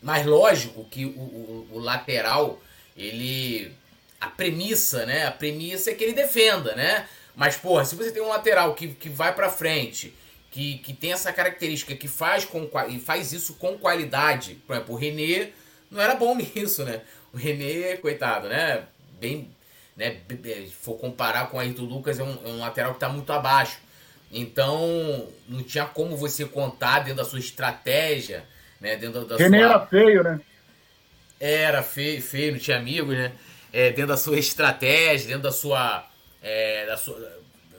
Mas 0.01 0.25
lógico 0.25 0.85
que 0.87 1.05
o, 1.05 1.11
o, 1.11 1.69
o, 1.73 1.79
lateral, 1.79 2.61
ele. 2.97 3.73
A 4.21 4.29
premissa, 4.29 5.05
né? 5.07 5.27
A 5.27 5.31
premissa 5.31 5.91
é 5.91 5.95
que 5.95 6.03
ele 6.03 6.13
defenda, 6.13 6.75
né? 6.75 7.07
Mas, 7.37 7.57
porra, 7.57 7.85
se 7.85 7.95
você 7.95 8.11
tem 8.11 8.23
um 8.23 8.29
lateral 8.29 8.75
que, 8.75 8.89
que 8.89 9.09
vai 9.09 9.35
pra 9.35 9.51
frente, 9.51 10.13
que, 10.51 10.79
que 10.79 10.93
tem 10.93 11.13
essa 11.13 11.33
característica, 11.33 11.95
que 11.95 12.09
faz, 12.09 12.45
com, 12.45 12.69
e 12.89 12.99
faz 12.99 13.33
isso 13.33 13.55
com 13.55 13.79
qualidade, 13.79 14.55
por 14.67 14.75
exemplo, 14.75 14.95
o 14.95 14.99
René 14.99 15.51
não 15.91 16.01
era 16.01 16.15
bom 16.15 16.35
nisso, 16.55 16.85
né? 16.85 17.03
O 17.33 17.37
René, 17.37 17.97
coitado, 17.97 18.49
né? 18.49 18.85
Bem. 19.21 19.51
Né, 19.97 20.17
se 20.45 20.71
for 20.71 20.95
comparar 20.95 21.51
com 21.51 21.57
o 21.57 21.61
Ayrton 21.61 21.83
Lucas, 21.83 22.21
é 22.21 22.23
um, 22.23 22.39
é 22.45 22.49
um 22.51 22.59
lateral 22.61 22.93
que 22.93 22.99
está 22.99 23.09
muito 23.09 23.33
abaixo. 23.33 23.79
Então, 24.31 25.29
não 25.49 25.63
tinha 25.65 25.87
como 25.87 26.17
você 26.17 26.45
contar 26.45 27.01
dentro 27.01 27.17
da 27.17 27.25
sua 27.25 27.41
estratégia, 27.41 28.45
né? 28.81 28.97
Dentro 28.97 29.25
da 29.25 29.37
René 29.37 29.59
sua... 29.59 29.67
era 29.67 29.87
feio, 29.87 30.23
né? 30.23 30.41
Era 31.41 31.83
feio, 31.83 32.23
feio, 32.23 32.53
não 32.53 32.59
tinha 32.59 32.77
amigos, 32.77 33.17
né? 33.17 33.33
É, 33.73 33.89
dentro 33.91 34.09
da 34.09 34.17
sua 34.17 34.39
estratégia, 34.39 35.29
dentro 35.29 35.43
da 35.43 35.53
sua. 35.53 36.07
É, 36.41 36.87
da, 36.87 36.97
sua 36.97 37.38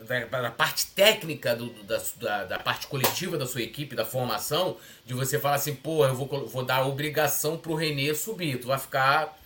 da, 0.09 0.41
da, 0.41 0.51
parte 0.51 0.87
técnica, 0.87 1.55
do, 1.55 1.69
da, 1.83 2.01
da, 2.17 2.43
da, 2.45 2.59
parte 2.59 2.87
coletiva 2.87 3.37
da 3.37 3.45
sua 3.45 3.61
equipe, 3.61 3.95
da 3.95 4.05
formação, 4.05 4.77
de 5.05 5.13
você 5.13 5.39
falar 5.39 5.55
assim, 5.55 5.75
pô, 5.75 6.05
eu 6.05 6.15
vou, 6.15 6.47
vou 6.47 6.65
dar 6.65 6.85
obrigação 6.85 7.57
pro 7.57 7.75
René 7.75 8.13
subir. 8.13 8.59
Tu 8.59 8.67
vai 8.67 8.79
ficar. 8.79 9.37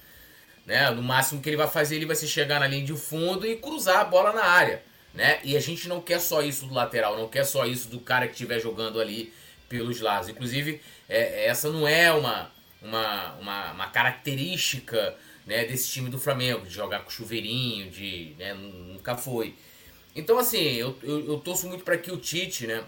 Né, 0.66 0.90
no 0.92 1.04
máximo 1.04 1.42
que 1.42 1.50
ele 1.50 1.58
vai 1.58 1.68
fazer, 1.68 1.98
ele 1.98 2.06
vai 2.06 2.16
se 2.16 2.26
chegar 2.26 2.58
na 2.58 2.68
linha 2.68 2.86
de 2.86 2.96
fundo 2.96 3.46
e 3.46 3.58
cruzar 3.58 4.00
a 4.00 4.06
bola 4.06 4.32
na 4.32 4.46
área 4.46 4.82
né? 5.14 5.40
E 5.44 5.56
a 5.56 5.60
gente 5.60 5.88
não 5.88 6.02
quer 6.02 6.20
só 6.20 6.42
isso 6.42 6.66
do 6.66 6.74
lateral, 6.74 7.18
não 7.18 7.28
quer 7.28 7.46
só 7.46 7.66
isso 7.66 7.88
do 7.90 8.00
cara 8.00 8.26
que 8.26 8.34
estiver 8.34 8.60
jogando 8.60 9.00
ali 9.00 9.32
pelos 9.70 10.00
lados. 10.00 10.28
Inclusive, 10.28 10.82
é, 11.08 11.46
essa 11.46 11.70
não 11.70 11.88
é 11.88 12.12
uma, 12.12 12.52
uma, 12.82 13.34
uma, 13.36 13.72
uma, 13.72 13.88
característica 13.88 15.16
né, 15.46 15.66
desse 15.66 15.92
time 15.92 16.10
do 16.10 16.20
Flamengo, 16.20 16.66
de 16.66 16.74
jogar 16.74 17.02
com 17.02 17.10
chuveirinho, 17.10 17.92
de, 17.92 18.34
né, 18.40 18.54
nunca 18.54 19.16
foi. 19.16 19.56
Então, 20.16 20.38
assim, 20.38 20.74
eu, 20.74 20.96
eu, 21.02 21.28
eu 21.28 21.40
torço 21.40 21.68
muito 21.68 21.84
para 21.84 21.98
que 21.98 22.12
o 22.12 22.18
Tite, 22.18 22.68
né, 22.68 22.84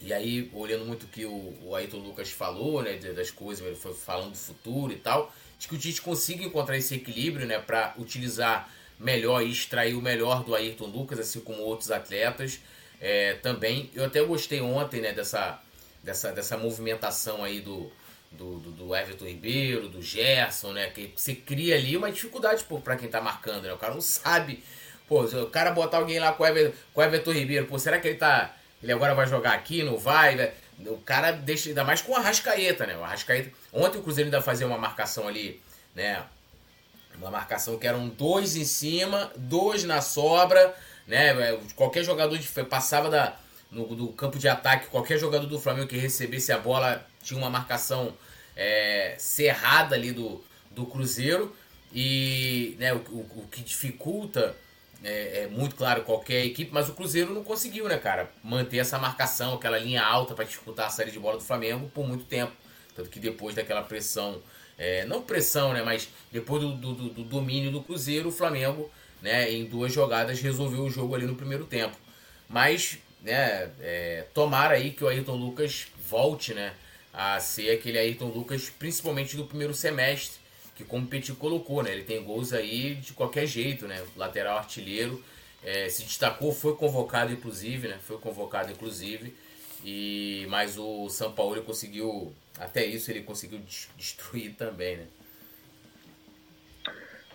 E 0.00 0.12
aí, 0.12 0.50
olhando 0.54 0.84
muito 0.84 1.04
o 1.04 1.08
que 1.08 1.24
o, 1.24 1.54
o 1.62 1.74
Ayrton 1.74 1.98
Lucas 1.98 2.30
falou, 2.30 2.82
né, 2.82 2.96
das 2.96 3.30
coisas, 3.30 3.64
ele 3.64 3.76
foi 3.76 3.94
falando 3.94 4.32
do 4.32 4.38
futuro 4.38 4.92
e 4.92 4.96
tal, 4.96 5.32
de 5.58 5.68
que 5.68 5.74
o 5.74 5.78
Tite 5.78 6.02
consiga 6.02 6.44
encontrar 6.44 6.76
esse 6.76 6.94
equilíbrio, 6.94 7.46
né, 7.46 7.58
para 7.58 7.94
utilizar 7.98 8.70
melhor 8.98 9.42
e 9.42 9.50
extrair 9.50 9.94
o 9.94 10.02
melhor 10.02 10.44
do 10.44 10.54
Ayrton 10.54 10.86
Lucas, 10.86 11.18
assim 11.18 11.40
como 11.40 11.62
outros 11.62 11.90
atletas 11.90 12.60
é, 13.00 13.34
também. 13.34 13.90
Eu 13.94 14.04
até 14.04 14.22
gostei 14.22 14.60
ontem, 14.60 15.00
né, 15.00 15.12
dessa, 15.12 15.60
dessa, 16.02 16.32
dessa 16.32 16.56
movimentação 16.56 17.42
aí 17.42 17.60
do, 17.60 17.90
do, 18.30 18.58
do, 18.58 18.70
do, 18.70 18.94
Everton 18.94 19.26
Ribeiro, 19.26 19.88
do 19.88 20.02
Gerson, 20.02 20.72
né? 20.72 20.88
Que 20.90 21.12
você 21.16 21.34
cria 21.34 21.76
ali 21.76 21.96
uma 21.96 22.12
dificuldade 22.12 22.64
para 22.84 22.96
quem 22.96 23.08
tá 23.08 23.20
marcando, 23.20 23.64
né? 23.64 23.72
O 23.72 23.78
cara 23.78 23.94
não 23.94 24.00
sabe. 24.00 24.62
Pô, 25.10 25.22
o 25.22 25.46
cara 25.50 25.72
botar 25.72 25.96
alguém 25.96 26.20
lá 26.20 26.30
com 26.30 26.44
o 26.44 26.46
Everton, 26.46 27.02
Everton 27.02 27.32
Ribeiro, 27.32 27.66
pô, 27.66 27.76
será 27.80 27.98
que 27.98 28.06
ele 28.06 28.16
tá. 28.16 28.54
Ele 28.80 28.92
agora 28.92 29.12
vai 29.12 29.26
jogar 29.26 29.54
aqui, 29.54 29.82
não 29.82 29.98
vai? 29.98 30.36
Né? 30.36 30.52
O 30.86 30.98
cara 30.98 31.32
deixa. 31.32 31.68
Ainda 31.68 31.82
mais 31.82 32.00
com 32.00 32.12
o 32.12 32.14
Arrascaeta, 32.14 32.86
né? 32.86 32.96
O 32.96 33.02
Arrascaeta. 33.02 33.50
Ontem 33.72 33.98
o 33.98 34.02
Cruzeiro 34.04 34.28
ainda 34.28 34.40
fazia 34.40 34.68
uma 34.68 34.78
marcação 34.78 35.26
ali, 35.26 35.60
né? 35.96 36.22
Uma 37.16 37.28
marcação 37.28 37.76
que 37.76 37.88
eram 37.88 38.08
dois 38.08 38.54
em 38.54 38.64
cima, 38.64 39.32
dois 39.34 39.82
na 39.82 40.00
sobra, 40.00 40.72
né? 41.08 41.58
Qualquer 41.74 42.04
jogador 42.04 42.38
de, 42.38 42.46
passava 42.66 43.10
da, 43.10 43.36
no, 43.68 43.86
do 43.96 44.08
campo 44.12 44.38
de 44.38 44.48
ataque, 44.48 44.86
qualquer 44.86 45.18
jogador 45.18 45.48
do 45.48 45.58
Flamengo 45.58 45.88
que 45.88 45.96
recebesse 45.96 46.52
a 46.52 46.58
bola 46.58 47.04
tinha 47.20 47.36
uma 47.36 47.50
marcação 47.50 48.14
é, 48.56 49.16
cerrada 49.18 49.96
ali 49.96 50.12
do, 50.12 50.40
do 50.70 50.86
Cruzeiro. 50.86 51.52
E 51.92 52.76
né, 52.78 52.94
o, 52.94 52.98
o, 52.98 53.42
o 53.42 53.48
que 53.50 53.60
dificulta 53.60 54.54
é, 55.02 55.42
é, 55.42 55.46
muito 55.48 55.76
claro 55.76 56.02
qualquer 56.02 56.44
equipe, 56.44 56.70
mas 56.72 56.88
o 56.88 56.92
Cruzeiro 56.92 57.32
não 57.32 57.42
conseguiu, 57.42 57.88
né, 57.88 57.96
cara, 57.96 58.30
manter 58.42 58.78
essa 58.78 58.98
marcação, 58.98 59.54
aquela 59.54 59.78
linha 59.78 60.02
alta 60.02 60.34
para 60.34 60.44
disputar 60.44 60.86
a 60.86 60.90
série 60.90 61.10
de 61.10 61.18
bola 61.18 61.38
do 61.38 61.44
Flamengo 61.44 61.90
por 61.94 62.06
muito 62.06 62.24
tempo. 62.24 62.52
Tanto 62.94 63.08
que 63.08 63.18
depois 63.18 63.54
daquela 63.54 63.82
pressão, 63.82 64.42
é, 64.76 65.04
não 65.06 65.22
pressão, 65.22 65.72
né, 65.72 65.82
mas 65.82 66.08
depois 66.30 66.62
do, 66.62 66.74
do, 66.74 66.94
do, 66.94 67.24
domínio 67.24 67.70
do 67.70 67.82
Cruzeiro, 67.82 68.28
o 68.28 68.32
Flamengo, 68.32 68.90
né, 69.22 69.50
em 69.50 69.64
duas 69.64 69.92
jogadas 69.92 70.40
resolveu 70.40 70.84
o 70.84 70.90
jogo 70.90 71.14
ali 71.14 71.26
no 71.26 71.34
primeiro 71.34 71.64
tempo. 71.64 71.96
Mas, 72.48 72.98
né, 73.22 73.70
é, 73.80 74.26
tomara 74.34 74.74
aí 74.74 74.90
que 74.90 75.04
o 75.04 75.08
Ayrton 75.08 75.36
Lucas 75.36 75.86
volte, 76.08 76.52
né, 76.52 76.74
a 77.12 77.40
ser 77.40 77.70
aquele 77.70 77.98
Ayrton 77.98 78.28
Lucas, 78.28 78.68
principalmente 78.70 79.36
do 79.36 79.46
primeiro 79.46 79.72
semestre, 79.72 80.39
que 80.80 80.84
como 80.86 81.04
o 81.04 81.08
Petit 81.08 81.34
colocou, 81.34 81.82
né? 81.82 81.92
Ele 81.92 82.04
tem 82.04 82.24
gols 82.24 82.52
aí 82.52 82.94
de 82.94 83.12
qualquer 83.12 83.46
jeito, 83.46 83.86
né? 83.86 84.02
Lateral 84.16 84.58
artilheiro. 84.58 85.22
É, 85.62 85.88
se 85.90 86.02
destacou, 86.04 86.52
foi 86.52 86.74
convocado 86.74 87.32
inclusive, 87.32 87.88
né? 87.88 87.98
Foi 88.02 88.16
convocado 88.18 88.72
inclusive. 88.72 89.34
E 89.84 90.46
mas 90.48 90.78
o 90.78 91.08
São 91.10 91.32
Paulo 91.32 91.62
conseguiu, 91.62 92.32
até 92.58 92.84
isso 92.84 93.10
ele 93.10 93.22
conseguiu 93.22 93.60
destruir 93.96 94.54
também, 94.56 94.96
né? 94.96 95.06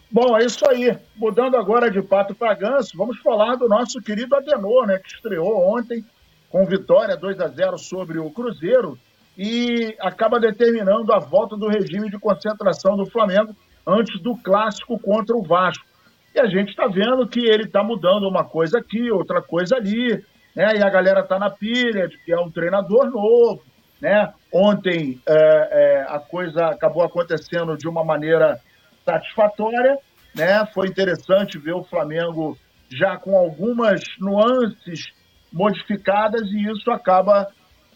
Bom, 0.10 0.38
é 0.38 0.46
isso 0.46 0.68
aí. 0.68 0.98
Mudando 1.16 1.56
agora 1.56 1.92
de 1.92 2.02
pato 2.02 2.34
para 2.34 2.54
ganso, 2.54 2.98
vamos 2.98 3.20
falar 3.20 3.56
do 3.56 3.68
nosso 3.68 4.02
querido 4.02 4.36
Adenor, 4.36 4.88
né, 4.88 4.98
que 5.00 5.14
estreou 5.14 5.76
ontem 5.76 6.06
com 6.50 6.66
vitória 6.66 7.18
2 7.18 7.40
a 7.42 7.48
0 7.48 7.78
sobre 7.78 8.18
o 8.18 8.30
Cruzeiro 8.30 8.98
e 9.38 9.96
acaba 10.00 10.40
determinando 10.40 11.14
a 11.14 11.20
volta 11.20 11.58
do 11.58 11.68
regime 11.68 12.10
de 12.10 12.18
concentração 12.18 12.96
do 12.96 13.10
Flamengo 13.10 13.56
antes 13.86 14.20
do 14.22 14.36
clássico 14.38 14.98
contra 15.00 15.36
o 15.36 15.44
Vasco. 15.44 15.86
E 16.34 16.40
a 16.40 16.48
gente 16.48 16.70
está 16.70 16.88
vendo 16.88 17.28
que 17.28 17.40
ele 17.40 17.64
está 17.64 17.84
mudando 17.84 18.28
uma 18.28 18.44
coisa 18.44 18.80
aqui, 18.80 19.12
outra 19.12 19.42
coisa 19.42 19.76
ali, 19.76 20.24
né? 20.56 20.76
E 20.76 20.84
a 20.84 20.90
galera 20.90 21.22
está 21.22 21.38
na 21.38 21.50
pilha 21.50 22.08
de 22.08 22.18
que 22.24 22.32
é 22.32 22.40
um 22.40 22.50
treinador 22.50 23.10
novo, 23.10 23.62
né? 24.02 24.34
Ontem 24.52 25.22
é, 25.26 25.34
é, 25.34 26.06
a 26.08 26.20
coisa 26.20 26.68
acabou 26.68 27.04
acontecendo 27.04 27.78
de 27.78 27.88
uma 27.88 28.04
maneira 28.04 28.60
satisfatória, 29.06 29.98
né? 30.34 30.66
Foi 30.74 30.88
interessante 30.88 31.58
ver 31.58 31.74
o 31.74 31.84
Flamengo 31.84 32.58
já 32.90 33.18
com 33.18 33.38
algumas 33.38 34.02
nuances 34.20 35.06
modificadas 35.52 36.42
e 36.52 36.70
isso 36.70 36.92
acaba 36.92 37.48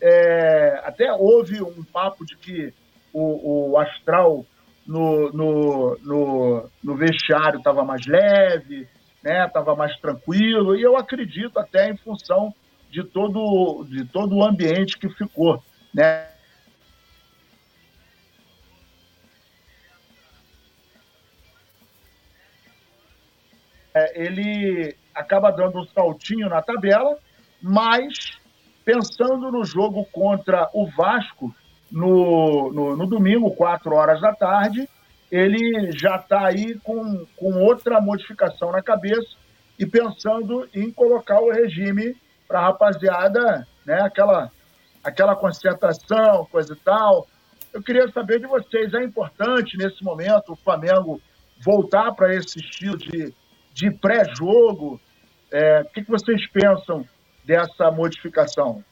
é, 0.02 0.82
até 0.84 1.12
houve 1.12 1.62
um 1.62 1.84
papo 1.84 2.26
de 2.26 2.36
que 2.38 2.74
o, 3.14 3.72
o 3.72 3.78
astral 3.78 4.46
no, 4.88 5.32
no, 5.32 5.98
no, 6.02 6.70
no 6.84 6.96
vestiário 6.96 7.60
estava 7.60 7.84
mais 7.84 8.06
leve, 8.08 8.88
né, 9.24 9.50
mais 9.78 9.96
tranquilo, 10.00 10.76
e 10.76 10.82
eu 10.82 10.98
acredito 10.98 11.60
até 11.60 11.90
em 11.90 11.98
função 11.98 12.54
de 12.90 13.04
todo, 13.04 13.86
de 13.86 14.06
todo 14.06 14.36
o 14.36 14.44
ambiente 14.44 14.98
que 14.98 15.10
ficou. 15.10 15.62
Né? 15.94 16.28
É, 23.94 24.24
ele 24.24 24.96
acaba 25.14 25.52
dando 25.52 25.80
um 25.80 25.86
saltinho 25.88 26.48
na 26.48 26.62
tabela, 26.62 27.18
mas 27.62 28.40
pensando 28.84 29.52
no 29.52 29.64
jogo 29.64 30.06
contra 30.12 30.70
o 30.74 30.88
Vasco 30.88 31.54
no, 31.92 32.72
no, 32.72 32.96
no 32.96 33.08
domingo, 33.08 33.52
4 33.52 33.94
horas 33.94 34.22
da 34.22 34.34
tarde, 34.34 34.88
ele 35.32 35.92
já 35.92 36.16
está 36.16 36.48
aí 36.48 36.76
com, 36.80 37.26
com 37.36 37.54
outra 37.62 38.02
modificação 38.02 38.72
na 38.72 38.82
cabeça 38.82 39.38
e 39.78 39.86
pensando 39.86 40.68
em 40.74 40.92
colocar 40.92 41.40
o 41.40 41.52
regime 41.52 42.16
para 42.48 42.60
a 42.60 42.64
rapaziada, 42.64 43.68
né, 43.86 44.02
aquela, 44.02 44.52
aquela 45.04 45.36
concentração, 45.36 46.46
coisa 46.52 46.74
e 46.74 46.78
tal. 46.78 47.28
Eu 47.72 47.82
queria 47.82 48.12
saber 48.12 48.40
de 48.40 48.48
vocês, 48.48 48.94
é 48.94 49.04
importante 49.04 49.78
nesse 49.78 50.04
momento 50.04 50.54
o 50.54 50.56
Flamengo 50.56 51.22
voltar 51.64 52.12
para 52.14 52.34
esse 52.34 52.60
estilo 52.60 52.98
de, 52.98 53.34
de 53.74 53.92
pré-jogo? 53.92 55.00
É, 55.52 55.82
o 55.82 55.86
que, 55.86 56.04
que 56.04 56.10
vocês 56.10 56.48
pensam 56.50 57.06
dessa 57.50 57.90
modificação? 57.90 58.84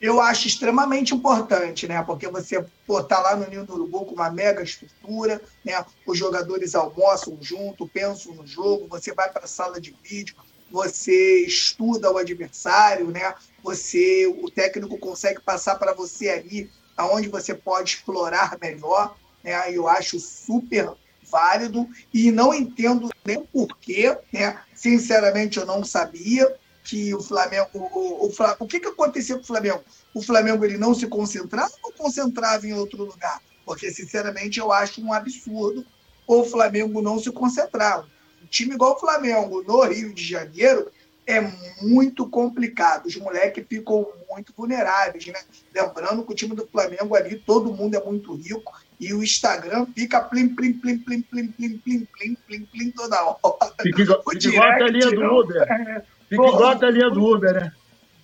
Eu 0.00 0.18
acho 0.18 0.48
extremamente 0.48 1.14
importante, 1.14 1.86
né? 1.86 2.02
Porque 2.02 2.26
você 2.28 2.64
está 2.88 3.20
lá 3.20 3.36
no 3.36 3.46
Ninho 3.46 3.66
do 3.66 3.74
Urubu 3.74 4.06
com 4.06 4.14
uma 4.14 4.30
mega 4.30 4.62
estrutura, 4.62 5.40
né? 5.62 5.84
Os 6.06 6.18
jogadores 6.18 6.74
almoçam 6.74 7.36
junto, 7.42 7.86
pensam 7.86 8.34
no 8.34 8.46
jogo, 8.46 8.88
você 8.88 9.12
vai 9.12 9.30
para 9.30 9.44
a 9.44 9.46
sala 9.46 9.78
de 9.78 9.94
vídeo, 10.02 10.34
você 10.70 11.44
estuda 11.44 12.10
o 12.10 12.16
adversário, 12.16 13.10
né? 13.10 13.34
Você, 13.62 14.26
o 14.26 14.50
técnico 14.50 14.96
consegue 14.96 15.40
passar 15.42 15.74
para 15.74 15.92
você 15.92 16.30
ali 16.30 16.70
aonde 16.96 17.28
você 17.28 17.54
pode 17.54 17.90
explorar 17.90 18.56
melhor, 18.60 19.14
né? 19.42 19.70
Eu 19.70 19.86
acho 19.86 20.18
super 20.18 20.90
válido 21.30 21.86
e 22.12 22.30
não 22.30 22.54
entendo 22.54 23.10
nem 23.24 23.44
porquê, 23.44 24.16
né? 24.32 24.58
Sinceramente, 24.74 25.58
eu 25.58 25.66
não 25.66 25.84
sabia, 25.84 26.54
que 26.84 27.14
o 27.14 27.20
Flamengo. 27.20 27.68
O, 27.72 27.78
o, 27.78 28.26
o, 28.26 28.32
o 28.60 28.66
que, 28.66 28.78
que 28.78 28.88
acontecia 28.88 29.36
com 29.36 29.42
o 29.42 29.46
Flamengo? 29.46 29.82
O 30.12 30.22
Flamengo 30.22 30.64
ele 30.64 30.78
não 30.78 30.94
se 30.94 31.06
concentrava 31.06 31.72
ou 31.82 31.92
concentrava 31.92 32.66
em 32.66 32.74
outro 32.74 33.02
lugar? 33.02 33.40
Porque, 33.64 33.90
sinceramente, 33.90 34.60
eu 34.60 34.70
acho 34.70 35.00
um 35.02 35.12
absurdo 35.12 35.84
o 36.26 36.44
Flamengo 36.44 37.02
não 37.02 37.18
se 37.18 37.30
concentrar. 37.30 38.00
Um 38.42 38.46
time 38.46 38.74
igual 38.74 38.94
o 38.94 39.00
Flamengo 39.00 39.62
no 39.62 39.82
Rio 39.82 40.12
de 40.14 40.24
Janeiro 40.24 40.90
é 41.26 41.40
muito 41.82 42.28
complicado. 42.28 43.06
Os 43.06 43.16
moleques 43.16 43.64
ficam 43.68 44.06
muito 44.30 44.52
vulneráveis, 44.56 45.26
né? 45.26 45.40
Lembrando 45.74 46.24
que 46.24 46.32
o 46.32 46.34
time 46.34 46.54
do 46.54 46.66
Flamengo 46.66 47.14
ali, 47.14 47.36
todo 47.36 47.72
mundo 47.72 47.94
é 47.94 48.04
muito 48.04 48.34
rico 48.34 48.72
e 49.00 49.12
o 49.12 49.22
Instagram 49.22 49.86
fica 49.94 50.20
plim, 50.20 50.54
plim, 50.54 50.74
plim, 50.74 50.98
plim, 50.98 51.22
plim, 51.22 51.48
plim, 51.48 51.76
plim, 51.76 52.04
plim, 52.04 52.34
plim, 52.46 52.64
plim 52.66 52.90
toda 52.90 53.22
hora. 53.22 53.38
Fica 53.82 54.02
igual, 54.02 54.22
o 54.24 54.30
fica 54.30 54.48
igual 54.48 54.68
a 54.68 54.76
telinha 54.76 55.10
do 55.10 55.40
Uber. 55.40 56.04
Fica 56.28 56.42
Porra, 56.42 56.54
igual 56.54 56.70
a 56.70 56.76
telinha 56.76 57.10
do 57.10 57.24
Uber, 57.24 57.54
né? 57.54 57.72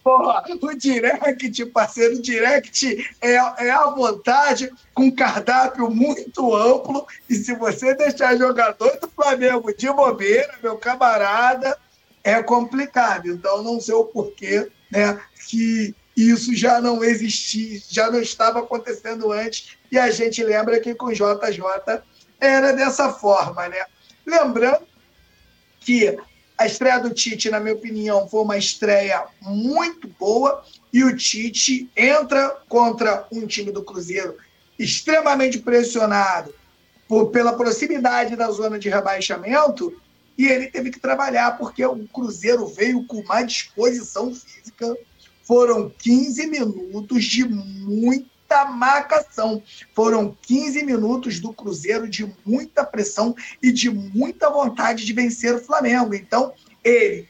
Porra, 0.02 0.44
o 0.62 0.74
direct, 0.74 1.66
parceiro, 1.66 2.16
o 2.16 2.22
direct 2.22 3.10
é, 3.20 3.34
é 3.34 3.70
à 3.70 3.86
vontade, 3.90 4.72
com 4.94 5.14
cardápio 5.14 5.90
muito 5.90 6.54
amplo. 6.54 7.06
E 7.28 7.34
se 7.34 7.54
você 7.54 7.94
deixar 7.94 8.36
jogador 8.36 8.98
do 8.98 9.08
Flamengo 9.08 9.74
de 9.76 9.92
bobeira, 9.92 10.54
meu 10.62 10.78
camarada, 10.78 11.76
é 12.24 12.42
complicado. 12.42 13.28
Então, 13.28 13.62
não 13.62 13.80
sei 13.80 13.94
o 13.94 14.04
porquê 14.04 14.70
né, 14.90 15.20
que 15.48 15.94
isso 16.16 16.54
já 16.54 16.80
não 16.80 17.04
existia, 17.04 17.80
já 17.88 18.10
não 18.10 18.20
estava 18.20 18.60
acontecendo 18.60 19.30
antes. 19.32 19.76
E 19.92 19.98
a 19.98 20.10
gente 20.10 20.42
lembra 20.42 20.80
que 20.80 20.94
com 20.94 21.06
o 21.06 21.12
JJ 21.12 22.02
era 22.40 22.72
dessa 22.72 23.12
forma, 23.12 23.68
né? 23.68 23.84
Lembrando 24.26 24.86
que 25.80 26.18
a 26.60 26.66
estreia 26.66 27.00
do 27.00 27.08
Tite, 27.08 27.48
na 27.48 27.58
minha 27.58 27.74
opinião, 27.74 28.28
foi 28.28 28.42
uma 28.42 28.58
estreia 28.58 29.24
muito 29.40 30.06
boa 30.06 30.62
e 30.92 31.02
o 31.02 31.16
Tite 31.16 31.90
entra 31.96 32.50
contra 32.68 33.26
um 33.32 33.46
time 33.46 33.72
do 33.72 33.82
Cruzeiro 33.82 34.36
extremamente 34.78 35.58
pressionado 35.58 36.54
por, 37.08 37.30
pela 37.30 37.54
proximidade 37.54 38.36
da 38.36 38.50
zona 38.50 38.78
de 38.78 38.90
rebaixamento 38.90 39.98
e 40.36 40.48
ele 40.48 40.66
teve 40.66 40.90
que 40.90 41.00
trabalhar 41.00 41.56
porque 41.56 41.82
o 41.86 42.06
Cruzeiro 42.08 42.66
veio 42.66 43.06
com 43.06 43.20
uma 43.20 43.40
disposição 43.40 44.34
física. 44.34 44.94
Foram 45.42 45.88
15 45.88 46.46
minutos 46.46 47.24
de 47.24 47.48
muita 48.50 48.64
marcação. 48.64 49.62
Foram 49.94 50.36
15 50.42 50.82
minutos 50.84 51.38
do 51.38 51.52
Cruzeiro 51.52 52.08
de 52.08 52.34
muita 52.44 52.84
pressão 52.84 53.34
e 53.62 53.70
de 53.70 53.88
muita 53.88 54.50
vontade 54.50 55.06
de 55.06 55.12
vencer 55.12 55.54
o 55.54 55.60
Flamengo. 55.60 56.14
Então, 56.14 56.52
ele 56.82 57.28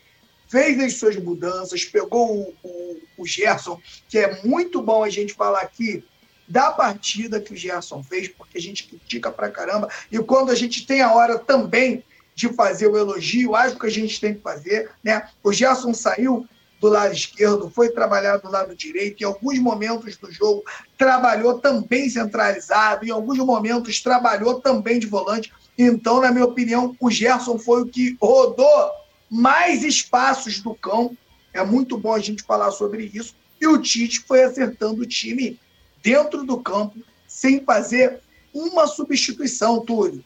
fez 0.48 0.80
as 0.80 0.94
suas 0.94 1.16
mudanças, 1.16 1.84
pegou 1.84 2.38
o, 2.38 2.54
o, 2.62 2.96
o 3.18 3.26
Gerson, 3.26 3.78
que 4.08 4.18
é 4.18 4.42
muito 4.42 4.80
bom 4.80 5.04
a 5.04 5.10
gente 5.10 5.34
falar 5.34 5.60
aqui 5.60 6.02
da 6.48 6.72
partida 6.72 7.40
que 7.40 7.52
o 7.52 7.56
Gerson 7.56 8.02
fez, 8.02 8.26
porque 8.28 8.58
a 8.58 8.60
gente 8.60 8.84
critica 8.84 9.30
pra 9.30 9.50
caramba. 9.50 9.88
E 10.10 10.18
quando 10.18 10.50
a 10.50 10.54
gente 10.54 10.86
tem 10.86 11.02
a 11.02 11.12
hora 11.12 11.38
também 11.38 12.02
de 12.34 12.48
fazer 12.48 12.88
o 12.88 12.96
elogio, 12.96 13.54
acho 13.54 13.78
que 13.78 13.86
a 13.86 13.90
gente 13.90 14.18
tem 14.18 14.34
que 14.34 14.40
fazer, 14.40 14.90
né? 15.04 15.28
O 15.44 15.52
Gerson 15.52 15.92
saiu 15.92 16.48
do 16.80 16.88
lado 16.88 17.12
esquerdo, 17.12 17.70
foi 17.70 17.90
trabalhar 17.90 18.38
do 18.38 18.50
lado 18.50 18.74
direito, 18.74 19.20
em 19.20 19.26
alguns 19.26 19.58
momentos 19.58 20.16
do 20.16 20.32
jogo 20.32 20.64
trabalhou 20.96 21.58
também 21.58 22.08
centralizado, 22.08 23.04
em 23.04 23.10
alguns 23.10 23.38
momentos 23.38 24.00
trabalhou 24.00 24.60
também 24.60 24.98
de 24.98 25.06
volante. 25.06 25.52
Então, 25.76 26.20
na 26.20 26.32
minha 26.32 26.46
opinião, 26.46 26.96
o 26.98 27.10
Gerson 27.10 27.58
foi 27.58 27.82
o 27.82 27.86
que 27.86 28.16
rodou 28.20 28.90
mais 29.28 29.84
espaços 29.84 30.60
do 30.60 30.74
campo. 30.74 31.16
É 31.52 31.62
muito 31.62 31.98
bom 31.98 32.14
a 32.14 32.18
gente 32.18 32.42
falar 32.42 32.70
sobre 32.70 33.10
isso. 33.12 33.34
E 33.60 33.66
o 33.66 33.78
Tite 33.78 34.20
foi 34.20 34.42
acertando 34.42 35.02
o 35.02 35.06
time 35.06 35.60
dentro 36.02 36.44
do 36.44 36.58
campo, 36.58 36.98
sem 37.28 37.62
fazer 37.62 38.20
uma 38.54 38.86
substituição, 38.86 39.84
Túlio. 39.84 40.24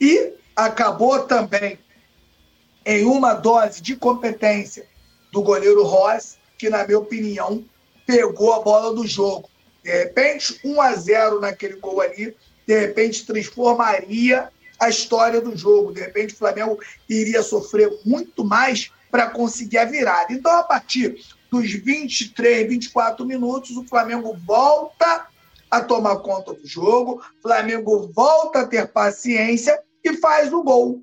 E 0.00 0.32
acabou 0.56 1.24
também 1.24 1.78
em 2.86 3.04
uma 3.04 3.34
dose 3.34 3.82
de 3.82 3.94
competência 3.94 4.86
do 5.32 5.42
goleiro 5.42 5.82
Ross, 5.84 6.38
que, 6.56 6.68
na 6.68 6.84
minha 6.86 6.98
opinião, 6.98 7.64
pegou 8.06 8.52
a 8.54 8.60
bola 8.60 8.94
do 8.94 9.06
jogo. 9.06 9.48
De 9.82 9.90
repente, 9.90 10.58
1 10.64 10.80
a 10.80 10.94
0 10.94 11.40
naquele 11.40 11.76
gol 11.76 12.00
ali, 12.00 12.36
de 12.66 12.78
repente 12.78 13.24
transformaria 13.24 14.50
a 14.78 14.88
história 14.88 15.40
do 15.40 15.56
jogo. 15.56 15.92
De 15.92 16.00
repente, 16.00 16.34
o 16.34 16.36
Flamengo 16.36 16.78
iria 17.08 17.42
sofrer 17.42 17.90
muito 18.04 18.44
mais 18.44 18.90
para 19.10 19.30
conseguir 19.30 19.78
a 19.78 19.84
virada. 19.84 20.32
Então, 20.32 20.52
a 20.52 20.62
partir 20.62 21.24
dos 21.50 21.70
23, 21.72 22.68
24 22.68 23.24
minutos, 23.24 23.76
o 23.76 23.84
Flamengo 23.84 24.36
volta 24.46 25.26
a 25.70 25.80
tomar 25.80 26.16
conta 26.16 26.54
do 26.54 26.66
jogo, 26.66 27.22
o 27.38 27.42
Flamengo 27.42 28.10
volta 28.14 28.60
a 28.60 28.66
ter 28.66 28.88
paciência 28.88 29.78
e 30.02 30.16
faz 30.16 30.52
o 30.52 30.62
gol. 30.62 31.02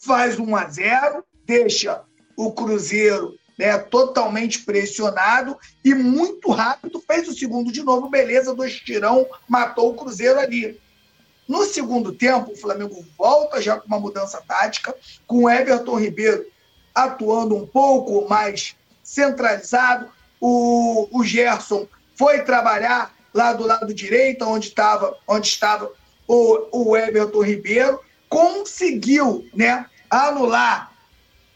Faz 0.00 0.38
1 0.38 0.56
a 0.56 0.68
0, 0.68 1.24
deixa 1.44 2.04
o 2.38 2.52
Cruzeiro 2.52 3.36
né, 3.58 3.76
totalmente 3.76 4.60
pressionado 4.60 5.58
e 5.84 5.92
muito 5.92 6.52
rápido 6.52 7.02
fez 7.04 7.26
o 7.26 7.36
segundo 7.36 7.72
de 7.72 7.82
novo, 7.82 8.08
beleza, 8.08 8.54
dois 8.54 8.76
tirão, 8.76 9.26
matou 9.48 9.90
o 9.90 9.96
Cruzeiro 9.96 10.38
ali. 10.38 10.80
No 11.48 11.64
segundo 11.64 12.12
tempo, 12.12 12.52
o 12.52 12.56
Flamengo 12.56 13.04
volta 13.18 13.60
já 13.60 13.76
com 13.76 13.88
uma 13.88 13.98
mudança 13.98 14.40
tática, 14.46 14.94
com 15.26 15.50
Everton 15.50 15.98
Ribeiro 15.98 16.46
atuando 16.94 17.56
um 17.56 17.66
pouco 17.66 18.28
mais 18.28 18.76
centralizado, 19.02 20.08
o, 20.40 21.08
o 21.10 21.24
Gerson 21.24 21.88
foi 22.14 22.42
trabalhar 22.42 23.12
lá 23.34 23.52
do 23.52 23.66
lado 23.66 23.92
direito, 23.92 24.44
onde 24.44 24.68
estava 24.68 25.16
onde 25.26 25.48
estava 25.48 25.90
o, 26.28 26.90
o 26.90 26.96
Everton 26.96 27.42
Ribeiro, 27.42 28.00
conseguiu 28.28 29.44
né, 29.52 29.86
anular 30.08 30.92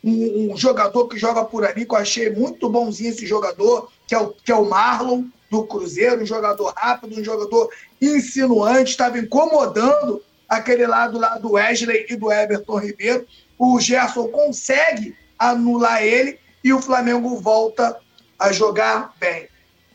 um, 0.02 0.52
um, 0.52 0.56
jogador 0.56 1.08
que 1.08 1.18
joga 1.18 1.44
por 1.44 1.64
ali, 1.64 1.84
que 1.84 1.94
eu 1.94 1.98
achei 1.98 2.30
muito 2.30 2.68
bonzinho 2.68 3.10
esse 3.10 3.26
jogador, 3.26 3.90
que 4.06 4.14
é 4.14 4.18
o, 4.18 4.28
que 4.30 4.50
é 4.50 4.54
o 4.54 4.68
Marlon, 4.68 5.24
do 5.50 5.64
Cruzeiro, 5.64 6.22
um 6.22 6.26
jogador 6.26 6.72
rápido, 6.74 7.20
um 7.20 7.22
jogador 7.22 7.70
insinuante, 8.00 8.92
estava 8.92 9.18
incomodando 9.18 10.22
aquele 10.48 10.86
lado 10.86 11.18
lá 11.18 11.36
do 11.36 11.52
Wesley 11.52 12.06
e 12.08 12.16
do 12.16 12.32
Everton 12.32 12.78
Ribeiro. 12.78 13.26
O 13.58 13.78
Gerson 13.78 14.28
consegue 14.28 15.14
anular 15.38 16.02
ele 16.02 16.38
e 16.64 16.72
o 16.72 16.80
Flamengo 16.80 17.36
volta 17.36 17.98
a 18.38 18.50
jogar 18.50 19.14
bem. 19.20 19.46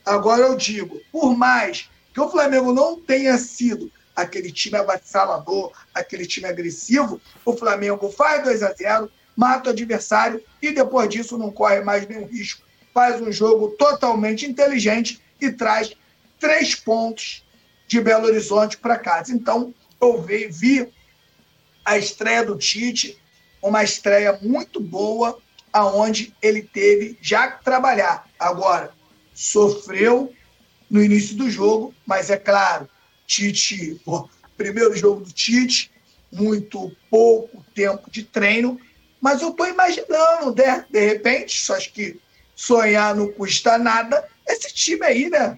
Agora 0.05 0.43
eu 0.43 0.55
digo, 0.55 1.01
por 1.11 1.35
mais 1.35 1.89
que 2.13 2.21
o 2.21 2.29
Flamengo 2.29 2.71
não 2.71 2.99
tenha 3.01 3.37
sido 3.37 3.91
aquele 4.15 4.51
time 4.51 4.77
avassalador, 4.77 5.71
aquele 5.93 6.25
time 6.25 6.47
agressivo, 6.47 7.19
o 7.43 7.57
Flamengo 7.57 8.09
faz 8.11 8.43
2 8.43 8.63
a 8.63 8.73
0 8.73 9.11
mata 9.37 9.69
o 9.69 9.71
adversário 9.71 10.43
e 10.59 10.71
depois 10.71 11.07
disso 11.07 11.37
não 11.37 11.51
corre 11.51 11.81
mais 11.81 12.07
nenhum 12.07 12.25
risco. 12.25 12.65
Faz 12.91 13.21
um 13.21 13.31
jogo 13.31 13.69
totalmente 13.77 14.47
inteligente 14.47 15.21
e 15.39 15.51
traz 15.51 15.93
três 16.39 16.73
pontos 16.73 17.45
de 17.87 18.01
Belo 18.01 18.25
Horizonte 18.25 18.77
para 18.77 18.97
casa. 18.97 19.31
Então, 19.31 19.73
eu 20.01 20.19
vi, 20.19 20.47
vi 20.47 20.89
a 21.85 21.97
estreia 21.97 22.43
do 22.43 22.57
Tite, 22.57 23.17
uma 23.61 23.83
estreia 23.83 24.37
muito 24.41 24.79
boa, 24.79 25.37
aonde 25.71 26.33
ele 26.41 26.63
teve 26.63 27.15
já 27.21 27.47
que 27.51 27.63
trabalhar. 27.63 28.27
Agora, 28.39 28.91
sofreu 29.33 30.33
no 30.89 31.03
início 31.03 31.35
do 31.35 31.49
jogo, 31.49 31.93
mas 32.05 32.31
é 32.31 32.37
claro, 32.37 32.89
Tite, 33.27 34.01
primeiro 34.57 34.95
jogo 34.95 35.21
do 35.21 35.31
Tite, 35.31 35.91
muito 36.31 36.91
pouco 37.09 37.63
tempo 37.75 38.09
de 38.09 38.23
treino, 38.23 38.79
mas 39.27 39.41
eu 39.41 39.49
estou 39.49 39.67
imaginando, 39.67 40.55
né? 40.55 40.85
De 40.89 41.05
repente, 41.05 41.59
só 41.59 41.75
acho 41.75 41.91
que 41.91 42.17
sonhar 42.55 43.13
não 43.13 43.29
custa 43.29 43.77
nada, 43.77 44.25
esse 44.47 44.73
time 44.73 45.05
aí, 45.05 45.29
né? 45.29 45.57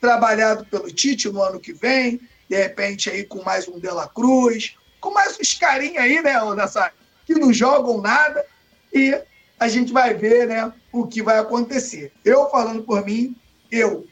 Trabalhado 0.00 0.64
pelo 0.66 0.88
Tite 0.88 1.28
no 1.28 1.42
ano 1.42 1.58
que 1.58 1.72
vem, 1.72 2.20
de 2.48 2.56
repente 2.56 3.10
aí 3.10 3.24
com 3.24 3.42
mais 3.42 3.66
um 3.66 3.76
Dela 3.80 4.06
Cruz, 4.06 4.76
com 5.00 5.10
mais 5.10 5.36
uns 5.36 5.52
carinhos 5.52 5.98
aí, 5.98 6.22
né, 6.22 6.34
nessa, 6.54 6.92
que 7.26 7.34
não 7.34 7.52
jogam 7.52 8.00
nada, 8.00 8.46
e 8.94 9.20
a 9.58 9.66
gente 9.66 9.92
vai 9.92 10.14
ver, 10.14 10.46
né, 10.46 10.72
o 10.92 11.04
que 11.04 11.20
vai 11.20 11.40
acontecer. 11.40 12.12
Eu 12.24 12.48
falando 12.50 12.84
por 12.84 13.04
mim, 13.04 13.34
eu 13.68 14.06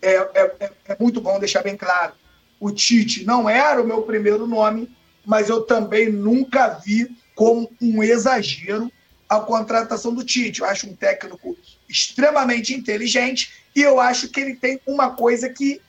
é, 0.00 0.14
é, 0.14 0.56
é, 0.60 0.72
é 0.88 0.96
muito 0.98 1.20
bom 1.20 1.38
deixar 1.38 1.62
bem 1.62 1.76
claro. 1.76 2.14
O 2.58 2.72
Tite 2.72 3.22
não 3.22 3.50
era 3.50 3.82
o 3.82 3.86
meu 3.86 4.00
primeiro 4.00 4.46
nome, 4.46 4.96
mas 5.26 5.50
eu 5.50 5.60
também 5.60 6.10
nunca 6.10 6.68
vi 6.68 7.14
como 7.36 7.70
um 7.80 8.02
exagero 8.02 8.90
a 9.28 9.38
contratação 9.38 10.12
do 10.12 10.24
Tite. 10.24 10.60
Eu 10.60 10.66
acho 10.66 10.88
um 10.88 10.96
técnico 10.96 11.56
extremamente 11.88 12.74
inteligente 12.74 13.52
e 13.74 13.82
eu 13.82 14.00
acho 14.00 14.28
que 14.28 14.40
ele 14.40 14.56
tem 14.56 14.80
uma 14.86 15.10
coisa 15.10 15.48
que 15.48 15.80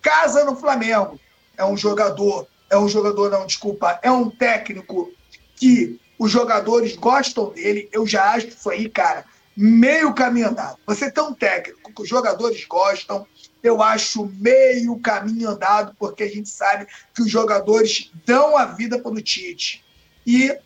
casa 0.00 0.44
no 0.44 0.56
Flamengo. 0.56 1.20
É 1.56 1.64
um 1.64 1.76
jogador, 1.76 2.48
é 2.70 2.78
um 2.78 2.88
jogador, 2.88 3.30
não, 3.30 3.46
desculpa, 3.46 4.00
é 4.02 4.10
um 4.10 4.30
técnico 4.30 5.12
que 5.54 6.00
os 6.18 6.30
jogadores 6.30 6.96
gostam 6.96 7.50
dele. 7.50 7.88
Eu 7.92 8.06
já 8.06 8.32
acho 8.32 8.48
isso 8.48 8.70
aí, 8.70 8.88
cara, 8.88 9.26
meio 9.54 10.14
caminho 10.14 10.48
andado. 10.48 10.78
Você 10.86 11.10
tem 11.10 11.22
um 11.22 11.34
técnico 11.34 11.92
que 11.92 12.02
os 12.02 12.08
jogadores 12.08 12.64
gostam, 12.64 13.26
eu 13.62 13.82
acho 13.82 14.24
meio 14.38 14.98
caminho 15.00 15.50
andado, 15.50 15.94
porque 15.98 16.22
a 16.22 16.28
gente 16.28 16.48
sabe 16.48 16.86
que 17.14 17.20
os 17.20 17.30
jogadores 17.30 18.10
dão 18.24 18.56
a 18.56 18.64
vida 18.64 18.98
pelo 18.98 19.20
Tite. 19.20 19.84
E 20.26 20.56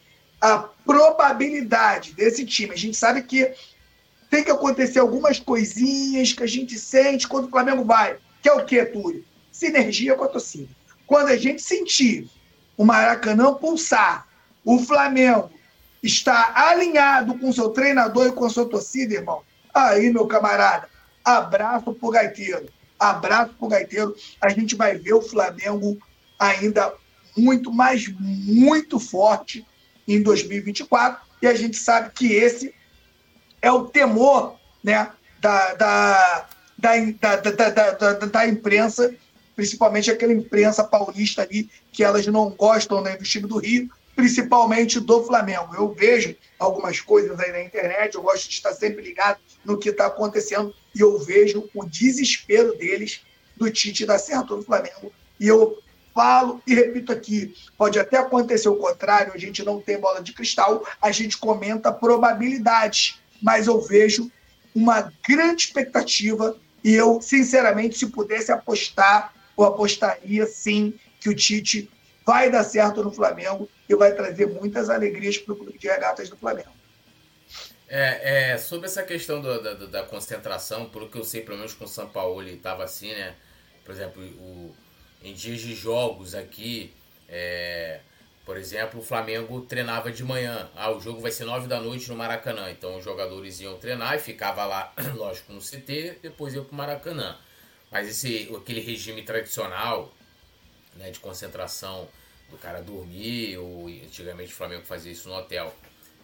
a 0.44 0.58
probabilidade 0.84 2.12
desse 2.12 2.44
time, 2.44 2.74
a 2.74 2.76
gente 2.76 2.98
sabe 2.98 3.22
que 3.22 3.50
tem 4.28 4.44
que 4.44 4.50
acontecer 4.50 4.98
algumas 4.98 5.40
coisinhas 5.40 6.34
que 6.34 6.42
a 6.42 6.46
gente 6.46 6.78
sente 6.78 7.26
quando 7.26 7.46
o 7.46 7.50
Flamengo 7.50 7.82
vai. 7.82 8.18
Que 8.42 8.50
é 8.50 8.52
o 8.52 8.62
que, 8.62 8.84
Túlio? 8.84 9.24
Sinergia 9.50 10.14
com 10.14 10.24
a 10.24 10.28
torcida. 10.28 10.68
Quando 11.06 11.28
a 11.28 11.36
gente 11.38 11.62
sentir 11.62 12.28
o 12.76 12.84
Maracanã 12.84 13.54
pulsar, 13.54 14.28
o 14.62 14.78
Flamengo 14.80 15.50
está 16.02 16.52
alinhado 16.54 17.38
com 17.38 17.50
seu 17.50 17.70
treinador 17.70 18.26
e 18.26 18.32
com 18.32 18.46
sua 18.50 18.68
torcida, 18.68 19.14
irmão. 19.14 19.40
Aí, 19.72 20.12
meu 20.12 20.26
camarada, 20.26 20.90
abraço 21.24 21.90
pro 21.94 22.10
gaiteiro. 22.10 22.68
Abraço 22.98 23.54
pro 23.54 23.68
gaiteiro. 23.68 24.14
A 24.42 24.50
gente 24.50 24.74
vai 24.74 24.98
ver 24.98 25.14
o 25.14 25.22
Flamengo 25.22 25.96
ainda 26.38 26.92
muito, 27.34 27.72
mas 27.72 28.06
muito 28.18 29.00
forte 29.00 29.64
em 30.06 30.22
2024. 30.22 31.20
E 31.42 31.46
a 31.46 31.54
gente 31.54 31.76
sabe 31.76 32.10
que 32.14 32.32
esse 32.32 32.74
é 33.60 33.70
o 33.70 33.84
temor 33.86 34.56
né, 34.82 35.10
da, 35.40 35.74
da, 35.74 36.48
da, 36.78 38.12
da, 38.12 38.46
imprensa, 38.46 39.14
principalmente 39.56 40.10
aquela 40.10 40.32
imprensa 40.32 40.84
paulista 40.84 41.42
ali, 41.42 41.70
que 41.92 42.04
elas 42.04 42.26
não 42.26 42.50
gostam 42.50 43.00
né, 43.00 43.16
do 43.16 43.24
time 43.24 43.46
do 43.46 43.58
Rio, 43.58 43.88
principalmente 44.14 45.00
do 45.00 45.24
Flamengo. 45.24 45.74
Eu 45.74 45.92
vejo 45.92 46.36
algumas 46.58 47.00
coisas 47.00 47.38
aí 47.40 47.52
na 47.52 47.62
internet, 47.62 48.14
eu 48.14 48.22
gosto 48.22 48.48
de 48.48 48.54
estar 48.54 48.72
sempre 48.72 49.02
ligado 49.02 49.38
no 49.64 49.78
que 49.78 49.90
está 49.90 50.06
acontecendo, 50.06 50.74
e 50.94 51.00
eu 51.00 51.18
vejo 51.18 51.68
o 51.74 51.84
desespero 51.84 52.76
deles 52.76 53.22
do 53.56 53.70
Tite 53.70 54.04
dar 54.04 54.18
certo 54.18 54.56
no 54.56 54.62
Flamengo. 54.62 55.12
E 55.38 55.48
eu 55.48 55.78
falo 56.14 56.62
e 56.66 56.74
repito 56.74 57.12
aqui, 57.12 57.54
pode 57.76 57.98
até 57.98 58.16
acontecer 58.18 58.68
o 58.68 58.76
contrário, 58.76 59.32
a 59.34 59.38
gente 59.38 59.64
não 59.64 59.80
tem 59.80 59.98
bola 59.98 60.22
de 60.22 60.32
cristal, 60.32 60.86
a 61.02 61.10
gente 61.10 61.36
comenta 61.36 61.92
probabilidades 61.92 63.18
mas 63.44 63.66
eu 63.66 63.78
vejo 63.78 64.32
uma 64.74 65.12
grande 65.28 65.64
expectativa 65.64 66.56
e 66.82 66.94
eu, 66.94 67.20
sinceramente, 67.20 67.98
se 67.98 68.06
pudesse 68.06 68.50
apostar, 68.50 69.34
eu 69.56 69.64
apostaria 69.64 70.46
sim 70.46 70.94
que 71.20 71.28
o 71.28 71.34
Tite 71.34 71.90
vai 72.24 72.50
dar 72.50 72.64
certo 72.64 73.04
no 73.04 73.12
Flamengo 73.12 73.68
e 73.86 73.94
vai 73.94 74.14
trazer 74.14 74.46
muitas 74.46 74.88
alegrias 74.88 75.36
para 75.36 75.52
o 75.52 75.56
clube 75.56 75.78
de 75.78 75.86
regatas 75.86 76.30
do 76.30 76.38
Flamengo. 76.38 76.72
É, 77.86 78.52
é, 78.52 78.58
sobre 78.58 78.86
essa 78.86 79.02
questão 79.02 79.42
do, 79.42 79.62
da, 79.62 79.74
da, 79.74 80.02
concentração, 80.04 80.88
pelo 80.88 81.08
que 81.08 81.18
eu 81.18 81.24
sei, 81.24 81.42
pelo 81.42 81.58
menos 81.58 81.74
com 81.74 81.84
o 81.84 81.88
São 81.88 82.08
Paulo 82.08 82.42
estava 82.42 82.82
assim, 82.82 83.12
né? 83.12 83.34
Por 83.84 83.92
exemplo, 83.92 84.22
o, 84.24 84.74
em 85.24 85.32
dias 85.32 85.60
de 85.60 85.74
jogos 85.74 86.34
aqui, 86.34 86.92
é, 87.28 88.00
por 88.44 88.58
exemplo, 88.58 89.00
o 89.00 89.02
Flamengo 89.02 89.62
treinava 89.62 90.12
de 90.12 90.22
manhã. 90.22 90.68
Ah, 90.76 90.90
o 90.90 91.00
jogo 91.00 91.20
vai 91.20 91.30
ser 91.30 91.46
9 91.46 91.66
da 91.66 91.80
noite 91.80 92.10
no 92.10 92.14
Maracanã. 92.14 92.70
Então 92.70 92.98
os 92.98 93.02
jogadores 93.02 93.58
iam 93.58 93.78
treinar 93.78 94.14
e 94.14 94.18
ficava 94.18 94.66
lá, 94.66 94.92
lógico, 95.16 95.52
no 95.52 95.60
CT, 95.60 96.18
depois 96.22 96.54
ia 96.54 96.60
para 96.60 96.72
o 96.72 96.76
Maracanã. 96.76 97.38
Mas 97.90 98.06
esse, 98.06 98.54
aquele 98.54 98.80
regime 98.80 99.22
tradicional 99.22 100.12
né, 100.96 101.10
de 101.10 101.18
concentração 101.20 102.06
do 102.50 102.58
cara 102.58 102.82
dormir, 102.82 103.56
ou 103.56 103.88
antigamente 103.88 104.52
o 104.52 104.56
Flamengo 104.56 104.84
fazia 104.84 105.10
isso 105.10 105.28
no 105.28 105.34
hotel 105.36 105.74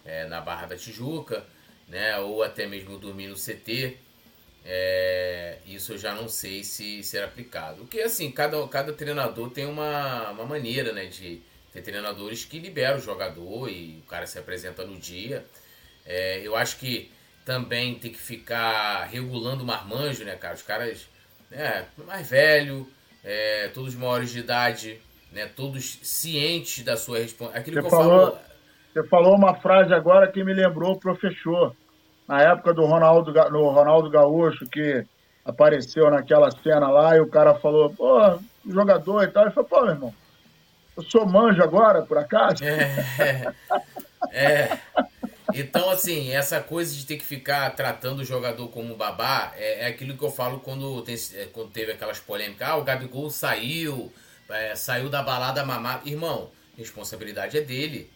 é, 0.05 0.27
na 0.27 0.41
Barra 0.41 0.67
da 0.67 0.77
Tijuca, 0.77 1.43
né, 1.87 2.19
ou 2.19 2.43
até 2.43 2.67
mesmo 2.67 2.99
dormir 2.99 3.27
no 3.27 3.35
CT. 3.35 3.97
É, 4.63 5.57
isso 5.65 5.93
eu 5.93 5.97
já 5.97 6.13
não 6.13 6.29
sei 6.29 6.63
se 6.63 7.03
será 7.03 7.25
aplicado. 7.25 7.77
Porque 7.77 8.01
assim, 8.01 8.31
cada, 8.31 8.65
cada 8.67 8.93
treinador 8.93 9.49
tem 9.49 9.65
uma, 9.65 10.29
uma 10.31 10.45
maneira 10.45 10.91
né, 10.93 11.05
de 11.05 11.41
ter 11.73 11.81
treinadores 11.81 12.45
que 12.45 12.59
liberam 12.59 12.97
o 12.97 13.01
jogador 13.01 13.69
e 13.69 14.01
o 14.05 14.09
cara 14.09 14.27
se 14.27 14.37
apresenta 14.37 14.85
no 14.85 14.97
dia. 14.97 15.45
É, 16.05 16.41
eu 16.45 16.55
acho 16.55 16.77
que 16.77 17.11
também 17.45 17.95
tem 17.95 18.11
que 18.11 18.21
ficar 18.21 19.05
regulando 19.05 19.63
o 19.63 19.65
marmanjo, 19.67 20.23
né, 20.23 20.35
cara? 20.35 20.53
Os 20.53 20.61
caras 20.61 21.07
né, 21.49 21.85
mais 22.05 22.29
velho, 22.29 22.87
é, 23.23 23.67
todos 23.69 23.95
maiores 23.95 24.31
de 24.31 24.39
idade, 24.39 24.99
né, 25.31 25.49
todos 25.55 25.99
cientes 26.03 26.83
da 26.83 26.95
sua 26.95 27.19
responsabilidade. 27.19 27.83
Você 27.83 27.89
falou, 27.89 28.31
falo... 28.31 28.51
Você 28.93 29.03
falou 29.07 29.35
uma 29.35 29.55
frase 29.55 29.93
agora 29.93 30.29
que 30.29 30.43
me 30.43 30.53
lembrou 30.53 30.93
o 30.93 30.99
professor. 30.99 31.75
Na 32.31 32.41
época 32.43 32.73
do 32.73 32.85
Ronaldo, 32.85 33.33
no 33.51 33.71
Ronaldo 33.71 34.09
Gaúcho, 34.09 34.65
que 34.65 35.05
apareceu 35.43 36.09
naquela 36.09 36.49
cena 36.49 36.87
lá, 36.87 37.17
e 37.17 37.19
o 37.19 37.27
cara 37.27 37.55
falou, 37.55 37.89
pô, 37.89 38.39
jogador 38.65 39.25
e 39.25 39.27
tal. 39.27 39.43
Ele 39.43 39.51
falou, 39.51 39.69
pô, 39.69 39.81
meu 39.81 39.89
irmão, 39.89 40.15
eu 40.95 41.03
sou 41.03 41.25
manjo 41.25 41.61
agora, 41.61 42.03
por 42.03 42.17
acaso? 42.17 42.63
É, 42.63 43.53
é. 44.31 44.77
Então, 45.53 45.89
assim, 45.89 46.31
essa 46.31 46.61
coisa 46.61 46.95
de 46.95 47.05
ter 47.05 47.17
que 47.17 47.25
ficar 47.25 47.69
tratando 47.71 48.19
o 48.19 48.25
jogador 48.25 48.69
como 48.69 48.95
babá 48.95 49.51
é, 49.57 49.81
é 49.83 49.87
aquilo 49.87 50.15
que 50.15 50.23
eu 50.23 50.31
falo 50.31 50.61
quando, 50.61 51.01
tem, 51.01 51.17
é, 51.33 51.47
quando 51.51 51.71
teve 51.71 51.91
aquelas 51.91 52.21
polêmicas. 52.21 52.65
Ah, 52.65 52.77
o 52.77 52.83
Gabigol 52.85 53.29
saiu, 53.29 54.09
é, 54.49 54.73
saiu 54.73 55.09
da 55.09 55.21
balada 55.21 55.65
mamada. 55.65 56.07
Irmão, 56.07 56.49
responsabilidade 56.77 57.57
é 57.57 57.61
dele. 57.61 58.09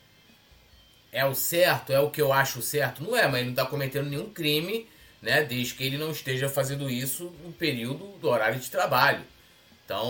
É 1.15 1.23
o 1.25 1.33
certo? 1.33 1.93
É 1.93 1.99
o 2.01 2.11
que 2.11 2.21
eu 2.21 2.33
acho 2.33 2.61
certo? 2.61 3.01
Não 3.01 3.15
é, 3.15 3.25
mas 3.25 3.35
ele 3.35 3.45
não 3.45 3.51
está 3.51 3.65
cometendo 3.65 4.09
nenhum 4.09 4.29
crime, 4.29 4.85
né? 5.21 5.45
Desde 5.45 5.73
que 5.73 5.85
ele 5.85 5.97
não 5.97 6.11
esteja 6.11 6.49
fazendo 6.49 6.89
isso 6.89 7.33
no 7.41 7.53
período 7.53 8.17
do 8.19 8.27
horário 8.27 8.59
de 8.59 8.69
trabalho. 8.69 9.23
Então, 9.85 10.05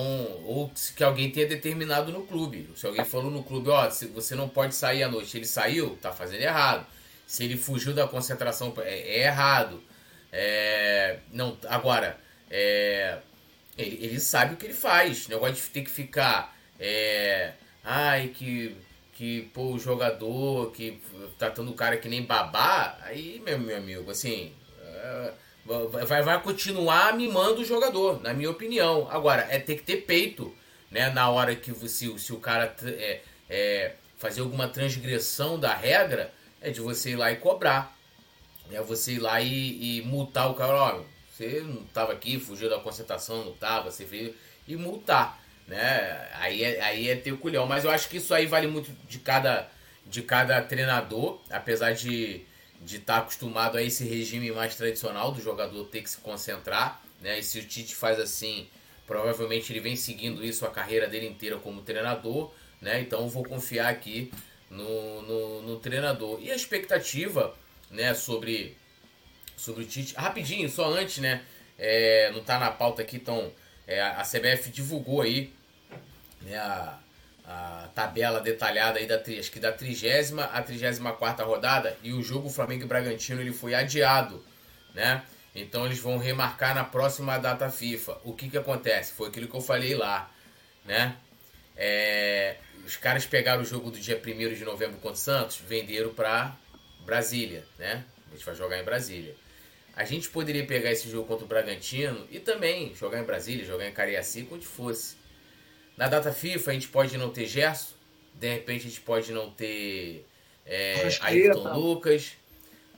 ou 0.46 0.72
que 0.96 1.04
alguém 1.04 1.30
tenha 1.30 1.46
determinado 1.46 2.12
no 2.12 2.26
clube. 2.26 2.72
Se 2.76 2.88
alguém 2.88 3.06
falou 3.06 3.30
no 3.30 3.44
clube, 3.44 3.70
ó, 3.70 3.88
você 3.88 4.34
não 4.34 4.50
pode 4.50 4.74
sair 4.74 5.04
à 5.04 5.08
noite, 5.08 5.38
ele 5.38 5.46
saiu, 5.46 5.96
tá 6.02 6.12
fazendo 6.12 6.42
errado. 6.42 6.88
Se 7.28 7.44
ele 7.44 7.56
fugiu 7.56 7.94
da 7.94 8.08
concentração, 8.08 8.74
é, 8.80 9.20
é 9.20 9.24
errado. 9.26 9.84
É, 10.32 11.20
não, 11.32 11.56
agora, 11.68 12.20
é, 12.50 13.20
ele, 13.78 14.06
ele, 14.06 14.20
sabe 14.20 14.56
o 14.56 14.58
que 14.58 14.66
ele 14.66 14.74
faz. 14.74 15.28
O 15.28 15.30
negócio 15.30 15.56
de 15.56 15.62
ter 15.70 15.84
que 15.84 15.92
ficar. 15.92 16.58
É, 16.80 17.54
ai, 17.84 18.30
que. 18.30 18.76
Que, 19.16 19.50
pô, 19.54 19.72
o 19.72 19.80
jogador 19.80 20.72
que 20.72 21.02
tratando 21.40 21.72
o 21.72 21.74
cara 21.74 21.98
que 21.98 22.08
nem 22.08 22.22
babá, 22.22 22.98
aí, 23.02 23.42
meu, 23.44 23.58
meu 23.58 23.78
amigo, 23.78 24.12
assim. 24.12 24.54
É, 24.86 25.34
vai, 26.06 26.22
vai 26.22 26.42
continuar 26.42 27.16
mimando 27.16 27.62
o 27.62 27.66
jogador, 27.66 28.22
na 28.22 28.34
minha 28.34 28.52
opinião. 28.52 29.08
Agora, 29.10 29.48
é 29.50 29.58
ter 29.58 29.78
que 29.78 29.84
ter 29.84 29.98
peito, 30.02 30.54
né? 30.92 31.10
Na 31.10 31.30
hora 31.30 31.56
que 31.56 31.74
se, 31.88 32.20
se 32.20 32.34
o 32.34 32.40
cara 32.40 32.76
é, 32.84 33.22
é, 33.50 33.96
fazer 34.18 34.42
alguma 34.42 34.68
transgressão 34.68 35.60
da 35.60 35.74
regra, 35.74 36.32
é 36.62 36.70
de 36.70 36.82
você 36.82 37.12
ir 37.12 37.16
lá 37.16 37.32
e 37.32 37.38
cobrar. 37.38 37.96
É 38.72 38.82
você 38.82 39.14
ir 39.14 39.20
lá 39.20 39.40
e, 39.42 40.00
e 40.00 40.02
multar 40.02 40.50
o 40.50 40.56
cara, 40.56 40.74
ó, 40.74 41.04
você 41.32 41.62
não 41.62 41.84
estava 41.84 42.14
aqui, 42.14 42.40
fugiu 42.40 42.70
da 42.70 42.80
concentração, 42.80 43.44
não 43.46 43.54
estava, 43.54 43.92
você 43.92 44.06
veio 44.06 44.34
e 44.68 44.76
multar, 44.76 45.40
né? 45.68 46.28
Aí 46.34 46.64
é, 46.64 46.82
aí 46.82 47.10
é 47.10 47.16
ter 47.16 47.32
o 47.32 47.38
culhão. 47.38 47.66
Mas 47.66 47.84
eu 47.84 47.92
acho 47.92 48.10
que 48.10 48.18
isso 48.18 48.34
aí 48.34 48.46
vale 48.46 48.68
muito 48.68 48.92
de 49.08 49.20
cada, 49.20 49.70
de 50.06 50.22
cada 50.22 50.62
treinador, 50.62 51.42
apesar 51.50 51.94
de 51.94 52.46
de 52.86 52.98
estar 52.98 53.16
tá 53.16 53.20
acostumado 53.22 53.78
a 53.78 53.82
esse 53.82 54.06
regime 54.06 54.52
mais 54.52 54.76
tradicional 54.76 55.32
do 55.32 55.42
jogador 55.42 55.86
ter 55.86 56.02
que 56.02 56.10
se 56.10 56.18
concentrar, 56.18 57.02
né? 57.20 57.40
E 57.40 57.44
se 57.44 57.60
o 57.60 57.66
Tite 57.66 57.96
faz 57.96 58.20
assim, 58.20 58.68
provavelmente 59.08 59.74
ele 59.74 59.80
vem 59.80 59.96
seguindo 59.96 60.44
isso 60.46 60.66
a 60.66 60.70
carreira 60.70 61.08
dele 61.08 61.28
inteira 61.28 61.58
como 61.58 61.82
treinador, 61.82 62.54
né? 62.80 63.02
Então 63.02 63.28
vou 63.28 63.44
confiar 63.44 63.90
aqui 63.90 64.32
no, 64.70 65.22
no, 65.24 65.62
no 65.64 65.80
treinador. 65.80 66.40
E 66.42 66.52
a 66.52 66.56
expectativa, 66.56 67.56
né, 67.90 68.14
sobre, 68.14 68.78
sobre 69.58 69.84
o 69.84 69.88
Tite. 69.88 70.14
Rapidinho, 70.16 70.70
só 70.70 70.94
antes, 70.94 71.18
né? 71.18 71.44
É, 71.78 72.32
não 72.32 72.44
tá 72.44 72.60
na 72.60 72.72
pauta 72.72 73.02
aqui, 73.02 73.18
então 73.18 73.52
é, 73.88 74.02
a 74.02 74.24
CBF 74.24 74.70
divulgou 74.72 75.22
aí 75.22 75.54
né, 76.42 76.58
a, 76.58 76.98
a 77.46 77.90
tabela 77.94 78.40
detalhada 78.40 79.00
aí 79.00 79.06
da, 79.06 79.16
acho 79.18 79.52
que 79.52 79.60
da 79.60 79.72
trigésima 79.72 80.46
a 80.46 80.62
trigésima 80.62 81.14
quarta 81.14 81.44
rodada 81.44 81.96
e 82.02 82.12
o 82.12 82.24
jogo 82.24 82.50
Flamengo 82.50 82.84
e 82.84 82.88
Bragantino 82.88 83.42
ele 83.42 83.54
foi 83.54 83.76
adiado, 83.76 84.44
né? 84.94 85.24
Então 85.54 85.86
eles 85.86 86.00
vão 86.00 86.18
remarcar 86.18 86.76
na 86.76 86.84
próxima 86.84 87.38
data 87.38 87.70
FIFA. 87.70 88.18
O 88.26 88.34
que 88.34 88.50
que 88.50 88.58
acontece? 88.58 89.14
Foi 89.14 89.30
aquilo 89.30 89.48
que 89.48 89.56
eu 89.56 89.62
falei 89.62 89.96
lá, 89.96 90.30
né? 90.84 91.16
É, 91.78 92.58
os 92.86 92.98
caras 92.98 93.26
pegaram 93.26 93.62
o 93.62 93.66
jogo 93.66 93.90
do 93.90 94.00
dia 94.00 94.22
1 94.22 94.54
de 94.54 94.66
novembro 94.66 94.98
contra 94.98 95.14
o 95.14 95.16
Santos, 95.16 95.58
venderam 95.58 96.14
para 96.14 96.56
Brasília, 97.06 97.66
né? 97.78 98.04
A 98.28 98.36
gente 98.36 98.46
vai 98.46 98.56
jogar 98.56 98.80
em 98.80 98.84
Brasília. 98.84 99.36
A 99.96 100.04
gente 100.04 100.28
poderia 100.30 100.66
pegar 100.66 100.92
esse 100.92 101.10
jogo 101.10 101.28
contra 101.28 101.46
o 101.46 101.48
Bragantino 101.48 102.28
e 102.30 102.40
também 102.40 102.94
jogar 102.94 103.20
em 103.20 103.24
Brasília, 103.24 103.64
jogar 103.64 103.88
em 103.88 103.94
Cariacica, 103.94 104.54
onde 104.54 104.66
fosse. 104.66 105.16
Na 105.96 106.10
data 106.10 106.34
FIFA 106.34 106.72
a 106.72 106.74
gente 106.74 106.90
pode 106.90 107.18
não 107.18 107.30
ter 107.30 107.46
Gerson, 107.46 107.94
de 108.34 108.54
repente 108.54 108.86
a 108.86 108.90
gente 108.90 109.02
pode 109.02 109.32
não 109.32 109.50
ter 109.50 110.28
é, 110.66 111.08
Ayrton 111.22 111.74
Lucas, 111.74 112.34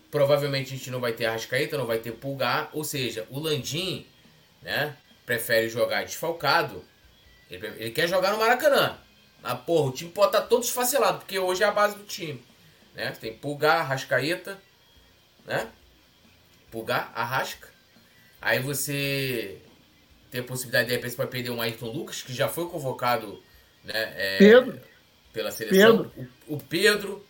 provavelmente 0.10 0.74
a 0.74 0.78
gente 0.78 0.90
não 0.90 1.00
vai 1.00 1.14
ter 1.14 1.26
Arrascaeta, 1.26 1.78
não 1.78 1.86
vai 1.86 2.00
ter 2.00 2.14
Pulgar, 2.14 2.72
ou 2.74 2.84
seja, 2.84 3.28
o 3.30 3.40
Landim 3.40 4.08
né, 4.64 4.98
prefere 5.24 5.70
jogar 5.70 6.04
desfalcado, 6.04 6.84
ele, 7.52 7.68
ele 7.78 7.92
quer 7.92 8.08
jogar 8.08 8.32
no 8.32 8.40
Maracanã. 8.40 8.98
Mas, 9.42 9.60
porra, 9.62 9.90
o 9.90 9.92
time 9.92 10.10
pode 10.10 10.36
estar 10.36 10.48
todo 10.48 10.64
esfacelado, 10.64 11.20
porque 11.20 11.38
hoje 11.38 11.64
é 11.64 11.68
a 11.68 11.72
base 11.72 11.96
do 11.96 12.04
time. 12.04 12.44
Né? 12.96 13.12
Tem 13.12 13.34
Pulgar, 13.34 13.82
Arrascaeta, 13.82 14.60
né? 15.46 15.70
Pulgar, 16.72 17.12
Arrasca. 17.16 17.70
Aí 18.42 18.60
você 18.60 19.58
tem 20.30 20.42
a 20.42 20.44
possibilidade 20.44 20.90
de 20.90 20.96
repente 20.96 21.16
para 21.16 21.28
perder 21.28 21.50
um 21.52 21.62
Ayrton 21.62 21.88
Lucas, 21.88 22.22
que 22.22 22.34
já 22.34 22.48
foi 22.48 22.68
convocado 22.68 23.42
né, 23.84 24.14
é, 24.16 24.38
Pedro. 24.38 24.80
pela 25.34 25.52
seleção. 25.52 26.10
Pedro. 26.10 26.30
O, 26.48 26.56
o, 26.56 26.64
Pedro. 26.64 27.26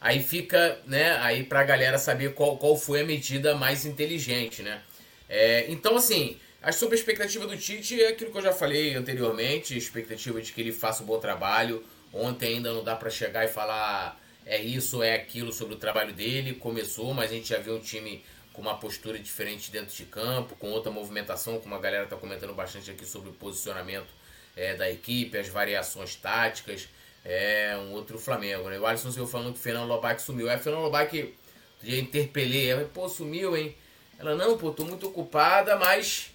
Aí 0.00 0.22
fica, 0.22 0.80
né, 0.86 1.16
aí 1.18 1.44
pra 1.44 1.62
galera 1.62 1.98
saber 1.98 2.34
qual, 2.34 2.56
qual 2.56 2.76
foi 2.76 3.02
a 3.02 3.04
medida 3.04 3.54
mais 3.54 3.84
inteligente, 3.84 4.62
né? 4.62 4.82
É, 5.28 5.70
então, 5.70 5.96
assim, 5.96 6.38
a 6.62 6.70
sobre 6.72 6.96
a 6.96 6.98
expectativa 6.98 7.46
do 7.46 7.56
Tite 7.56 8.00
é 8.00 8.08
aquilo 8.08 8.30
que 8.30 8.38
eu 8.38 8.42
já 8.42 8.52
falei 8.52 8.94
anteriormente, 8.94 9.76
expectativa 9.76 10.40
de 10.40 10.52
que 10.52 10.60
ele 10.60 10.72
faça 10.72 11.02
um 11.02 11.06
bom 11.06 11.18
trabalho. 11.18 11.84
Ontem 12.12 12.56
ainda 12.56 12.72
não 12.72 12.84
dá 12.84 12.94
para 12.94 13.10
chegar 13.10 13.44
e 13.44 13.48
falar 13.48 14.20
é 14.44 14.60
isso, 14.60 15.02
é 15.02 15.14
aquilo 15.14 15.52
sobre 15.52 15.74
o 15.74 15.78
trabalho 15.78 16.12
dele. 16.12 16.54
Começou, 16.54 17.14
mas 17.14 17.30
a 17.30 17.34
gente 17.34 17.48
já 17.48 17.58
viu 17.58 17.76
um 17.76 17.80
time 17.80 18.24
com 18.52 18.60
uma 18.60 18.76
postura 18.76 19.18
diferente 19.18 19.70
dentro 19.70 19.94
de 19.96 20.04
campo, 20.04 20.54
com 20.56 20.70
outra 20.70 20.90
movimentação, 20.90 21.58
como 21.58 21.74
a 21.74 21.78
galera 21.78 22.04
está 22.04 22.16
comentando 22.16 22.54
bastante 22.54 22.90
aqui 22.90 23.06
sobre 23.06 23.30
o 23.30 23.32
posicionamento 23.32 24.08
é, 24.56 24.74
da 24.74 24.90
equipe, 24.90 25.38
as 25.38 25.48
variações 25.48 26.14
táticas. 26.16 26.88
É 27.24 27.76
um 27.78 27.92
outro 27.92 28.18
Flamengo, 28.18 28.68
né? 28.68 28.78
O 28.78 28.84
Alisson 28.84 29.26
falando 29.26 29.52
que 29.52 29.58
o 29.58 29.62
Fernando 29.62 29.88
Lobac 29.88 30.20
sumiu. 30.20 30.50
É, 30.50 30.58
Fernando 30.58 30.82
Lobac, 30.82 31.34
já 31.82 31.96
interpelei, 31.96 32.70
ela, 32.70 32.84
pô, 32.84 33.08
sumiu, 33.08 33.56
hein? 33.56 33.76
Ela, 34.18 34.34
não, 34.34 34.58
pô, 34.58 34.72
tô 34.72 34.84
muito 34.84 35.06
ocupada, 35.08 35.76
mas 35.76 36.30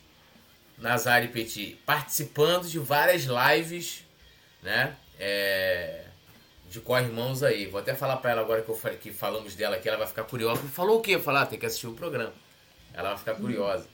Nazari 0.77 1.27
Petit 1.27 1.77
participando 1.85 2.67
de 2.67 2.79
várias 2.79 3.23
lives, 3.23 4.03
né? 4.61 4.95
É, 5.19 6.06
de 6.69 6.79
corre-mãos 6.79 7.43
aí. 7.43 7.65
Vou 7.65 7.79
até 7.79 7.93
falar 7.93 8.17
para 8.17 8.31
ela 8.31 8.41
agora 8.41 8.61
que, 8.61 8.69
eu, 8.69 8.75
que 8.99 9.11
falamos 9.11 9.55
dela 9.55 9.75
aqui, 9.75 9.87
ela 9.87 9.97
vai 9.97 10.07
ficar 10.07 10.23
curiosa. 10.23 10.61
Falou 10.63 10.99
o 10.99 11.01
quê? 11.01 11.17
Falar, 11.17 11.43
ah, 11.43 11.45
tem 11.45 11.59
que 11.59 11.65
assistir 11.65 11.87
o 11.87 11.93
programa. 11.93 12.33
Ela 12.93 13.09
vai 13.09 13.17
ficar 13.17 13.35
curiosa. 13.35 13.87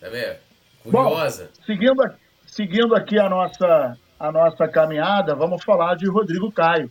Tá 0.00 0.08
vendo? 0.08 0.36
Curiosa. 0.82 1.44
Bom, 1.44 1.64
seguindo, 1.64 2.02
seguindo 2.46 2.94
aqui 2.94 3.18
a 3.18 3.28
nossa, 3.28 3.96
a 4.18 4.32
nossa 4.32 4.68
caminhada, 4.68 5.34
vamos 5.34 5.62
falar 5.64 5.94
de 5.96 6.08
Rodrigo 6.08 6.50
Caio. 6.52 6.90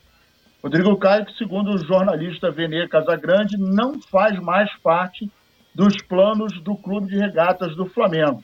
Rodrigo 0.64 0.98
Caio, 0.98 1.26
que 1.26 1.38
segundo 1.38 1.72
o 1.72 1.78
jornalista 1.78 2.52
Venê 2.52 2.88
Casagrande, 2.88 3.58
não 3.58 4.02
faz 4.02 4.40
mais 4.40 4.70
parte 4.82 5.30
dos 5.74 5.96
planos 6.08 6.60
do 6.64 6.76
Clube 6.76 7.08
de 7.08 7.18
Regatas 7.18 7.76
do 7.76 7.86
Flamengo. 7.86 8.44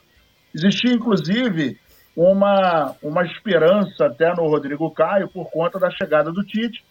Existia, 0.54 0.94
inclusive, 0.94 1.80
uma, 2.16 2.95
uma 3.01 3.24
esperança 3.26 4.05
até 4.05 4.34
no 4.36 4.47
Rodrigo 4.47 4.91
Caio 4.91 5.30
por 5.30 5.49
conta 5.49 5.80
da 5.80 5.89
chegada 5.89 6.32
do 6.32 6.43
Tite, 6.43 6.84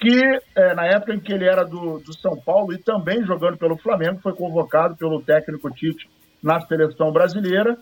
que 0.00 0.20
é, 0.56 0.74
na 0.74 0.86
época 0.86 1.14
em 1.14 1.20
que 1.20 1.32
ele 1.32 1.44
era 1.44 1.64
do, 1.64 1.98
do 1.98 2.12
São 2.18 2.36
Paulo 2.36 2.72
e 2.72 2.78
também 2.78 3.24
jogando 3.24 3.56
pelo 3.56 3.76
Flamengo, 3.76 4.20
foi 4.22 4.34
convocado 4.34 4.96
pelo 4.96 5.22
técnico 5.22 5.70
Tite 5.70 6.08
na 6.42 6.60
seleção 6.62 7.12
brasileira. 7.12 7.76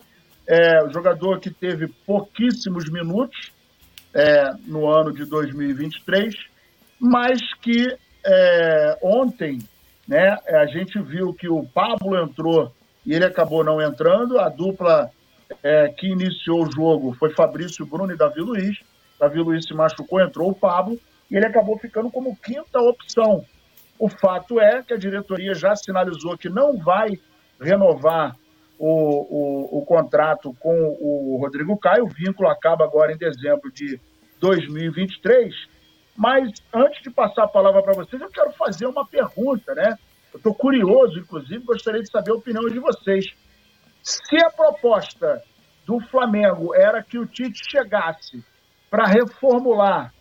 É, 0.47 0.89
jogador 0.91 1.39
que 1.39 1.49
teve 1.49 1.87
pouquíssimos 2.05 2.89
minutos 2.91 3.51
é, 4.13 4.51
no 4.65 4.89
ano 4.89 5.13
de 5.13 5.25
2023, 5.25 6.33
mas 6.99 7.39
que 7.61 7.87
é, 8.25 8.97
ontem 9.01 9.59
né, 10.07 10.37
a 10.47 10.65
gente 10.65 11.01
viu 11.01 11.33
que 11.33 11.47
o 11.47 11.63
Pablo 11.63 12.17
entrou 12.21 12.71
e 13.05 13.13
ele 13.13 13.25
acabou 13.25 13.63
não 13.63 13.81
entrando, 13.81 14.39
a 14.39 14.49
dupla 14.49 15.09
é, 15.63 15.89
que 15.89 16.07
iniciou 16.07 16.63
o 16.63 16.71
jogo 16.71 17.13
foi 17.13 17.31
Fabrício 17.31 17.85
Bruno 17.85 18.13
e 18.13 18.17
Davi 18.17 18.41
Luiz. 18.41 18.79
Davi 19.19 19.39
Luiz 19.39 19.65
se 19.65 19.73
machucou, 19.73 20.19
entrou 20.19 20.49
o 20.49 20.55
Pablo 20.55 20.99
e 21.29 21.35
ele 21.35 21.45
acabou 21.45 21.77
ficando 21.77 22.09
como 22.09 22.35
quinta 22.35 22.79
opção. 22.79 23.45
O 23.97 24.09
fato 24.09 24.59
é 24.59 24.81
que 24.81 24.93
a 24.93 24.97
diretoria 24.97 25.53
já 25.53 25.75
sinalizou 25.75 26.37
que 26.37 26.49
não 26.49 26.77
vai 26.77 27.19
renovar 27.59 28.35
o, 28.79 28.87
o, 28.89 29.79
o 29.79 29.85
contrato 29.85 30.55
com 30.59 30.97
o 30.99 31.37
Rodrigo 31.39 31.77
Caio. 31.77 32.05
O 32.05 32.09
vínculo 32.09 32.49
acaba 32.49 32.83
agora 32.83 33.13
em 33.13 33.17
dezembro 33.17 33.71
de 33.71 33.99
2023. 34.39 35.53
Mas 36.17 36.51
antes 36.73 37.01
de 37.03 37.11
passar 37.11 37.43
a 37.43 37.47
palavra 37.47 37.81
para 37.83 37.93
vocês, 37.93 38.21
eu 38.21 38.29
quero 38.29 38.51
fazer 38.53 38.87
uma 38.87 39.05
pergunta, 39.05 39.75
né? 39.75 39.95
Eu 40.33 40.37
estou 40.37 40.53
curioso, 40.53 41.19
inclusive, 41.19 41.59
gostaria 41.59 42.01
de 42.01 42.09
saber 42.09 42.31
a 42.31 42.35
opinião 42.35 42.67
de 42.67 42.79
vocês. 42.79 43.33
Se 44.03 44.37
a 44.43 44.49
proposta 44.49 45.43
do 45.85 45.99
Flamengo 45.99 46.73
era 46.73 47.03
que 47.03 47.19
o 47.19 47.27
Tite 47.27 47.61
chegasse 47.69 48.43
para 48.89 49.05
reformular, 49.05 50.13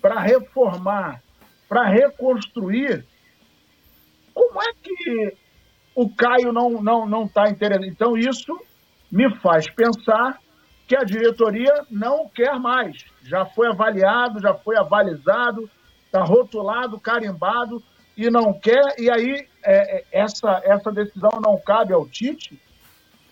para 0.00 0.20
reformar, 0.20 1.22
para 1.68 1.88
reconstruir, 1.88 3.04
como 4.32 4.62
é 4.62 4.72
que 4.82 5.36
o 5.94 6.08
Caio 6.08 6.52
não 6.52 6.70
não 6.82 7.06
não 7.06 7.24
está 7.24 7.48
interessado? 7.50 7.84
Então 7.84 8.16
isso 8.16 8.58
me 9.10 9.34
faz 9.40 9.68
pensar 9.70 10.38
que 10.86 10.96
a 10.96 11.04
diretoria 11.04 11.84
não 11.90 12.28
quer 12.28 12.58
mais. 12.58 13.04
Já 13.22 13.44
foi 13.44 13.68
avaliado, 13.68 14.40
já 14.40 14.54
foi 14.54 14.78
avalizado, 14.78 15.68
está 16.06 16.22
rotulado, 16.22 16.98
carimbado 16.98 17.82
e 18.16 18.30
não 18.30 18.58
quer. 18.58 18.94
E 18.98 19.10
aí 19.10 19.46
é, 19.62 19.98
é 19.98 20.04
essa 20.12 20.62
essa 20.64 20.90
decisão 20.90 21.40
não 21.44 21.60
cabe 21.60 21.92
ao 21.92 22.08
Tite 22.08 22.58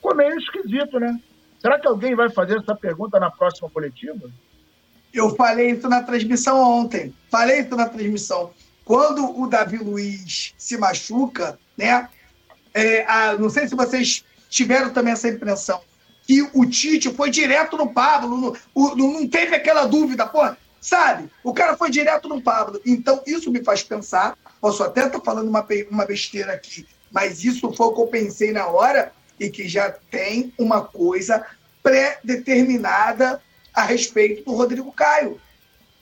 ficou 0.07 0.15
meio 0.15 0.39
esquisito, 0.39 1.01
né? 1.01 1.19
Será 1.59 1.81
que 1.81 1.89
alguém 1.89 2.15
vai 2.15 2.31
fazer 2.31 2.59
essa 2.59 2.75
pergunta 2.75 3.19
na 3.19 3.31
próxima 3.31 3.69
coletiva? 3.69 4.31
Eu 5.13 5.35
falei 5.35 5.73
isso 5.73 5.89
na 5.89 6.03
transmissão 6.03 6.61
ontem. 6.61 7.13
Falei 7.29 7.61
isso 7.61 7.75
na 7.75 7.89
transmissão. 7.89 8.53
Quando 8.85 9.41
o 9.41 9.49
Davi 9.49 9.79
Luiz 9.79 10.55
se 10.57 10.77
machuca, 10.79 11.59
né? 11.77 12.09
É, 12.73 13.05
a, 13.07 13.37
não 13.37 13.51
sei 13.51 13.67
se 13.67 13.75
vocês 13.75 14.25
tiveram 14.49 14.91
também 14.91 15.13
essa 15.13 15.29
impressão 15.29 15.81
que 16.27 16.43
o 16.53 16.67
Tite 16.67 17.13
foi 17.13 17.31
direto 17.31 17.77
no 17.77 17.93
Pablo, 17.93 18.37
no, 18.37 18.57
o, 18.75 18.97
não 18.97 19.27
teve 19.29 19.55
aquela 19.55 19.87
dúvida, 19.87 20.27
pô, 20.27 20.41
sabe? 20.81 21.31
O 21.43 21.55
cara 21.55 21.77
foi 21.77 21.89
direto 21.89 22.29
no 22.29 22.43
Pablo. 22.43 22.81
Então, 22.85 23.23
isso 23.27 23.51
me 23.51 23.63
faz 23.63 23.83
pensar, 23.83 24.37
posso 24.61 24.83
até 24.83 25.07
estar 25.07 25.21
falando 25.21 25.49
uma, 25.49 25.65
uma 25.89 26.05
besteira 26.05 26.53
aqui, 26.53 26.87
mas 27.13 27.45
isso 27.45 27.73
foi 27.73 27.87
o 27.87 27.93
que 27.93 28.01
eu 28.01 28.07
pensei 28.09 28.53
na 28.53 28.67
hora, 28.67 29.13
e 29.39 29.51
que 29.51 29.69
já 29.69 29.91
tem 30.11 30.53
uma 30.59 30.83
coisa 30.83 31.45
pré-determinada 31.83 33.41
a 33.73 33.83
respeito 33.83 34.45
do 34.45 34.55
Rodrigo 34.55 34.91
Caio. 34.93 35.41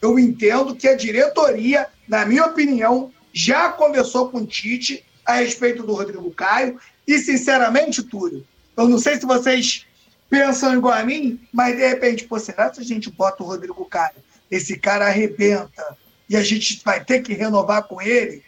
Eu 0.01 0.19
entendo 0.19 0.77
que 0.77 0.87
a 0.87 0.95
diretoria, 0.95 1.87
na 2.09 2.25
minha 2.25 2.45
opinião, 2.45 3.13
já 3.33 3.71
conversou 3.71 4.31
com 4.31 4.39
o 4.39 4.47
Tite 4.47 5.05
a 5.25 5.35
respeito 5.35 5.83
do 5.83 5.95
Rodrigo 5.95 6.31
Caio 6.31 6.79
e, 7.07 7.19
sinceramente, 7.19 8.03
Túlio, 8.03 8.47
eu 8.77 8.89
não 8.89 8.99
sei 8.99 9.17
se 9.17 9.27
vocês 9.27 9.87
pensam 10.29 10.75
igual 10.75 10.95
a 10.95 11.05
mim, 11.05 11.41
mas 11.53 11.77
de 11.77 11.87
repente, 11.87 12.25
pô, 12.25 12.39
será 12.39 12.71
que 12.71 12.81
a 12.81 12.85
gente 12.85 13.11
bota 13.11 13.43
o 13.43 13.47
Rodrigo 13.47 13.85
Caio? 13.85 14.17
Esse 14.51 14.79
cara 14.79 15.07
arrebenta 15.07 15.97
e 16.29 16.37
a 16.37 16.43
gente 16.43 16.81
vai 16.85 17.05
ter 17.05 17.23
que 17.23 17.35
renovar 17.35 17.85
com 17.85 18.01
ele? 18.01 18.43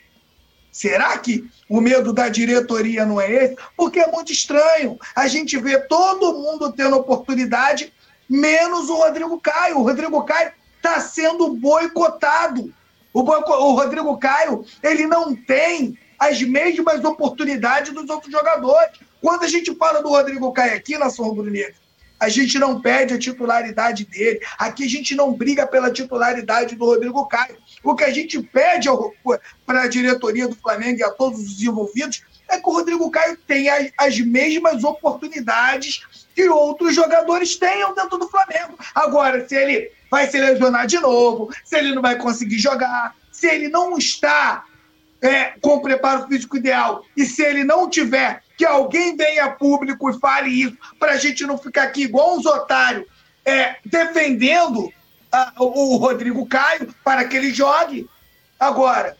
Será 0.77 1.16
que 1.16 1.43
o 1.70 1.81
medo 1.81 2.12
da 2.12 2.29
diretoria 2.29 3.07
não 3.07 3.18
é 3.18 3.33
esse? 3.33 3.57
Porque 3.74 3.99
é 3.99 4.12
muito 4.12 4.31
estranho. 4.31 4.99
A 5.14 5.27
gente 5.27 5.57
vê 5.57 5.79
todo 5.79 6.35
mundo 6.35 6.70
tendo 6.70 6.97
oportunidade, 6.97 7.91
menos 8.29 8.91
o 8.91 8.97
Rodrigo 8.97 9.41
Caio. 9.41 9.79
O 9.79 9.83
Rodrigo 9.83 10.22
Caio 10.24 10.53
está 10.77 11.01
sendo 11.01 11.49
boicotado. 11.55 12.74
O, 13.11 13.22
boico... 13.22 13.51
o 13.53 13.72
Rodrigo 13.72 14.18
Caio 14.18 14.66
ele 14.83 15.07
não 15.07 15.35
tem 15.35 15.99
as 16.18 16.43
mesmas 16.43 17.03
oportunidades 17.03 17.95
dos 17.95 18.11
outros 18.11 18.31
jogadores. 18.31 19.01
Quando 19.22 19.45
a 19.45 19.49
gente 19.49 19.74
fala 19.77 20.03
do 20.03 20.11
Rodrigo 20.11 20.53
Caio 20.53 20.77
aqui 20.77 20.99
na 20.99 21.09
São 21.09 21.24
Rubro 21.24 21.51
Negra, 21.51 21.74
a 22.19 22.29
gente 22.29 22.59
não 22.59 22.81
pede 22.81 23.14
a 23.14 23.19
titularidade 23.19 24.05
dele. 24.05 24.41
Aqui 24.59 24.85
a 24.85 24.89
gente 24.89 25.14
não 25.14 25.33
briga 25.33 25.67
pela 25.67 25.91
titularidade 25.91 26.75
do 26.75 26.85
Rodrigo 26.85 27.27
Caio. 27.27 27.57
O 27.83 27.95
que 27.95 28.05
a 28.05 28.12
gente 28.12 28.41
pede 28.41 28.89
para 29.64 29.83
a 29.83 29.89
diretoria 29.89 30.49
do 30.49 30.57
Flamengo 30.57 31.01
e 31.01 31.05
a 31.05 31.11
todos 31.11 31.41
os 31.41 31.62
envolvidos 31.62 32.23
é 32.49 32.59
que 32.59 32.69
o 32.69 32.73
Rodrigo 32.73 33.11
Caio 33.11 33.37
tenha 33.47 33.91
as 33.99 34.19
mesmas 34.21 34.85
oportunidades 34.85 36.03
que 36.35 36.49
outros 36.49 36.95
jogadores 36.95 37.57
tenham 37.57 37.95
dentro 37.95 38.19
do 38.19 38.29
Flamengo. 38.29 38.79
Agora, 38.95 39.47
se 39.47 39.55
ele 39.55 39.91
vai 40.11 40.29
se 40.29 40.39
lesionar 40.39 40.87
de 40.87 40.99
novo, 40.99 41.51
se 41.64 41.77
ele 41.77 41.95
não 41.95 42.03
vai 42.03 42.17
conseguir 42.17 42.59
jogar, 42.59 43.14
se 43.33 43.47
ele 43.47 43.69
não 43.69 43.99
está 43.99 44.64
é, 45.21 45.55
com 45.61 45.77
o 45.77 45.83
preparo 45.83 46.29
físico 46.29 46.57
ideal 46.57 47.05
e 47.17 47.25
se 47.25 47.43
ele 47.43 47.64
não 47.64 47.89
tiver, 47.89 48.43
que 48.57 48.65
alguém 48.65 49.17
venha 49.17 49.51
público 49.51 50.11
e 50.11 50.19
fale 50.19 50.51
isso, 50.51 50.77
para 50.99 51.13
a 51.13 51.17
gente 51.17 51.45
não 51.45 51.59
ficar 51.59 51.85
aqui 51.85 52.03
igual 52.03 52.37
uns 52.37 52.47
otários 52.47 53.07
é, 53.45 53.77
defendendo 53.85 54.91
o 55.59 55.97
Rodrigo 55.97 56.47
Caio 56.47 56.95
para 57.05 57.25
que 57.25 57.37
ele 57.37 57.53
jogue. 57.53 58.09
Agora, 58.59 59.17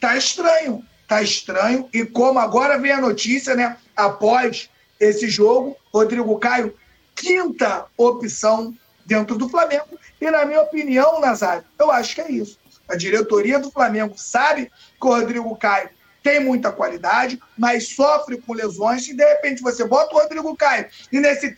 tá 0.00 0.16
estranho, 0.16 0.82
tá 1.06 1.22
estranho. 1.22 1.88
E 1.92 2.04
como 2.04 2.38
agora 2.38 2.78
vem 2.78 2.92
a 2.92 3.00
notícia, 3.00 3.54
né? 3.54 3.76
Após 3.94 4.70
esse 4.98 5.28
jogo, 5.28 5.76
Rodrigo 5.92 6.38
Caio, 6.38 6.74
quinta 7.14 7.86
opção 7.96 8.74
dentro 9.04 9.36
do 9.36 9.48
Flamengo. 9.48 9.98
E 10.20 10.30
na 10.30 10.44
minha 10.44 10.62
opinião, 10.62 11.20
Nazário, 11.20 11.64
eu 11.78 11.90
acho 11.90 12.14
que 12.14 12.20
é 12.20 12.30
isso. 12.30 12.58
A 12.88 12.96
diretoria 12.96 13.58
do 13.58 13.70
Flamengo 13.70 14.14
sabe 14.16 14.70
que 15.00 15.06
o 15.06 15.14
Rodrigo 15.14 15.54
Caio 15.56 15.90
tem 16.24 16.40
muita 16.40 16.72
qualidade, 16.72 17.38
mas 17.56 17.88
sofre 17.88 18.38
com 18.38 18.54
lesões, 18.54 19.06
e 19.06 19.14
de 19.14 19.22
repente 19.22 19.62
você 19.62 19.84
bota 19.84 20.14
o 20.14 20.18
Rodrigo 20.18 20.56
Caio, 20.56 20.86
e 21.12 21.20
nesse, 21.20 21.54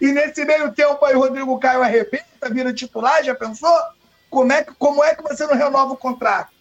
e 0.00 0.12
nesse 0.12 0.44
meio 0.44 0.72
tempo 0.72 1.04
aí 1.04 1.16
o 1.16 1.18
Rodrigo 1.18 1.58
Caio 1.58 1.82
arrebenta, 1.82 2.48
vira 2.48 2.72
titular, 2.72 3.24
já 3.24 3.34
pensou? 3.34 3.76
Como 4.30 4.52
é, 4.52 4.62
que, 4.62 4.72
como 4.78 5.02
é 5.02 5.16
que 5.16 5.22
você 5.22 5.44
não 5.48 5.56
renova 5.56 5.94
o 5.94 5.96
contrato? 5.96 6.52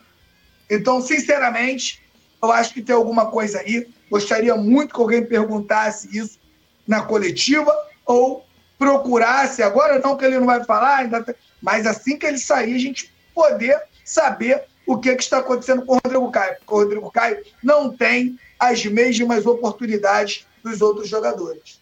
Então, 0.68 1.00
sinceramente, 1.00 2.02
eu 2.42 2.52
acho 2.52 2.74
que 2.74 2.82
tem 2.82 2.96
alguma 2.96 3.28
coisa 3.28 3.60
aí. 3.60 3.88
Gostaria 4.10 4.56
muito 4.56 4.96
que 4.96 5.02
alguém 5.02 5.24
perguntasse 5.24 6.10
isso 6.18 6.40
na 6.88 7.04
coletiva 7.04 7.72
ou 8.04 8.46
procurasse, 8.80 9.62
agora 9.62 10.00
não 10.00 10.18
que 10.18 10.26
ele 10.26 10.40
não 10.40 10.48
vai 10.48 10.64
falar, 10.64 10.98
ainda 10.98 11.24
mas 11.62 11.86
assim 11.86 12.18
que 12.18 12.26
ele 12.26 12.40
sair, 12.40 12.76
a 12.76 12.80
gente 12.80 13.14
poder 13.34 13.80
saber 14.04 14.64
o 14.86 14.98
que, 14.98 15.10
é 15.10 15.16
que 15.16 15.24
está 15.24 15.40
acontecendo 15.40 15.86
com 15.86 15.94
o 15.94 16.00
Rodrigo 16.04 16.32
Caio. 16.32 16.58
Porque 16.58 16.74
o 16.74 16.78
Rodrigo 16.78 17.12
Caio 17.12 17.46
não 17.64 17.96
tem 17.96 18.38
as 18.60 18.86
mesmas 18.86 19.46
oportunidades 19.46 20.46
dos 20.64 20.82
outros 20.82 21.08
jogadores. 21.08 21.82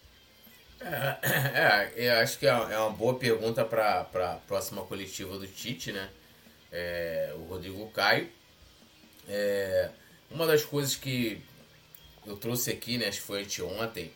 É, 0.81 1.91
é 1.95 2.17
eu 2.17 2.21
acho 2.21 2.39
que 2.39 2.47
é, 2.47 2.49
é 2.49 2.77
uma 2.79 2.91
boa 2.91 3.15
pergunta 3.15 3.63
para 3.63 4.01
a 4.01 4.35
próxima 4.47 4.83
coletiva 4.83 5.37
do 5.37 5.47
Tite, 5.47 5.91
né? 5.91 6.09
É, 6.71 7.33
o 7.37 7.43
Rodrigo 7.43 7.87
Caio. 7.91 8.29
É, 9.27 9.89
uma 10.29 10.47
das 10.47 10.63
coisas 10.63 10.95
que 10.95 11.41
eu 12.25 12.37
trouxe 12.37 12.71
aqui, 12.71 12.97
né, 12.97 13.07
acho 13.07 13.19
que 13.19 13.27
foi 13.27 13.43
anteontem, 13.43 14.11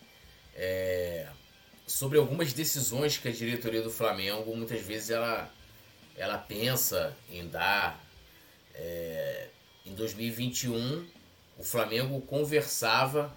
é, 0.55 1.27
sobre 1.85 2.17
algumas 2.17 2.53
decisões 2.53 3.17
que 3.17 3.27
a 3.27 3.31
diretoria 3.31 3.81
do 3.81 3.91
Flamengo 3.91 4.55
muitas 4.55 4.81
vezes 4.81 5.09
ela, 5.09 5.51
ela 6.15 6.37
pensa 6.37 7.15
em 7.29 7.47
dar 7.47 7.99
é, 8.75 9.47
em 9.85 9.93
2021 9.93 11.05
o 11.57 11.63
Flamengo 11.63 12.19
conversava 12.21 13.35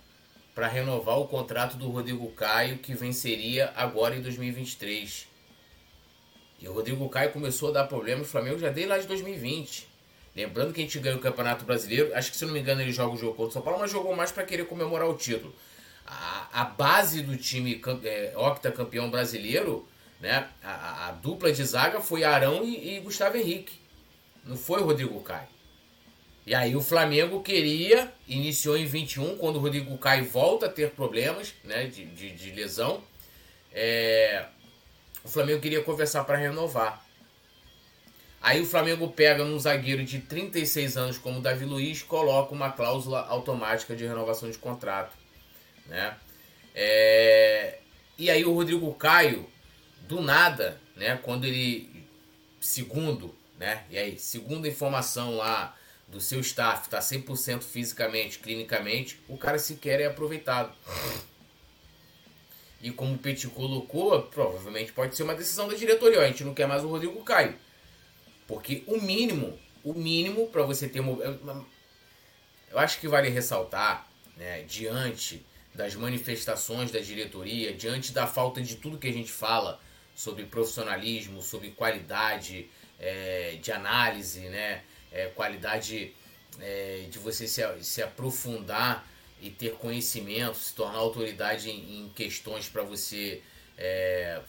para 0.54 0.66
renovar 0.66 1.18
o 1.18 1.28
contrato 1.28 1.76
do 1.76 1.88
Rodrigo 1.88 2.28
Caio, 2.32 2.78
que 2.78 2.92
venceria 2.92 3.72
agora 3.76 4.16
em 4.16 4.20
2023. 4.20 5.28
E 6.60 6.68
o 6.68 6.72
Rodrigo 6.72 7.08
Caio 7.08 7.30
começou 7.30 7.68
a 7.68 7.72
dar 7.72 7.84
problemas 7.84 8.22
no 8.22 8.28
Flamengo 8.28 8.58
já 8.58 8.68
desde 8.68 8.90
lá 8.90 8.98
de 8.98 9.06
2020. 9.06 9.86
Lembrando 10.34 10.72
que 10.72 10.80
a 10.80 10.82
gente 10.82 10.98
ganhou 10.98 11.18
o 11.18 11.22
Campeonato 11.22 11.64
Brasileiro, 11.64 12.14
acho 12.14 12.30
que 12.30 12.36
se 12.36 12.44
não 12.44 12.52
me 12.52 12.60
engano 12.60 12.80
ele 12.80 12.92
joga 12.92 13.14
o 13.14 13.16
jogo 13.16 13.34
contra 13.34 13.50
o 13.50 13.52
São 13.52 13.62
Paulo, 13.62 13.78
mas 13.78 13.90
jogou 13.90 14.14
mais 14.16 14.32
para 14.32 14.44
querer 14.44 14.66
comemorar 14.66 15.08
o 15.08 15.14
título. 15.14 15.54
A, 16.06 16.48
a 16.52 16.64
base 16.64 17.22
do 17.22 17.36
time 17.36 17.80
é, 18.04 18.32
octacampeão 18.36 19.10
brasileiro, 19.10 19.86
né, 20.20 20.48
a, 20.62 21.08
a, 21.08 21.12
dupla 21.12 21.52
de 21.52 21.64
zaga 21.64 22.00
foi 22.00 22.24
Arão 22.24 22.64
e, 22.64 22.96
e 22.96 23.00
Gustavo 23.00 23.36
Henrique. 23.36 23.78
Não 24.48 24.56
foi 24.56 24.80
o 24.80 24.86
Rodrigo 24.86 25.20
Caio. 25.20 25.46
E 26.46 26.54
aí 26.54 26.74
o 26.74 26.80
Flamengo 26.80 27.42
queria, 27.42 28.10
iniciou 28.26 28.78
em 28.78 28.86
21, 28.86 29.36
quando 29.36 29.56
o 29.56 29.58
Rodrigo 29.58 29.96
Caio 29.98 30.24
volta 30.24 30.64
a 30.64 30.68
ter 30.70 30.92
problemas 30.92 31.52
né, 31.62 31.84
de, 31.84 32.06
de, 32.06 32.32
de 32.32 32.50
lesão. 32.52 33.02
É, 33.70 34.46
o 35.22 35.28
Flamengo 35.28 35.60
queria 35.60 35.82
conversar 35.82 36.24
para 36.24 36.38
renovar. 36.38 37.06
Aí 38.40 38.62
o 38.62 38.64
Flamengo 38.64 39.08
pega 39.08 39.44
num 39.44 39.58
zagueiro 39.58 40.02
de 40.02 40.20
36 40.20 40.96
anos 40.96 41.18
como 41.18 41.40
o 41.40 41.42
Davi 41.42 41.66
Luiz 41.66 42.02
coloca 42.02 42.54
uma 42.54 42.72
cláusula 42.72 43.26
automática 43.26 43.94
de 43.94 44.06
renovação 44.06 44.50
de 44.50 44.56
contrato. 44.56 45.14
Né? 45.86 46.16
É, 46.74 47.80
e 48.16 48.30
aí 48.30 48.46
o 48.46 48.54
Rodrigo 48.54 48.94
Caio, 48.94 49.46
do 50.08 50.22
nada, 50.22 50.80
né, 50.96 51.18
quando 51.22 51.44
ele, 51.44 52.06
segundo, 52.58 53.36
né, 53.58 53.84
e 53.90 53.98
aí, 53.98 54.18
segundo 54.18 54.64
a 54.64 54.68
informação 54.68 55.36
lá 55.36 55.76
do 56.06 56.20
seu 56.20 56.40
staff 56.40 56.86
está 56.86 57.00
100% 57.00 57.62
fisicamente, 57.62 58.38
clinicamente, 58.38 59.20
o 59.28 59.36
cara 59.36 59.58
sequer 59.58 60.00
é 60.00 60.06
aproveitado. 60.06 60.72
E 62.80 62.90
como 62.90 63.14
o 63.14 63.18
Petit 63.18 63.48
colocou, 63.48 64.22
provavelmente 64.22 64.92
pode 64.92 65.16
ser 65.16 65.24
uma 65.24 65.34
decisão 65.34 65.68
da 65.68 65.74
diretoria. 65.74 66.20
A 66.20 66.26
gente 66.26 66.44
não 66.44 66.54
quer 66.54 66.66
mais 66.66 66.84
o 66.84 66.88
Rodrigo 66.88 67.22
Caio. 67.24 67.56
Porque 68.46 68.84
o 68.86 69.00
mínimo, 69.00 69.58
o 69.84 69.92
mínimo 69.92 70.46
para 70.48 70.62
você 70.62 70.88
ter. 70.88 71.00
Eu 71.00 72.78
acho 72.78 73.00
que 73.00 73.08
vale 73.08 73.28
ressaltar, 73.28 74.06
né, 74.36 74.62
diante 74.62 75.44
das 75.74 75.94
manifestações 75.94 76.90
da 76.90 77.00
diretoria, 77.00 77.74
diante 77.74 78.12
da 78.12 78.26
falta 78.26 78.62
de 78.62 78.76
tudo 78.76 78.98
que 78.98 79.08
a 79.08 79.12
gente 79.12 79.30
fala 79.30 79.80
sobre 80.14 80.44
profissionalismo, 80.44 81.42
sobre 81.42 81.70
qualidade 81.70 82.70
é, 82.98 83.58
de 83.60 83.72
análise, 83.72 84.40
né? 84.40 84.82
é, 85.12 85.26
qualidade 85.26 86.14
é, 86.60 87.06
de 87.10 87.18
você 87.18 87.46
se, 87.46 87.62
se 87.80 88.02
aprofundar 88.02 89.06
e 89.40 89.50
ter 89.50 89.72
conhecimento, 89.74 90.56
se 90.56 90.74
tornar 90.74 90.98
autoridade 90.98 91.70
em, 91.70 92.00
em 92.00 92.08
questões 92.10 92.68
para 92.68 92.82
você 92.82 93.40
é, 93.76 94.40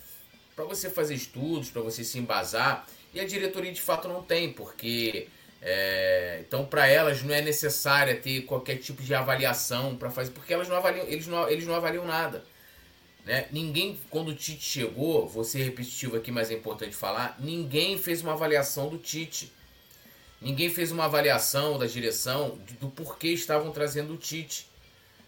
para 0.56 0.66
você 0.66 0.90
fazer 0.90 1.14
estudos, 1.14 1.70
para 1.70 1.82
você 1.82 2.04
se 2.04 2.20
embasar. 2.20 2.86
E 3.14 3.20
a 3.20 3.26
diretoria 3.26 3.72
de 3.72 3.82
fato 3.82 4.08
não 4.08 4.22
tem, 4.22 4.52
porque 4.52 5.28
é, 5.62 6.44
então 6.46 6.66
para 6.66 6.88
elas 6.88 7.24
não 7.24 7.34
é 7.34 7.42
necessária 7.42 8.16
ter 8.16 8.42
qualquer 8.42 8.78
tipo 8.78 9.02
de 9.02 9.14
avaliação 9.14 9.96
para 9.96 10.10
fazer, 10.10 10.32
porque 10.32 10.54
elas 10.54 10.68
não 10.68 10.76
avaliam, 10.76 11.06
eles 11.08 11.28
não, 11.28 11.50
eles 11.50 11.66
não 11.66 11.76
avaliam 11.76 12.06
nada. 12.06 12.44
Né? 13.30 13.48
Ninguém, 13.52 13.96
quando 14.10 14.30
o 14.30 14.34
Tite 14.34 14.64
chegou, 14.64 15.44
ser 15.44 15.62
repetitivo 15.62 16.18
aqui, 16.18 16.32
mas 16.32 16.50
é 16.50 16.56
importante 16.56 16.96
falar, 16.96 17.38
ninguém 17.40 17.96
fez 17.96 18.24
uma 18.24 18.34
avaliação 18.34 18.90
do 18.90 18.98
Tite. 18.98 19.54
Ninguém 20.42 20.68
fez 20.74 20.92
uma 20.92 21.06
avaliação 21.06 21.78
da 21.78 21.86
direção 21.86 22.58
do 22.82 22.90
porquê 22.90 23.28
estavam 23.28 23.72
trazendo 23.72 24.16
o 24.16 24.18
Tite. 24.18 24.68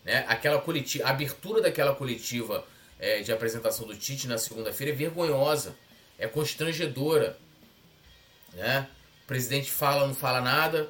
Né? 0.03 0.25
Aquela 0.27 0.59
coletiva, 0.59 1.05
a 1.05 1.11
abertura 1.11 1.61
daquela 1.61 1.93
coletiva 1.93 2.65
é, 2.97 3.21
de 3.21 3.31
apresentação 3.31 3.85
do 3.85 3.95
Tite 3.95 4.27
na 4.27 4.39
segunda-feira 4.39 4.91
é 4.91 4.95
vergonhosa, 4.95 5.75
é 6.17 6.25
constrangedora. 6.25 7.37
Né? 8.51 8.89
O 9.25 9.27
presidente 9.27 9.69
fala, 9.69 10.07
não 10.07 10.15
fala 10.15 10.41
nada. 10.41 10.89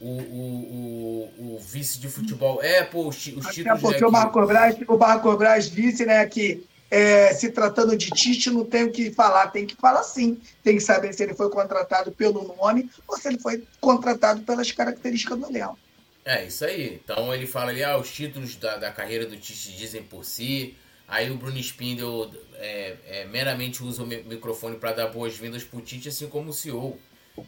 O, 0.00 0.06
o, 0.06 1.30
o, 1.38 1.56
o 1.56 1.58
vice 1.60 1.98
de 1.98 2.08
futebol. 2.08 2.62
É, 2.62 2.82
pô, 2.82 3.06
os, 3.06 3.16
os 3.16 3.46
títulos. 3.48 3.80
Porque 3.82 4.04
o 4.04 4.10
Marco 4.10 4.46
Braz, 4.46 4.76
o 4.88 4.96
Marco 4.96 5.36
Braz 5.36 5.70
disse 5.70 6.06
né, 6.06 6.24
que 6.26 6.66
é, 6.90 7.32
se 7.32 7.50
tratando 7.50 7.96
de 7.96 8.10
Tite, 8.10 8.50
não 8.50 8.64
tem 8.64 8.84
o 8.84 8.90
que 8.90 9.12
falar, 9.12 9.46
tem 9.48 9.64
que 9.64 9.76
falar 9.76 10.02
sim. 10.02 10.40
Tem 10.62 10.76
que 10.76 10.82
saber 10.82 11.12
se 11.12 11.22
ele 11.22 11.34
foi 11.34 11.48
contratado 11.48 12.10
pelo 12.10 12.54
nome 12.56 12.90
ou 13.06 13.16
se 13.16 13.28
ele 13.28 13.38
foi 13.38 13.62
contratado 13.80 14.40
pelas 14.42 14.72
características 14.72 15.38
do 15.38 15.46
elenco. 15.46 15.78
É, 16.24 16.44
isso 16.44 16.64
aí. 16.64 17.00
Então 17.02 17.32
ele 17.32 17.46
fala 17.46 17.70
ali, 17.70 17.84
ah, 17.84 17.96
os 17.96 18.10
títulos 18.10 18.56
da, 18.56 18.76
da 18.76 18.90
carreira 18.90 19.24
do 19.24 19.36
Tite 19.36 19.76
dizem 19.76 20.02
por 20.02 20.24
si. 20.24 20.76
Aí 21.06 21.30
o 21.30 21.36
Bruno 21.36 21.58
Spindel 21.58 22.30
é, 22.54 22.96
é, 23.06 23.24
meramente 23.26 23.82
usa 23.82 24.02
o 24.02 24.06
microfone 24.06 24.76
para 24.76 24.92
dar 24.92 25.08
boas-vindas 25.08 25.62
pro 25.62 25.80
Tite, 25.80 26.08
assim 26.08 26.28
como 26.28 26.50
o 26.50 26.52
CEO. 26.52 26.98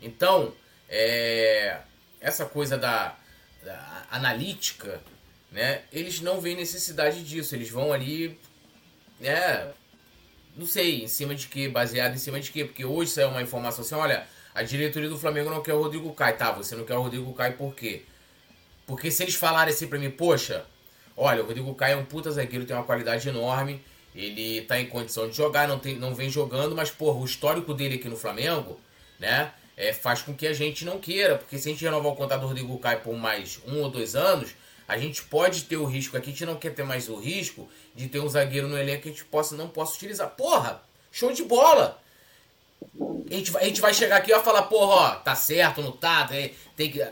Então, 0.00 0.52
é, 0.88 1.78
essa 2.22 2.46
coisa 2.46 2.78
da, 2.78 3.14
da 3.62 4.06
analítica, 4.10 5.00
né, 5.50 5.82
eles 5.92 6.20
não 6.20 6.40
veem 6.40 6.56
necessidade 6.56 7.22
disso. 7.22 7.54
Eles 7.54 7.68
vão 7.68 7.92
ali 7.92 8.38
é. 9.22 9.68
Não 10.56 10.66
sei, 10.66 11.02
em 11.02 11.08
cima 11.08 11.34
de 11.34 11.46
que, 11.46 11.68
baseado 11.68 12.14
em 12.14 12.18
cima 12.18 12.38
de 12.38 12.50
que, 12.50 12.64
porque 12.64 12.84
hoje 12.84 13.10
saiu 13.10 13.28
uma 13.28 13.40
informação 13.40 13.82
assim, 13.82 13.94
olha, 13.94 14.26
a 14.54 14.62
diretoria 14.62 15.08
do 15.08 15.18
Flamengo 15.18 15.48
não 15.48 15.62
quer 15.62 15.72
o 15.72 15.82
Rodrigo 15.82 16.12
Caio. 16.12 16.36
Tá, 16.36 16.52
você 16.52 16.76
não 16.76 16.84
quer 16.84 16.94
o 16.94 17.02
Rodrigo 17.02 17.32
Caio 17.32 17.56
por 17.56 17.74
quê? 17.74 18.02
Porque 18.86 19.10
se 19.10 19.22
eles 19.22 19.34
falarem 19.34 19.72
assim 19.72 19.86
pra 19.86 19.98
mim, 19.98 20.10
poxa, 20.10 20.66
olha, 21.16 21.42
o 21.42 21.46
Rodrigo 21.46 21.74
Caio 21.74 21.94
é 21.94 21.96
um 21.96 22.04
puta 22.04 22.30
zagueiro, 22.30 22.66
tem 22.66 22.76
uma 22.76 22.84
qualidade 22.84 23.26
enorme, 23.26 23.82
ele 24.14 24.60
tá 24.62 24.78
em 24.78 24.86
condição 24.86 25.28
de 25.28 25.34
jogar, 25.34 25.66
não, 25.66 25.78
tem, 25.78 25.96
não 25.96 26.14
vem 26.14 26.28
jogando, 26.28 26.76
mas, 26.76 26.90
porra, 26.90 27.18
o 27.18 27.24
histórico 27.24 27.72
dele 27.72 27.94
aqui 27.94 28.08
no 28.08 28.16
Flamengo, 28.16 28.78
né, 29.18 29.52
é, 29.76 29.92
faz 29.92 30.22
com 30.22 30.34
que 30.34 30.46
a 30.46 30.52
gente 30.52 30.84
não 30.84 30.98
queira, 30.98 31.38
porque 31.38 31.58
se 31.58 31.68
a 31.68 31.72
gente 31.72 31.84
renovar 31.84 32.12
o 32.12 32.16
contrato 32.16 32.40
do 32.40 32.46
Rodrigo 32.46 32.78
Caio 32.78 33.00
por 33.00 33.14
mais 33.14 33.60
um 33.66 33.82
ou 33.82 33.90
dois 33.90 34.14
anos, 34.14 34.50
a 34.86 34.98
gente 34.98 35.22
pode 35.24 35.64
ter 35.64 35.76
o 35.76 35.84
risco 35.84 36.16
aqui, 36.16 36.30
a 36.30 36.32
gente 36.32 36.46
não 36.46 36.56
quer 36.56 36.74
ter 36.74 36.82
mais 36.82 37.08
o 37.08 37.16
risco 37.16 37.68
de 37.94 38.08
ter 38.08 38.20
um 38.20 38.28
zagueiro 38.28 38.68
no 38.68 38.78
elenco 38.78 39.02
que 39.02 39.08
a 39.08 39.12
gente 39.12 39.24
possa, 39.24 39.56
não 39.56 39.68
possa 39.68 39.96
utilizar. 39.96 40.30
Porra, 40.30 40.82
show 41.10 41.32
de 41.32 41.44
bola! 41.44 41.98
A 43.30 43.34
gente, 43.34 43.50
vai, 43.50 43.62
a 43.62 43.66
gente 43.66 43.80
vai 43.80 43.94
chegar 43.94 44.16
aqui 44.16 44.30
e 44.30 44.34
vai 44.34 44.42
falar, 44.42 44.62
porra, 44.62 44.94
ó, 44.94 45.10
tá 45.16 45.34
certo, 45.34 45.80
não 45.80 45.92
tá, 45.92 46.26
tem, 46.26 46.54
tem 46.76 46.90
que. 46.90 47.06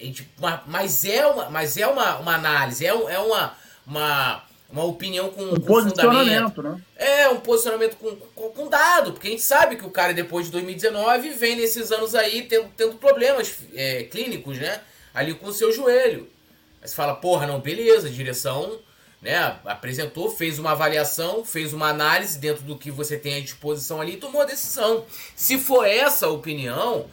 Gente, 0.00 0.28
mas 0.66 1.04
é 1.04 1.26
uma, 1.26 1.50
mas 1.50 1.76
é 1.76 1.86
uma, 1.86 2.18
uma 2.18 2.34
análise, 2.34 2.86
é, 2.86 2.88
é 2.88 3.18
uma, 3.18 3.56
uma, 3.86 4.44
uma 4.72 4.84
opinião 4.84 5.30
com, 5.30 5.42
um 5.42 5.50
com 5.50 5.60
posicionamento, 5.60 6.62
né? 6.62 6.80
É, 6.96 7.28
um 7.28 7.40
posicionamento 7.40 7.96
com, 7.96 8.14
com, 8.16 8.50
com, 8.50 8.68
dado, 8.68 9.12
porque 9.12 9.28
a 9.28 9.30
gente 9.30 9.42
sabe 9.42 9.76
que 9.76 9.84
o 9.84 9.90
cara 9.90 10.12
depois 10.12 10.46
de 10.46 10.52
2019 10.52 11.30
vem 11.30 11.56
nesses 11.56 11.90
anos 11.90 12.14
aí 12.14 12.42
tendo, 12.42 12.68
tendo 12.76 12.96
problemas 12.96 13.56
é, 13.74 14.04
clínicos, 14.04 14.58
né? 14.58 14.80
Ali 15.12 15.34
com 15.34 15.46
o 15.46 15.52
seu 15.52 15.72
joelho. 15.72 16.28
Aí 16.80 16.88
você 16.88 16.94
fala, 16.94 17.14
porra, 17.14 17.46
não, 17.46 17.60
beleza, 17.60 18.08
direção 18.08 18.80
né, 19.20 19.58
apresentou, 19.64 20.30
fez 20.30 20.58
uma 20.58 20.70
avaliação, 20.70 21.44
fez 21.44 21.72
uma 21.72 21.88
análise 21.88 22.38
dentro 22.38 22.62
do 22.64 22.76
que 22.78 22.90
você 22.90 23.18
tem 23.18 23.36
à 23.36 23.40
disposição 23.40 24.00
ali 24.00 24.14
e 24.14 24.16
tomou 24.16 24.40
a 24.40 24.46
decisão. 24.46 25.04
Se 25.36 25.58
for 25.58 25.84
essa 25.84 26.26
a 26.26 26.30
opinião, 26.30 27.06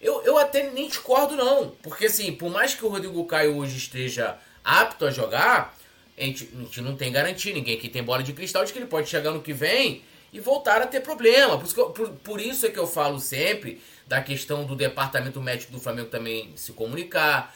eu, 0.00 0.22
eu 0.24 0.36
até 0.36 0.70
nem 0.70 0.88
discordo 0.88 1.36
não. 1.36 1.68
Porque 1.82 2.06
assim, 2.06 2.32
por 2.32 2.50
mais 2.50 2.74
que 2.74 2.84
o 2.84 2.88
Rodrigo 2.88 3.24
Caio 3.26 3.56
hoje 3.56 3.76
esteja 3.76 4.36
apto 4.64 5.06
a 5.06 5.10
jogar, 5.10 5.76
a 6.16 6.22
gente, 6.22 6.48
a 6.54 6.58
gente 6.62 6.80
não 6.80 6.96
tem 6.96 7.10
garantia, 7.10 7.52
ninguém 7.52 7.76
aqui 7.76 7.88
tem 7.88 8.02
bola 8.02 8.22
de 8.22 8.32
cristal 8.32 8.64
de 8.64 8.72
que 8.72 8.78
ele 8.78 8.86
pode 8.86 9.08
chegar 9.08 9.30
no 9.30 9.42
que 9.42 9.52
vem 9.52 10.02
e 10.32 10.40
voltar 10.40 10.80
a 10.80 10.86
ter 10.86 11.00
problema. 11.00 11.58
Por 11.58 11.66
isso, 11.66 11.90
por, 11.90 12.08
por 12.10 12.40
isso 12.40 12.66
é 12.66 12.70
que 12.70 12.78
eu 12.78 12.86
falo 12.86 13.18
sempre 13.18 13.80
da 14.06 14.20
questão 14.20 14.64
do 14.64 14.74
departamento 14.74 15.40
médico 15.40 15.72
do 15.72 15.80
Flamengo 15.80 16.08
também 16.08 16.52
se 16.56 16.72
comunicar, 16.72 17.54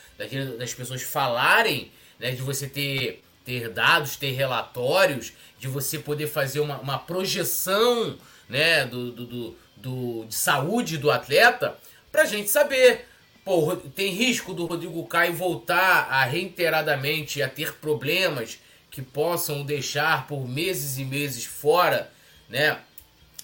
das 0.59 0.75
pessoas 0.75 1.03
falarem, 1.03 1.91
né, 2.19 2.31
de 2.31 2.43
você 2.43 2.67
ter, 2.67 3.23
ter 3.45 3.69
dados, 3.69 4.17
ter 4.17 4.33
relatórios, 4.33 5.33
de 5.59 5.69
você 5.69 5.99
poder 5.99 6.27
fazer 6.27 6.61
uma, 6.61 6.79
uma 6.79 6.99
projeção 6.99 8.19
né, 8.49 8.87
do, 8.87 9.11
do, 9.11 9.27
do, 9.27 9.57
do, 9.77 10.25
de 10.27 10.35
saúde 10.35 10.99
do 10.99 11.11
atleta, 11.11 11.77
para 12.11 12.23
a 12.23 12.27
gente 12.27 12.51
saber. 12.51 13.07
Pô, 13.47 13.77
tem 13.77 14.11
risco 14.11 14.53
do 14.53 14.67
Rodrigo 14.67 15.07
Caio 15.07 15.33
voltar 15.33 16.09
a 16.11 16.25
reiteradamente 16.25 17.41
a 17.41 17.49
ter 17.49 17.75
problemas 17.75 18.59
que 18.91 19.01
possam 19.01 19.65
deixar 19.65 20.27
por 20.27 20.49
meses 20.49 20.99
e 20.99 21.05
meses 21.05 21.45
fora 21.45 22.11
né, 22.49 22.81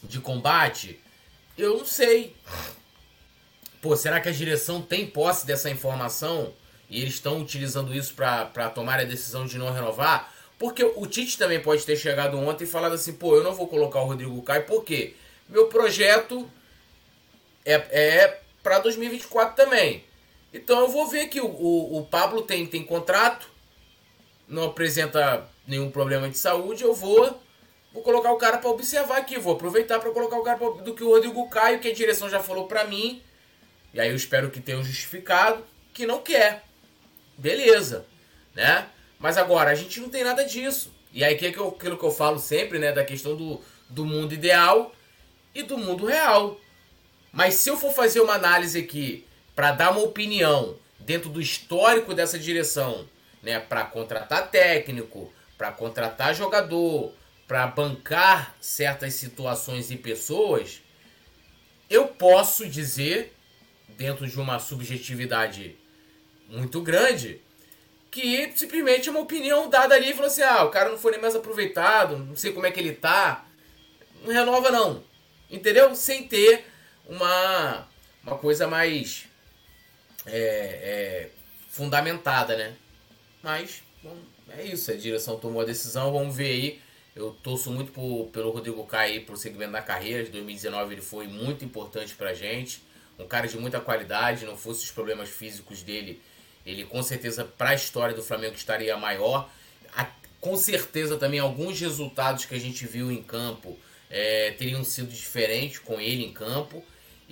de 0.03 0.19
combate? 0.19 0.99
Eu 1.57 1.79
não 1.79 1.85
sei. 1.85 2.35
Pô, 3.81 3.95
será 3.95 4.21
que 4.21 4.29
a 4.29 4.33
direção 4.33 4.83
tem 4.83 5.07
posse 5.07 5.47
dessa 5.47 5.71
informação 5.71 6.53
e 6.91 7.01
eles 7.01 7.15
estão 7.15 7.41
utilizando 7.41 7.95
isso 7.95 8.13
para 8.15 8.71
tomar 8.71 8.99
a 8.99 9.05
decisão 9.05 9.47
de 9.47 9.57
não 9.57 9.73
renovar? 9.73 10.35
Porque 10.59 10.83
o 10.83 11.07
Tite 11.07 11.39
também 11.39 11.63
pode 11.63 11.87
ter 11.87 11.95
chegado 11.95 12.37
ontem 12.41 12.65
e 12.65 12.67
falado 12.67 12.95
assim: 12.97 13.13
pô, 13.13 13.37
eu 13.37 13.45
não 13.45 13.55
vou 13.55 13.69
colocar 13.69 14.01
o 14.01 14.07
Rodrigo 14.07 14.43
Caio, 14.43 14.65
porque 14.65 15.15
meu 15.49 15.69
projeto 15.69 16.51
é, 17.65 17.75
é 17.75 18.43
para 18.63 18.79
2024 18.79 19.57
também. 19.57 20.05
Então 20.53 20.81
eu 20.81 20.89
vou 20.89 21.07
ver 21.07 21.29
que 21.29 21.41
o, 21.41 21.47
o, 21.47 21.99
o, 21.99 22.07
Pablo 22.07 22.43
tem, 22.43 22.67
tem 22.67 22.85
contrato, 22.85 23.49
não 24.47 24.65
apresenta 24.65 25.49
nenhum 25.67 25.91
problema 25.91 26.29
de 26.29 26.37
saúde, 26.39 26.85
eu 26.85 26.95
vou 26.95 27.41
vou 27.93 28.03
colocar 28.03 28.33
o 28.33 28.39
cara 28.39 28.57
para 28.57 28.71
observar 28.71 29.19
aqui, 29.19 29.39
vou 29.39 29.55
aproveitar 29.55 29.99
para 29.99 30.11
colocar 30.11 30.39
o 30.39 30.43
cara 30.43 30.59
pra, 30.59 30.69
do 30.83 30.95
que 30.95 31.05
o 31.05 31.11
Rodrigo 31.11 31.49
Caio, 31.51 31.79
que 31.79 31.89
a 31.89 31.95
direção 31.95 32.29
já 32.29 32.41
falou 32.41 32.67
para 32.67 32.85
mim, 32.85 33.23
e 33.93 34.01
aí 34.01 34.09
eu 34.09 34.17
espero 34.17 34.51
que 34.51 34.61
tenham 34.61 34.83
justificado 34.83 35.65
que 35.93 36.07
não 36.07 36.23
quer. 36.23 36.65
Beleza, 37.37 38.07
né? 38.55 38.89
Mas 39.19 39.37
agora 39.37 39.71
a 39.71 39.75
gente 39.75 40.01
não 40.01 40.09
tem 40.09 40.25
nada 40.25 40.43
disso. 40.45 40.93
E 41.13 41.23
aí 41.23 41.37
que 41.37 41.45
é 41.45 41.49
aquilo 41.51 41.99
que 41.99 42.05
eu 42.05 42.11
falo 42.11 42.39
sempre, 42.39 42.79
né, 42.79 42.93
da 42.93 43.05
questão 43.05 43.37
do, 43.37 43.61
do 43.89 44.05
mundo 44.05 44.33
ideal 44.33 44.93
e 45.55 45.63
do 45.63 45.77
mundo 45.77 46.07
real. 46.07 46.59
Mas 47.33 47.55
se 47.55 47.71
eu 47.71 47.79
for 47.79 47.95
fazer 47.95 48.21
uma 48.21 48.35
análise 48.35 48.79
aqui 48.79 49.27
para 49.55 49.73
dar 49.73 49.91
uma 49.91 50.03
opinião 50.03 50.77
dentro 51.01 51.31
do 51.31 51.41
histórico 51.41 52.15
dessa 52.15 52.39
direção, 52.39 53.09
né, 53.43 53.59
para 53.59 53.85
contratar 53.85 54.51
técnico, 54.51 55.33
para 55.57 55.73
contratar 55.73 56.35
jogador, 56.35 57.13
para 57.49 57.67
bancar 57.67 58.55
certas 58.61 59.15
situações 59.15 59.91
e 59.91 59.97
pessoas, 59.97 60.83
eu 61.89 62.07
posso 62.09 62.69
dizer, 62.69 63.35
dentro 63.89 64.27
de 64.27 64.39
uma 64.41 64.59
subjetividade 64.59 65.77
muito 66.49 66.81
grande, 66.81 67.41
que 68.11 68.53
simplesmente 68.55 69.09
uma 69.09 69.21
opinião 69.21 69.71
dada 69.71 69.95
ali 69.95 70.11
e 70.11 70.15
falou 70.15 70.27
assim: 70.27 70.43
ah, 70.43 70.65
o 70.65 70.71
cara 70.71 70.91
não 70.91 70.99
foi 70.99 71.13
nem 71.13 71.21
mais 71.21 71.35
aproveitado, 71.35 72.19
não 72.19 72.37
sei 72.37 72.53
como 72.53 72.67
é 72.67 72.71
que 72.71 72.79
ele 72.79 72.93
tá, 72.93 73.47
não 74.23 74.33
renova 74.33 74.71
não. 74.71 75.03
Entendeu? 75.51 75.95
Sem 75.95 76.27
ter 76.27 76.72
uma, 77.13 77.87
uma 78.25 78.39
coisa 78.39 78.67
mais 78.67 79.27
é, 80.25 80.33
é, 80.33 81.31
fundamentada, 81.69 82.57
né? 82.57 82.75
Mas 83.43 83.83
bom, 84.03 84.17
é 84.49 84.65
isso, 84.65 84.91
a 84.91 84.95
direção 84.95 85.39
tomou 85.39 85.61
a 85.61 85.65
decisão, 85.65 86.13
vamos 86.13 86.35
ver 86.35 86.51
aí. 86.51 86.81
Eu 87.15 87.37
torço 87.43 87.71
muito 87.71 87.93
pelo 88.33 88.51
Rodrigo 88.51 88.87
Caio 88.87 89.27
pro 89.27 89.37
segmento 89.37 89.73
da 89.73 89.83
carreira. 89.83 90.25
De 90.25 90.31
2019 90.31 90.95
ele 90.95 91.03
foi 91.03 91.27
muito 91.27 91.63
importante 91.63 92.15
pra 92.15 92.33
gente. 92.33 92.83
Um 93.19 93.27
cara 93.27 93.47
de 93.47 93.59
muita 93.59 93.79
qualidade, 93.79 94.47
não 94.47 94.57
fosse 94.57 94.83
os 94.85 94.91
problemas 94.91 95.29
físicos 95.29 95.83
dele, 95.83 96.23
ele 96.65 96.85
com 96.85 97.03
certeza 97.03 97.45
para 97.45 97.71
a 97.71 97.75
história 97.75 98.15
do 98.15 98.23
Flamengo 98.23 98.55
estaria 98.55 98.97
maior. 98.97 99.51
A, 99.95 100.09
com 100.41 100.57
certeza 100.57 101.19
também 101.19 101.39
alguns 101.39 101.79
resultados 101.79 102.47
que 102.47 102.55
a 102.55 102.59
gente 102.59 102.87
viu 102.87 103.13
em 103.13 103.23
campo 103.23 103.79
é, 104.09 104.53
teriam 104.53 104.83
sido 104.83 105.13
diferentes 105.13 105.79
com 105.79 106.01
ele 106.01 106.25
em 106.25 106.33
campo 106.33 106.83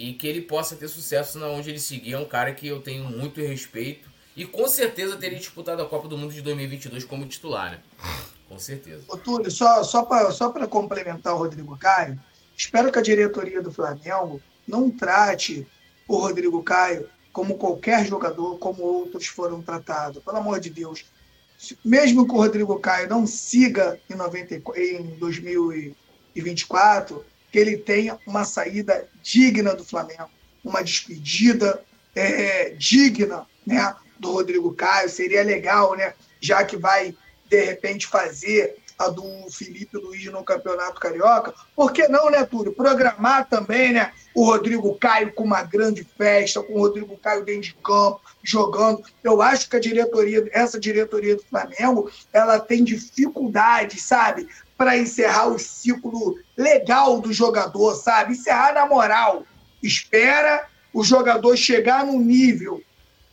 e 0.00 0.14
que 0.14 0.26
ele 0.26 0.40
possa 0.40 0.74
ter 0.74 0.88
sucesso 0.88 1.38
na 1.38 1.46
onde 1.48 1.68
ele 1.68 1.78
seguir. 1.78 2.14
É 2.14 2.18
um 2.18 2.24
cara 2.24 2.54
que 2.54 2.66
eu 2.66 2.80
tenho 2.80 3.04
muito 3.04 3.38
respeito 3.42 4.08
e 4.34 4.46
com 4.46 4.66
certeza 4.66 5.18
teria 5.18 5.38
disputado 5.38 5.82
a 5.82 5.86
Copa 5.86 6.08
do 6.08 6.16
Mundo 6.16 6.32
de 6.32 6.40
2022 6.40 7.04
como 7.04 7.26
titular, 7.26 7.72
né? 7.72 7.80
Com 8.48 8.58
certeza. 8.58 9.04
Ô, 9.08 9.18
Túlio, 9.18 9.50
só, 9.50 9.84
só 9.84 10.02
para 10.02 10.30
só 10.30 10.50
complementar 10.66 11.34
o 11.34 11.38
Rodrigo 11.38 11.76
Caio, 11.76 12.18
espero 12.56 12.90
que 12.90 12.98
a 12.98 13.02
diretoria 13.02 13.60
do 13.60 13.70
Flamengo 13.70 14.40
não 14.66 14.90
trate 14.90 15.66
o 16.08 16.16
Rodrigo 16.16 16.62
Caio 16.62 17.06
como 17.30 17.58
qualquer 17.58 18.06
jogador, 18.06 18.58
como 18.58 18.82
outros 18.82 19.26
foram 19.26 19.60
tratados. 19.60 20.24
Pelo 20.24 20.38
amor 20.38 20.60
de 20.60 20.70
Deus. 20.70 21.04
Mesmo 21.84 22.26
que 22.26 22.32
o 22.32 22.38
Rodrigo 22.38 22.80
Caio 22.80 23.06
não 23.06 23.26
siga 23.26 24.00
em, 24.08 24.14
90, 24.14 24.62
em 24.78 25.18
2000 25.18 25.94
e 26.34 26.40
24, 26.40 27.22
que 27.50 27.58
ele 27.58 27.76
tenha 27.76 28.18
uma 28.26 28.44
saída 28.44 29.08
digna 29.22 29.74
do 29.74 29.84
Flamengo, 29.84 30.30
uma 30.64 30.82
despedida 30.82 31.82
é, 32.14 32.70
digna 32.70 33.46
né, 33.66 33.94
do 34.18 34.32
Rodrigo 34.32 34.72
Caio. 34.74 35.08
Seria 35.08 35.42
legal, 35.42 35.96
né, 35.96 36.14
já 36.40 36.64
que 36.64 36.76
vai, 36.76 37.14
de 37.48 37.64
repente, 37.64 38.06
fazer 38.06 38.76
a 39.00 39.08
do 39.08 39.24
Felipe 39.50 39.96
Luiz 39.96 40.22
no 40.26 40.44
Campeonato 40.44 41.00
Carioca. 41.00 41.54
Por 41.74 41.90
que 41.90 42.06
não, 42.06 42.30
né, 42.30 42.44
Túlio? 42.44 42.74
Programar 42.74 43.48
também, 43.48 43.94
né? 43.94 44.12
O 44.34 44.44
Rodrigo 44.44 44.94
Caio 44.98 45.32
com 45.32 45.42
uma 45.42 45.62
grande 45.62 46.04
festa, 46.04 46.62
com 46.62 46.74
o 46.74 46.80
Rodrigo 46.80 47.16
Caio 47.16 47.42
dentro 47.42 47.62
de 47.62 47.74
campo, 47.82 48.20
jogando. 48.42 49.02
Eu 49.24 49.40
acho 49.40 49.70
que 49.70 49.76
a 49.76 49.80
diretoria, 49.80 50.46
essa 50.52 50.78
diretoria 50.78 51.34
do 51.34 51.42
Flamengo, 51.42 52.10
ela 52.30 52.60
tem 52.60 52.84
dificuldade, 52.84 53.98
sabe? 53.98 54.46
Para 54.80 54.96
encerrar 54.96 55.48
o 55.48 55.58
ciclo 55.58 56.38
legal 56.56 57.20
do 57.20 57.34
jogador, 57.34 57.94
sabe? 57.96 58.32
Encerrar 58.32 58.72
na 58.72 58.86
moral. 58.86 59.44
Espera 59.82 60.66
o 60.90 61.04
jogador 61.04 61.54
chegar 61.54 62.02
num 62.06 62.18
nível 62.18 62.82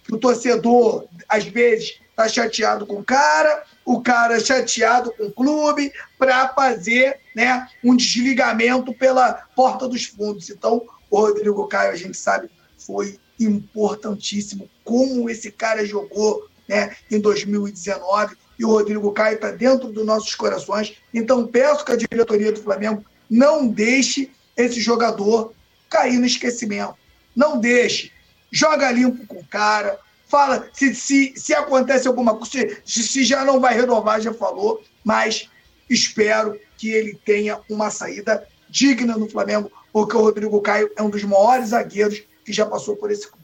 que 0.04 0.14
o 0.14 0.18
torcedor, 0.18 1.06
às 1.26 1.46
vezes, 1.46 2.02
está 2.10 2.28
chateado 2.28 2.86
com 2.86 2.96
o 2.96 3.04
cara, 3.04 3.64
o 3.86 4.02
cara 4.02 4.38
chateado 4.42 5.14
com 5.14 5.28
o 5.28 5.32
clube, 5.32 5.90
para 6.20 6.50
fazer 6.50 7.22
né, 7.34 7.66
um 7.82 7.96
desligamento 7.96 8.94
pela 8.94 9.32
porta 9.56 9.88
dos 9.88 10.04
fundos. 10.04 10.50
Então, 10.50 10.86
o 11.10 11.18
Rodrigo 11.18 11.66
Caio, 11.70 11.94
a 11.94 11.96
gente 11.96 12.18
sabe, 12.18 12.50
foi 12.78 13.18
importantíssimo 13.40 14.70
como 14.84 15.30
esse 15.30 15.50
cara 15.50 15.86
jogou 15.86 16.46
né, 16.68 16.94
em 17.10 17.22
2019 17.22 18.36
e 18.58 18.66
o 18.66 18.70
Rodrigo 18.70 19.12
Caio 19.12 19.36
está 19.36 19.52
dentro 19.52 19.90
dos 19.92 20.06
nossos 20.06 20.34
corações. 20.36 20.96
Então 21.14 21.46
peço 21.48 21.86
que 21.86 21.92
a 21.92 21.96
diretoria 21.96 22.52
do 22.52 22.62
Flamengo 22.62 23.04
não 23.30 23.68
deixe 23.68 24.32
esse 24.56 24.80
jogador 24.80 25.54
cair 25.90 26.18
no 26.18 26.26
esquecimento. 26.26 26.96
Não 27.36 27.60
deixe. 27.60 28.12
Joga 28.52 28.92
limpo 28.92 29.26
com 29.28 29.40
o 29.40 29.46
cara. 29.46 30.00
Fala 30.28 30.68
se, 30.74 30.94
se, 30.94 31.34
se 31.38 31.54
acontece 31.54 32.08
alguma 32.08 32.36
coisa, 32.36 32.78
se, 32.84 33.04
se 33.04 33.24
já 33.24 33.46
não 33.46 33.60
vai 33.60 33.76
renovar, 33.76 34.20
já 34.20 34.34
falou, 34.34 34.84
mas 35.04 35.50
espero 35.90 36.60
que 36.78 36.90
ele 36.90 37.18
tenha 37.24 37.60
uma 37.70 37.90
saída 37.90 38.46
digna 38.70 39.18
no 39.18 39.30
Flamengo, 39.30 39.72
porque 39.94 40.18
o 40.18 40.22
Rodrigo 40.22 40.62
Caio 40.62 40.92
é 40.98 41.02
um 41.02 41.10
dos 41.10 41.24
maiores 41.24 41.70
zagueiros 41.70 42.24
que 42.44 42.52
já 42.52 42.66
passou 42.66 42.98
por 42.98 43.10
esse 43.10 43.28
clube. 43.28 43.37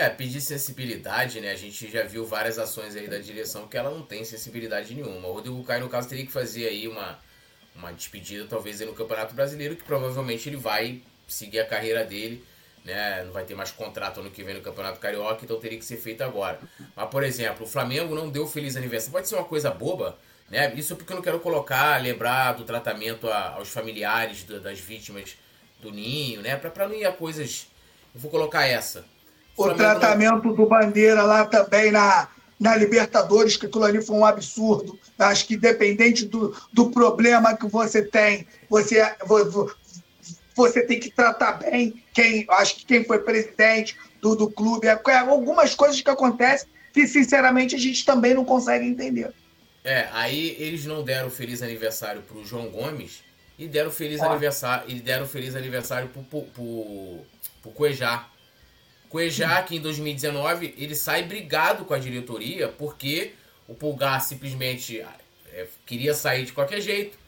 É, 0.00 0.08
pedir 0.08 0.40
sensibilidade, 0.40 1.40
né? 1.40 1.50
A 1.50 1.56
gente 1.56 1.90
já 1.90 2.04
viu 2.04 2.24
várias 2.24 2.56
ações 2.56 2.94
aí 2.94 3.08
da 3.08 3.18
direção 3.18 3.66
que 3.66 3.76
ela 3.76 3.90
não 3.90 4.00
tem 4.00 4.24
sensibilidade 4.24 4.94
nenhuma. 4.94 5.26
O 5.26 5.32
Rodrigo 5.32 5.64
Caio, 5.64 5.80
no 5.80 5.88
caso, 5.88 6.08
teria 6.08 6.24
que 6.24 6.30
fazer 6.30 6.68
aí 6.68 6.86
uma, 6.86 7.18
uma 7.74 7.92
despedida, 7.92 8.46
talvez, 8.48 8.78
no 8.78 8.94
Campeonato 8.94 9.34
Brasileiro, 9.34 9.74
que 9.74 9.82
provavelmente 9.82 10.48
ele 10.48 10.56
vai 10.56 11.02
seguir 11.26 11.58
a 11.58 11.66
carreira 11.66 12.04
dele, 12.04 12.44
né? 12.84 13.24
Não 13.24 13.32
vai 13.32 13.44
ter 13.44 13.56
mais 13.56 13.72
contrato 13.72 14.20
ano 14.20 14.30
que 14.30 14.44
vem 14.44 14.54
no 14.54 14.60
Campeonato 14.60 15.00
Carioca, 15.00 15.40
então 15.42 15.58
teria 15.58 15.76
que 15.76 15.84
ser 15.84 15.96
feito 15.96 16.22
agora. 16.22 16.60
Mas, 16.94 17.10
por 17.10 17.24
exemplo, 17.24 17.66
o 17.66 17.68
Flamengo 17.68 18.14
não 18.14 18.30
deu 18.30 18.46
feliz 18.46 18.76
aniversário. 18.76 19.14
Pode 19.14 19.26
ser 19.26 19.34
uma 19.34 19.46
coisa 19.46 19.68
boba, 19.68 20.16
né? 20.48 20.72
Isso 20.76 20.94
porque 20.94 21.12
eu 21.12 21.16
não 21.16 21.24
quero 21.24 21.40
colocar, 21.40 22.00
lembrar 22.00 22.52
do 22.52 22.62
tratamento 22.62 23.28
a, 23.28 23.54
aos 23.54 23.68
familiares 23.68 24.44
do, 24.44 24.60
das 24.60 24.78
vítimas 24.78 25.36
do 25.80 25.90
Ninho, 25.90 26.40
né? 26.40 26.54
Pra, 26.54 26.70
pra 26.70 26.86
não 26.86 26.94
ir 26.94 27.04
a 27.04 27.10
coisas. 27.10 27.66
Eu 28.14 28.20
vou 28.20 28.30
colocar 28.30 28.64
essa 28.64 29.04
o 29.58 29.74
tratamento 29.74 30.52
do 30.52 30.66
Bandeira 30.66 31.22
lá 31.22 31.44
também 31.44 31.90
na, 31.90 32.28
na 32.60 32.76
Libertadores, 32.76 33.56
que 33.56 33.66
aquilo 33.66 33.84
ali 33.84 34.00
foi 34.00 34.16
um 34.16 34.24
absurdo. 34.24 34.98
Acho 35.18 35.46
que 35.46 35.54
independente 35.54 36.24
do, 36.24 36.54
do 36.72 36.90
problema 36.90 37.56
que 37.56 37.66
você 37.66 38.02
tem, 38.02 38.46
você, 38.70 39.14
você 40.54 40.82
tem 40.82 41.00
que 41.00 41.10
tratar 41.10 41.52
bem 41.54 42.02
quem, 42.14 42.46
acho 42.50 42.76
que 42.76 42.86
quem 42.86 43.04
foi 43.04 43.18
presidente 43.18 43.96
do, 44.20 44.36
do 44.36 44.50
clube. 44.50 44.86
É, 44.86 45.00
é, 45.08 45.18
algumas 45.18 45.74
coisas 45.74 46.00
que 46.00 46.10
acontecem 46.10 46.68
que, 46.92 47.06
sinceramente, 47.06 47.74
a 47.74 47.78
gente 47.78 48.04
também 48.04 48.34
não 48.34 48.44
consegue 48.44 48.86
entender. 48.86 49.32
É, 49.84 50.08
aí 50.12 50.56
eles 50.58 50.84
não 50.84 51.02
deram 51.02 51.30
feliz 51.30 51.62
aniversário 51.62 52.22
pro 52.22 52.44
João 52.44 52.68
Gomes 52.68 53.22
e 53.58 53.66
deram 53.66 53.90
feliz 53.90 54.20
Ó. 54.20 54.30
aniversário 54.30 54.84
e 54.88 55.00
deram 55.00 55.26
feliz 55.26 55.56
aniversário 55.56 56.08
pro, 56.08 56.22
pro, 56.22 56.42
pro, 56.42 57.18
pro 57.62 57.70
Cuejá. 57.72 58.26
Cuejá, 59.08 59.62
que 59.62 59.76
em 59.76 59.80
2019 59.80 60.74
ele 60.76 60.94
sai 60.94 61.22
brigado 61.22 61.84
com 61.84 61.94
a 61.94 61.98
diretoria 61.98 62.68
porque 62.68 63.32
o 63.66 63.74
Pulgar 63.74 64.20
simplesmente 64.22 65.00
é, 65.52 65.66
queria 65.86 66.14
sair 66.14 66.44
de 66.44 66.52
qualquer 66.52 66.80
jeito, 66.80 67.18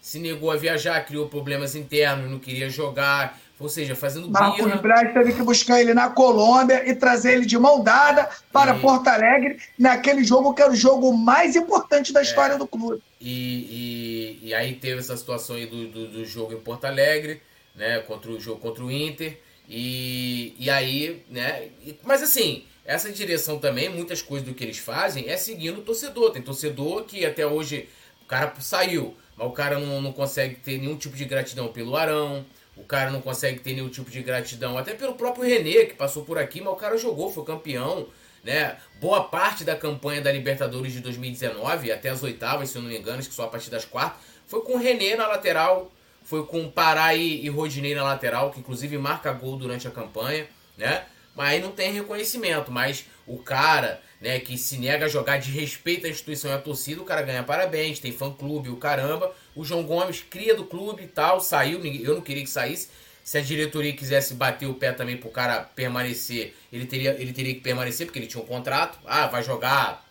se 0.00 0.18
negou 0.18 0.50
a 0.50 0.56
viajar, 0.56 1.04
criou 1.04 1.28
problemas 1.28 1.74
internos, 1.74 2.30
não 2.30 2.38
queria 2.38 2.70
jogar, 2.70 3.38
ou 3.58 3.68
seja, 3.68 3.94
fazendo 3.94 4.30
Marcos 4.30 4.64
birra. 4.64 4.76
Braz 4.78 5.12
teve 5.12 5.34
que 5.34 5.42
buscar 5.42 5.80
ele 5.80 5.92
na 5.92 6.08
Colômbia 6.08 6.88
e 6.88 6.94
trazer 6.94 7.34
ele 7.34 7.44
de 7.44 7.58
mão 7.58 7.84
dada 7.84 8.28
para 8.50 8.74
e... 8.74 8.80
Porto 8.80 9.06
Alegre, 9.08 9.58
naquele 9.78 10.24
jogo 10.24 10.54
que 10.54 10.62
era 10.62 10.72
o 10.72 10.76
jogo 10.76 11.12
mais 11.12 11.54
importante 11.54 12.12
da 12.12 12.22
história 12.22 12.54
é. 12.54 12.58
do 12.58 12.66
clube. 12.66 13.02
E, 13.20 14.38
e, 14.42 14.48
e, 14.48 14.54
aí 14.54 14.74
teve 14.74 15.00
essa 15.00 15.14
situação 15.14 15.56
aí 15.56 15.66
do, 15.66 15.88
do, 15.88 16.08
do 16.08 16.24
jogo 16.24 16.54
em 16.54 16.60
Porto 16.60 16.86
Alegre, 16.86 17.42
né, 17.74 17.98
contra 18.00 18.30
o 18.30 18.40
jogo 18.40 18.60
contra 18.60 18.82
o 18.82 18.90
Inter. 18.90 19.38
E, 19.72 20.56
e 20.58 20.68
aí, 20.68 21.22
né? 21.30 21.68
Mas 22.02 22.24
assim, 22.24 22.64
essa 22.84 23.12
direção 23.12 23.56
também, 23.60 23.88
muitas 23.88 24.20
coisas 24.20 24.46
do 24.48 24.52
que 24.52 24.64
eles 24.64 24.78
fazem 24.78 25.28
é 25.28 25.36
seguindo 25.36 25.78
o 25.78 25.82
torcedor. 25.82 26.32
Tem 26.32 26.42
torcedor 26.42 27.04
que 27.04 27.24
até 27.24 27.46
hoje 27.46 27.88
o 28.20 28.24
cara 28.26 28.52
saiu, 28.58 29.16
mas 29.36 29.46
o 29.46 29.52
cara 29.52 29.78
não, 29.78 30.02
não 30.02 30.12
consegue 30.12 30.56
ter 30.56 30.76
nenhum 30.78 30.96
tipo 30.96 31.16
de 31.16 31.24
gratidão 31.24 31.68
pelo 31.68 31.96
Arão. 31.96 32.44
o 32.76 32.82
cara 32.82 33.12
não 33.12 33.20
consegue 33.20 33.60
ter 33.60 33.74
nenhum 33.74 33.88
tipo 33.88 34.10
de 34.10 34.20
gratidão. 34.22 34.76
Até 34.76 34.92
pelo 34.94 35.14
próprio 35.14 35.44
René, 35.44 35.84
que 35.84 35.94
passou 35.94 36.24
por 36.24 36.36
aqui, 36.36 36.60
mas 36.60 36.72
o 36.72 36.76
cara 36.76 36.98
jogou, 36.98 37.30
foi 37.30 37.44
campeão. 37.44 38.08
Né? 38.42 38.76
Boa 39.00 39.22
parte 39.22 39.62
da 39.62 39.76
campanha 39.76 40.20
da 40.20 40.32
Libertadores 40.32 40.92
de 40.92 41.00
2019, 41.00 41.92
até 41.92 42.08
as 42.08 42.22
oitavas, 42.24 42.70
se 42.70 42.76
eu 42.76 42.82
não 42.82 42.88
me 42.88 42.98
engano, 42.98 43.18
acho 43.18 43.28
que 43.28 43.34
só 43.34 43.44
a 43.44 43.48
partir 43.48 43.70
das 43.70 43.84
quartas, 43.84 44.20
foi 44.48 44.62
com 44.62 44.72
o 44.72 44.78
René 44.78 45.14
na 45.14 45.28
lateral, 45.28 45.92
foi 46.30 46.46
com 46.46 46.70
Pará 46.70 47.12
e, 47.12 47.44
e 47.44 47.48
Rodinei 47.48 47.92
na 47.92 48.04
lateral, 48.04 48.52
que 48.52 48.60
inclusive 48.60 48.96
marca 48.96 49.32
gol 49.32 49.56
durante 49.56 49.88
a 49.88 49.90
campanha, 49.90 50.46
né? 50.78 51.04
Mas 51.34 51.48
aí 51.48 51.60
não 51.60 51.72
tem 51.72 51.92
reconhecimento, 51.92 52.70
mas 52.70 53.04
o 53.26 53.36
cara, 53.38 54.00
né, 54.20 54.38
que 54.38 54.56
se 54.56 54.78
nega 54.78 55.06
a 55.06 55.08
jogar 55.08 55.38
de 55.38 55.50
respeito 55.50 56.06
à 56.06 56.08
instituição 56.08 56.48
e 56.52 56.54
à 56.54 56.58
torcida, 56.58 57.02
o 57.02 57.04
cara 57.04 57.22
ganha 57.22 57.42
parabéns, 57.42 57.98
tem 57.98 58.12
fã-clube, 58.12 58.68
o 58.68 58.76
caramba. 58.76 59.34
O 59.56 59.64
João 59.64 59.82
Gomes, 59.82 60.22
cria 60.22 60.54
do 60.54 60.64
clube 60.64 61.02
e 61.02 61.08
tal, 61.08 61.40
saiu, 61.40 61.84
eu 61.84 62.14
não 62.14 62.20
queria 62.20 62.44
que 62.44 62.50
saísse. 62.50 62.90
Se 63.24 63.36
a 63.36 63.40
diretoria 63.40 63.92
quisesse 63.92 64.34
bater 64.34 64.66
o 64.66 64.74
pé 64.74 64.92
também 64.92 65.16
pro 65.16 65.30
cara 65.30 65.62
permanecer, 65.62 66.54
ele 66.72 66.86
teria, 66.86 67.10
ele 67.20 67.32
teria 67.32 67.54
que 67.54 67.60
permanecer, 67.60 68.06
porque 68.06 68.20
ele 68.20 68.28
tinha 68.28 68.42
um 68.42 68.46
contrato. 68.46 69.00
Ah, 69.04 69.26
vai 69.26 69.42
jogar, 69.42 70.08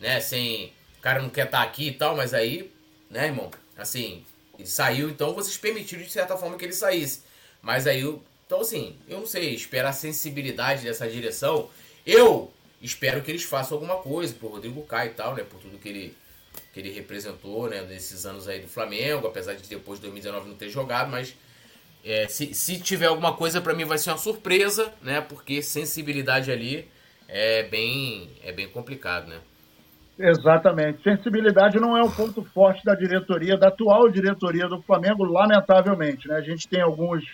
né, 0.00 0.18
sem... 0.18 0.72
O 0.98 1.02
cara 1.02 1.20
não 1.20 1.28
quer 1.28 1.44
estar 1.44 1.58
tá 1.58 1.64
aqui 1.64 1.88
e 1.88 1.92
tal, 1.92 2.16
mas 2.16 2.32
aí, 2.32 2.72
né, 3.10 3.26
irmão, 3.26 3.50
assim, 3.76 4.24
ele 4.58 4.68
saiu, 4.68 5.08
então 5.08 5.34
vocês 5.34 5.56
permitiram 5.56 6.02
de 6.02 6.10
certa 6.10 6.36
forma 6.36 6.56
que 6.58 6.64
ele 6.64 6.72
saísse. 6.72 7.22
Mas 7.62 7.86
aí, 7.86 8.02
então 8.46 8.60
assim, 8.60 8.96
eu 9.08 9.20
não 9.20 9.26
sei, 9.26 9.54
esperar 9.54 9.90
a 9.90 9.92
sensibilidade 9.92 10.82
dessa 10.82 11.08
direção. 11.08 11.70
Eu 12.04 12.50
espero 12.82 13.22
que 13.22 13.30
eles 13.30 13.44
façam 13.44 13.76
alguma 13.76 13.96
coisa 13.96 14.34
pro 14.34 14.48
Rodrigo 14.48 14.82
Caio 14.82 15.10
e 15.10 15.14
tal, 15.14 15.34
né, 15.34 15.44
por 15.44 15.60
tudo 15.60 15.78
que 15.78 15.88
ele 15.88 16.16
que 16.72 16.80
ele 16.80 16.90
representou, 16.90 17.68
né, 17.68 17.82
nesses 17.82 18.26
anos 18.26 18.48
aí 18.48 18.60
do 18.60 18.68
Flamengo, 18.68 19.26
apesar 19.26 19.54
de 19.54 19.66
depois 19.68 19.98
de 19.98 20.06
2019 20.06 20.48
não 20.48 20.56
ter 20.56 20.68
jogado, 20.68 21.10
mas 21.10 21.34
é, 22.04 22.26
se, 22.28 22.52
se 22.52 22.78
tiver 22.80 23.06
alguma 23.06 23.36
coisa 23.36 23.60
para 23.60 23.74
mim 23.74 23.84
vai 23.84 23.96
ser 23.96 24.10
uma 24.10 24.18
surpresa, 24.18 24.92
né, 25.00 25.20
porque 25.20 25.62
sensibilidade 25.62 26.50
ali 26.50 26.88
é 27.28 27.62
bem 27.62 28.30
é 28.42 28.52
bem 28.52 28.68
complicado, 28.68 29.28
né. 29.28 29.40
Exatamente. 30.18 31.02
Sensibilidade 31.02 31.78
não 31.78 31.96
é 31.96 32.02
um 32.02 32.10
ponto 32.10 32.42
forte 32.42 32.84
da 32.84 32.94
diretoria, 32.94 33.56
da 33.56 33.68
atual 33.68 34.10
diretoria 34.10 34.66
do 34.66 34.82
Flamengo, 34.82 35.24
lamentavelmente. 35.24 36.26
Né? 36.26 36.36
A 36.36 36.40
gente 36.40 36.68
tem 36.68 36.80
alguns, 36.80 37.24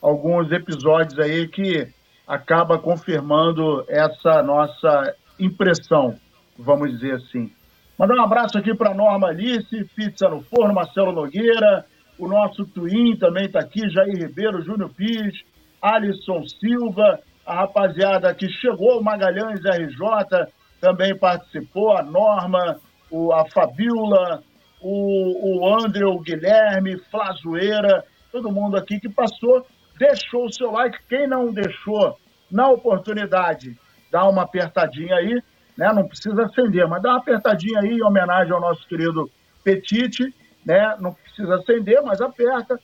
alguns 0.00 0.52
episódios 0.52 1.18
aí 1.18 1.48
que 1.48 1.88
acaba 2.26 2.78
confirmando 2.78 3.84
essa 3.88 4.42
nossa 4.42 5.14
impressão, 5.40 6.14
vamos 6.56 6.92
dizer 6.92 7.14
assim. 7.14 7.50
Mandar 7.98 8.14
um 8.14 8.22
abraço 8.22 8.56
aqui 8.56 8.72
para 8.74 8.94
Norma 8.94 9.28
Alice, 9.28 9.84
Pizza 9.96 10.28
no 10.28 10.40
Forno, 10.42 10.74
Marcelo 10.74 11.10
Nogueira, 11.10 11.84
o 12.18 12.28
nosso 12.28 12.64
Twin 12.66 13.16
também 13.16 13.46
está 13.46 13.60
aqui, 13.60 13.88
Jair 13.88 14.16
Ribeiro, 14.16 14.62
Júnior 14.62 14.90
Pires, 14.94 15.42
Alisson 15.82 16.44
Silva, 16.46 17.20
a 17.46 17.54
rapaziada 17.54 18.32
que 18.34 18.48
chegou, 18.48 19.02
Magalhães 19.02 19.60
RJ, 19.64 20.48
também 20.80 21.16
participou, 21.16 21.96
a 21.96 22.02
Norma, 22.02 22.80
o, 23.10 23.32
a 23.32 23.44
Fabiola, 23.48 24.42
o, 24.80 25.60
o 25.60 25.74
André, 25.74 26.04
o 26.04 26.18
Guilherme, 26.20 26.98
Flazoeira, 27.10 28.04
todo 28.30 28.52
mundo 28.52 28.76
aqui 28.76 29.00
que 29.00 29.08
passou, 29.08 29.66
deixou 29.98 30.46
o 30.46 30.52
seu 30.52 30.70
like. 30.70 30.98
Quem 31.08 31.26
não 31.26 31.52
deixou, 31.52 32.16
na 32.50 32.68
oportunidade, 32.68 33.76
dá 34.10 34.26
uma 34.28 34.42
apertadinha 34.42 35.16
aí, 35.16 35.42
né? 35.76 35.92
Não 35.92 36.06
precisa 36.06 36.44
acender, 36.44 36.86
mas 36.86 37.02
dá 37.02 37.10
uma 37.10 37.18
apertadinha 37.18 37.80
aí 37.80 37.98
em 37.98 38.02
homenagem 38.02 38.52
ao 38.52 38.60
nosso 38.60 38.86
querido 38.86 39.30
Petite, 39.62 40.34
né? 40.64 40.96
Não 41.00 41.12
precisa 41.12 41.56
acender, 41.56 42.00
mas 42.02 42.20
aperta. 42.20 42.78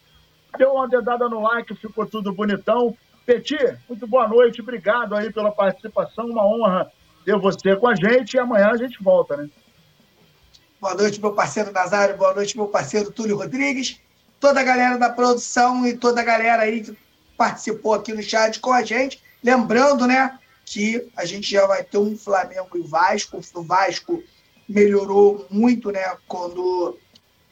Deu 0.59 0.73
uma 0.73 0.89
dedada 0.89 1.29
no 1.29 1.41
like, 1.41 1.75
ficou 1.75 2.07
tudo 2.07 2.33
bonitão. 2.33 2.95
Petit, 3.25 3.79
muito 3.89 4.07
boa 4.07 4.29
noite, 4.29 4.61
obrigado 4.61 5.15
aí 5.15 5.33
pela 5.33 5.51
participação, 5.51 6.27
uma 6.27 6.47
honra 6.47 6.91
ter 7.25 7.39
você 7.39 7.75
com 7.77 7.89
a 7.89 7.95
gente 7.95 8.35
e 8.35 8.39
amanhã 8.39 8.71
a 8.71 8.77
gente 8.77 9.03
volta, 9.03 9.37
né? 9.37 9.49
Boa 10.81 10.95
noite, 10.95 11.21
meu 11.21 11.33
parceiro 11.33 11.73
Nazário, 11.73 12.17
boa 12.17 12.35
noite, 12.35 12.57
meu 12.57 12.69
parceiro 12.69 13.11
Túlio 13.11 13.39
Rodrigues, 13.39 13.99
toda 14.39 14.61
a 14.61 14.65
galera 14.65 14.99
da 14.99 15.09
produção 15.09 15.87
e 15.87 15.97
toda 15.97 16.21
a 16.21 16.25
galera 16.25 16.63
aí 16.63 16.83
que 16.83 16.99
participou 17.39 17.95
aqui 17.95 18.13
no 18.13 18.23
chat 18.23 18.61
com 18.61 18.73
a 18.73 18.83
gente. 18.83 19.23
Lembrando, 19.43 20.07
né, 20.07 20.39
que 20.67 21.09
a 21.17 21.25
gente 21.25 21.51
já 21.51 21.67
vai 21.67 21.83
ter 21.83 21.99
um 21.99 22.17
Flamengo 22.17 22.77
e 22.77 22.83
Vasco. 22.83 23.41
O 23.55 23.63
Vasco 23.63 24.23
melhorou 24.69 25.47
muito, 25.51 25.91
né, 25.91 26.17
quando 26.29 26.99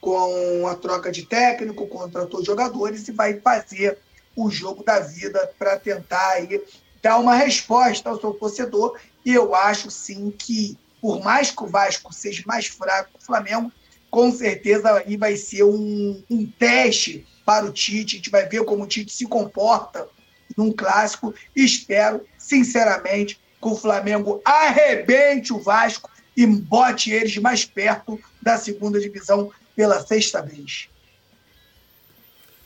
com 0.01 0.67
a 0.67 0.75
troca 0.75 1.13
de 1.13 1.25
técnico, 1.25 1.87
contratou 1.87 2.45
jogadores 2.45 3.07
e 3.07 3.13
vai 3.13 3.41
fazer 3.41 3.99
o 4.35 4.51
jogo 4.51 4.83
da 4.83 4.99
vida 4.99 5.51
para 5.59 5.79
tentar 5.79 6.31
aí 6.31 6.61
dar 7.01 7.19
uma 7.19 7.35
resposta 7.35 8.11
ao 8.11 8.21
seu 8.21 8.35
torcedor 8.35 8.99
e 9.25 9.33
eu 9.33 9.55
acho 9.55 9.91
sim 9.91 10.31
que, 10.31 10.77
por 11.01 11.23
mais 11.23 11.51
que 11.51 11.63
o 11.63 11.67
Vasco 11.67 12.13
seja 12.13 12.43
mais 12.47 12.67
fraco 12.67 13.11
que 13.13 13.23
o 13.23 13.27
Flamengo, 13.27 13.73
com 14.11 14.31
certeza 14.31 14.93
aí 14.99 15.17
vai 15.17 15.37
ser 15.37 15.65
um, 15.65 16.23
um 16.29 16.47
teste 16.47 17.27
para 17.45 17.65
o 17.65 17.73
Tite. 17.73 18.17
A 18.17 18.19
gente 18.19 18.31
vai 18.31 18.49
ver 18.49 18.65
como 18.65 18.85
o 18.85 18.87
Tite 18.87 19.13
se 19.13 19.27
comporta 19.27 20.07
num 20.57 20.73
clássico. 20.73 21.35
Espero, 21.55 22.27
sinceramente, 22.37 23.41
que 23.61 23.69
o 23.69 23.77
Flamengo 23.77 24.43
arrebente 24.45 25.53
o 25.53 25.61
Vasco 25.61 26.11
e 26.37 26.47
bote 26.47 27.11
eles 27.11 27.37
mais 27.39 27.65
perto 27.65 28.19
da 28.41 28.57
segunda 28.57 28.99
divisão 28.99 29.51
pela 29.77 30.01
sexta 30.01 30.43
vez. 30.43 30.89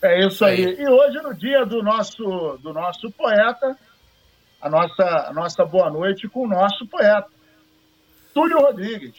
É 0.02 0.26
isso 0.26 0.44
aí. 0.44 0.76
E 0.78 0.88
hoje, 0.88 1.20
no 1.22 1.34
dia 1.34 1.64
do 1.64 1.82
nosso, 1.82 2.58
do 2.62 2.72
nosso 2.72 3.10
poeta, 3.10 3.76
a 4.66 4.68
nossa, 4.68 5.04
a 5.04 5.32
nossa 5.32 5.64
boa 5.64 5.88
noite 5.88 6.28
com 6.28 6.40
o 6.40 6.48
nosso 6.48 6.86
poeta, 6.88 7.28
Túlio 8.34 8.58
Rodrigues. 8.58 9.14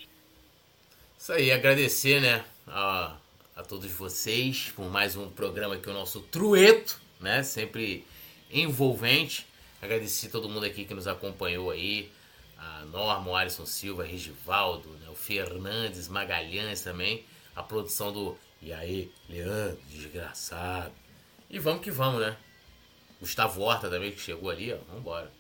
Isso 1.18 1.32
aí, 1.32 1.54
agradecer, 1.54 2.20
né, 2.20 2.44
a, 2.68 3.16
a 3.56 3.64
todos 3.64 3.90
vocês 3.90 4.74
por 4.76 4.92
mais 4.92 5.16
um 5.16 5.30
programa 5.30 5.78
que 5.78 5.90
o 5.90 5.94
nosso 5.94 6.20
Trueto, 6.20 7.00
né, 7.22 7.44
sempre 7.44 8.06
envolvente. 8.52 9.48
Agradecer 9.82 10.28
todo 10.28 10.50
mundo 10.50 10.66
aqui 10.66 10.84
que 10.84 10.94
nos 10.94 11.08
acompanhou 11.08 11.72
aí, 11.72 12.12
a 12.58 12.84
Norma, 12.86 13.32
o 13.32 13.36
Alisson 13.36 13.66
Silva, 13.66 14.04
Regivaldo, 14.04 14.90
né, 15.00 15.08
o 15.10 15.16
Fernandes, 15.16 16.10
Magalhães 16.10 16.82
também, 16.82 17.24
a 17.56 17.64
produção 17.64 18.12
do 18.12 18.38
E 18.62 18.74
aí, 18.74 19.10
Leandro, 19.30 19.80
desgraçado. 19.90 20.92
E 21.50 21.58
vamos 21.58 21.82
que 21.82 21.92
vamos, 21.92 22.20
né? 22.20 22.36
Gustavo 23.22 23.62
Horta 23.62 23.90
também 23.90 24.12
que 24.12 24.20
chegou 24.20 24.50
ali, 24.50 24.74
ó. 24.74 24.78
Vambora. 24.92 25.37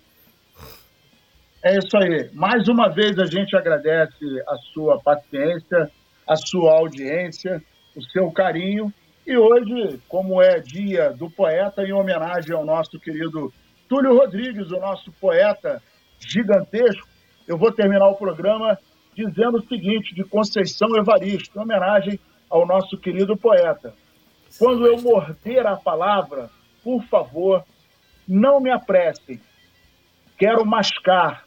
É 1.63 1.77
isso 1.77 1.97
aí. 1.97 2.29
Mais 2.33 2.67
uma 2.67 2.89
vez 2.89 3.17
a 3.17 3.25
gente 3.25 3.55
agradece 3.55 4.25
a 4.47 4.55
sua 4.73 4.99
paciência, 4.99 5.89
a 6.27 6.35
sua 6.35 6.73
audiência, 6.73 7.61
o 7.95 8.01
seu 8.03 8.31
carinho. 8.31 8.93
E 9.25 9.35
hoje, 9.35 9.99
como 10.07 10.41
é 10.41 10.59
dia 10.59 11.11
do 11.11 11.29
poeta, 11.29 11.84
em 11.84 11.91
homenagem 11.91 12.55
ao 12.55 12.65
nosso 12.65 12.99
querido 12.99 13.51
Túlio 13.89 14.17
Rodrigues, 14.17 14.71
o 14.71 14.79
nosso 14.79 15.11
poeta 15.13 15.81
gigantesco, 16.19 17.07
eu 17.47 17.57
vou 17.57 17.71
terminar 17.71 18.07
o 18.09 18.15
programa 18.15 18.77
dizendo 19.15 19.57
o 19.57 19.67
seguinte, 19.67 20.13
de 20.13 20.23
Conceição 20.23 20.95
Evaristo, 20.95 21.57
em 21.57 21.61
homenagem 21.61 22.19
ao 22.49 22.67
nosso 22.67 22.97
querido 22.97 23.35
poeta. 23.35 23.93
Quando 24.59 24.85
eu 24.85 25.01
morder 25.01 25.65
a 25.65 25.75
palavra, 25.75 26.51
por 26.84 27.03
favor, 27.05 27.63
não 28.27 28.59
me 28.59 28.69
apressem. 28.69 29.41
Quero 30.38 30.63
mascar, 30.63 31.47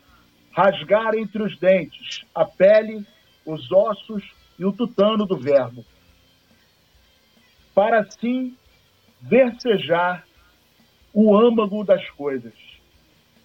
rasgar 0.52 1.14
entre 1.14 1.42
os 1.42 1.58
dentes 1.58 2.24
a 2.34 2.44
pele, 2.44 3.04
os 3.46 3.70
ossos 3.70 4.22
e 4.58 4.64
o 4.64 4.72
tutano 4.72 5.26
do 5.26 5.36
verbo. 5.36 5.84
Para 7.74 8.00
assim 8.00 8.56
versejar 9.20 10.24
o 11.12 11.36
âmago 11.36 11.84
das 11.84 12.08
coisas. 12.10 12.52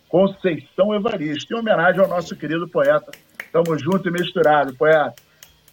Conceição 0.08 0.94
Evaristo, 0.94 1.54
em 1.54 1.58
homenagem 1.58 2.02
ao 2.02 2.08
nosso 2.08 2.36
querido 2.36 2.68
poeta. 2.68 3.12
Tamo 3.52 3.78
junto 3.78 4.08
e 4.08 4.12
misturado, 4.12 4.76
poeta. 4.76 5.14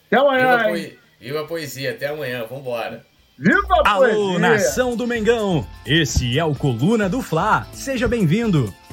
Até 0.07 0.17
amanhã. 0.17 0.73
Viva, 0.73 0.97
Viva 1.21 1.41
a 1.43 1.45
poesia, 1.45 1.93
até 1.93 2.09
amanhã, 2.09 2.45
vambora. 2.45 3.05
Viva 3.39 3.83
a 3.85 3.91
Alô, 3.91 4.05
poesia. 4.05 4.39
nação 4.39 4.97
do 4.97 5.07
Mengão! 5.07 5.67
Esse 5.87 6.39
é 6.39 6.45
o 6.45 6.55
Coluna 6.55 7.09
do 7.09 7.23
Fla. 7.23 7.67
Seja 7.73 8.07
bem-vindo. 8.07 8.73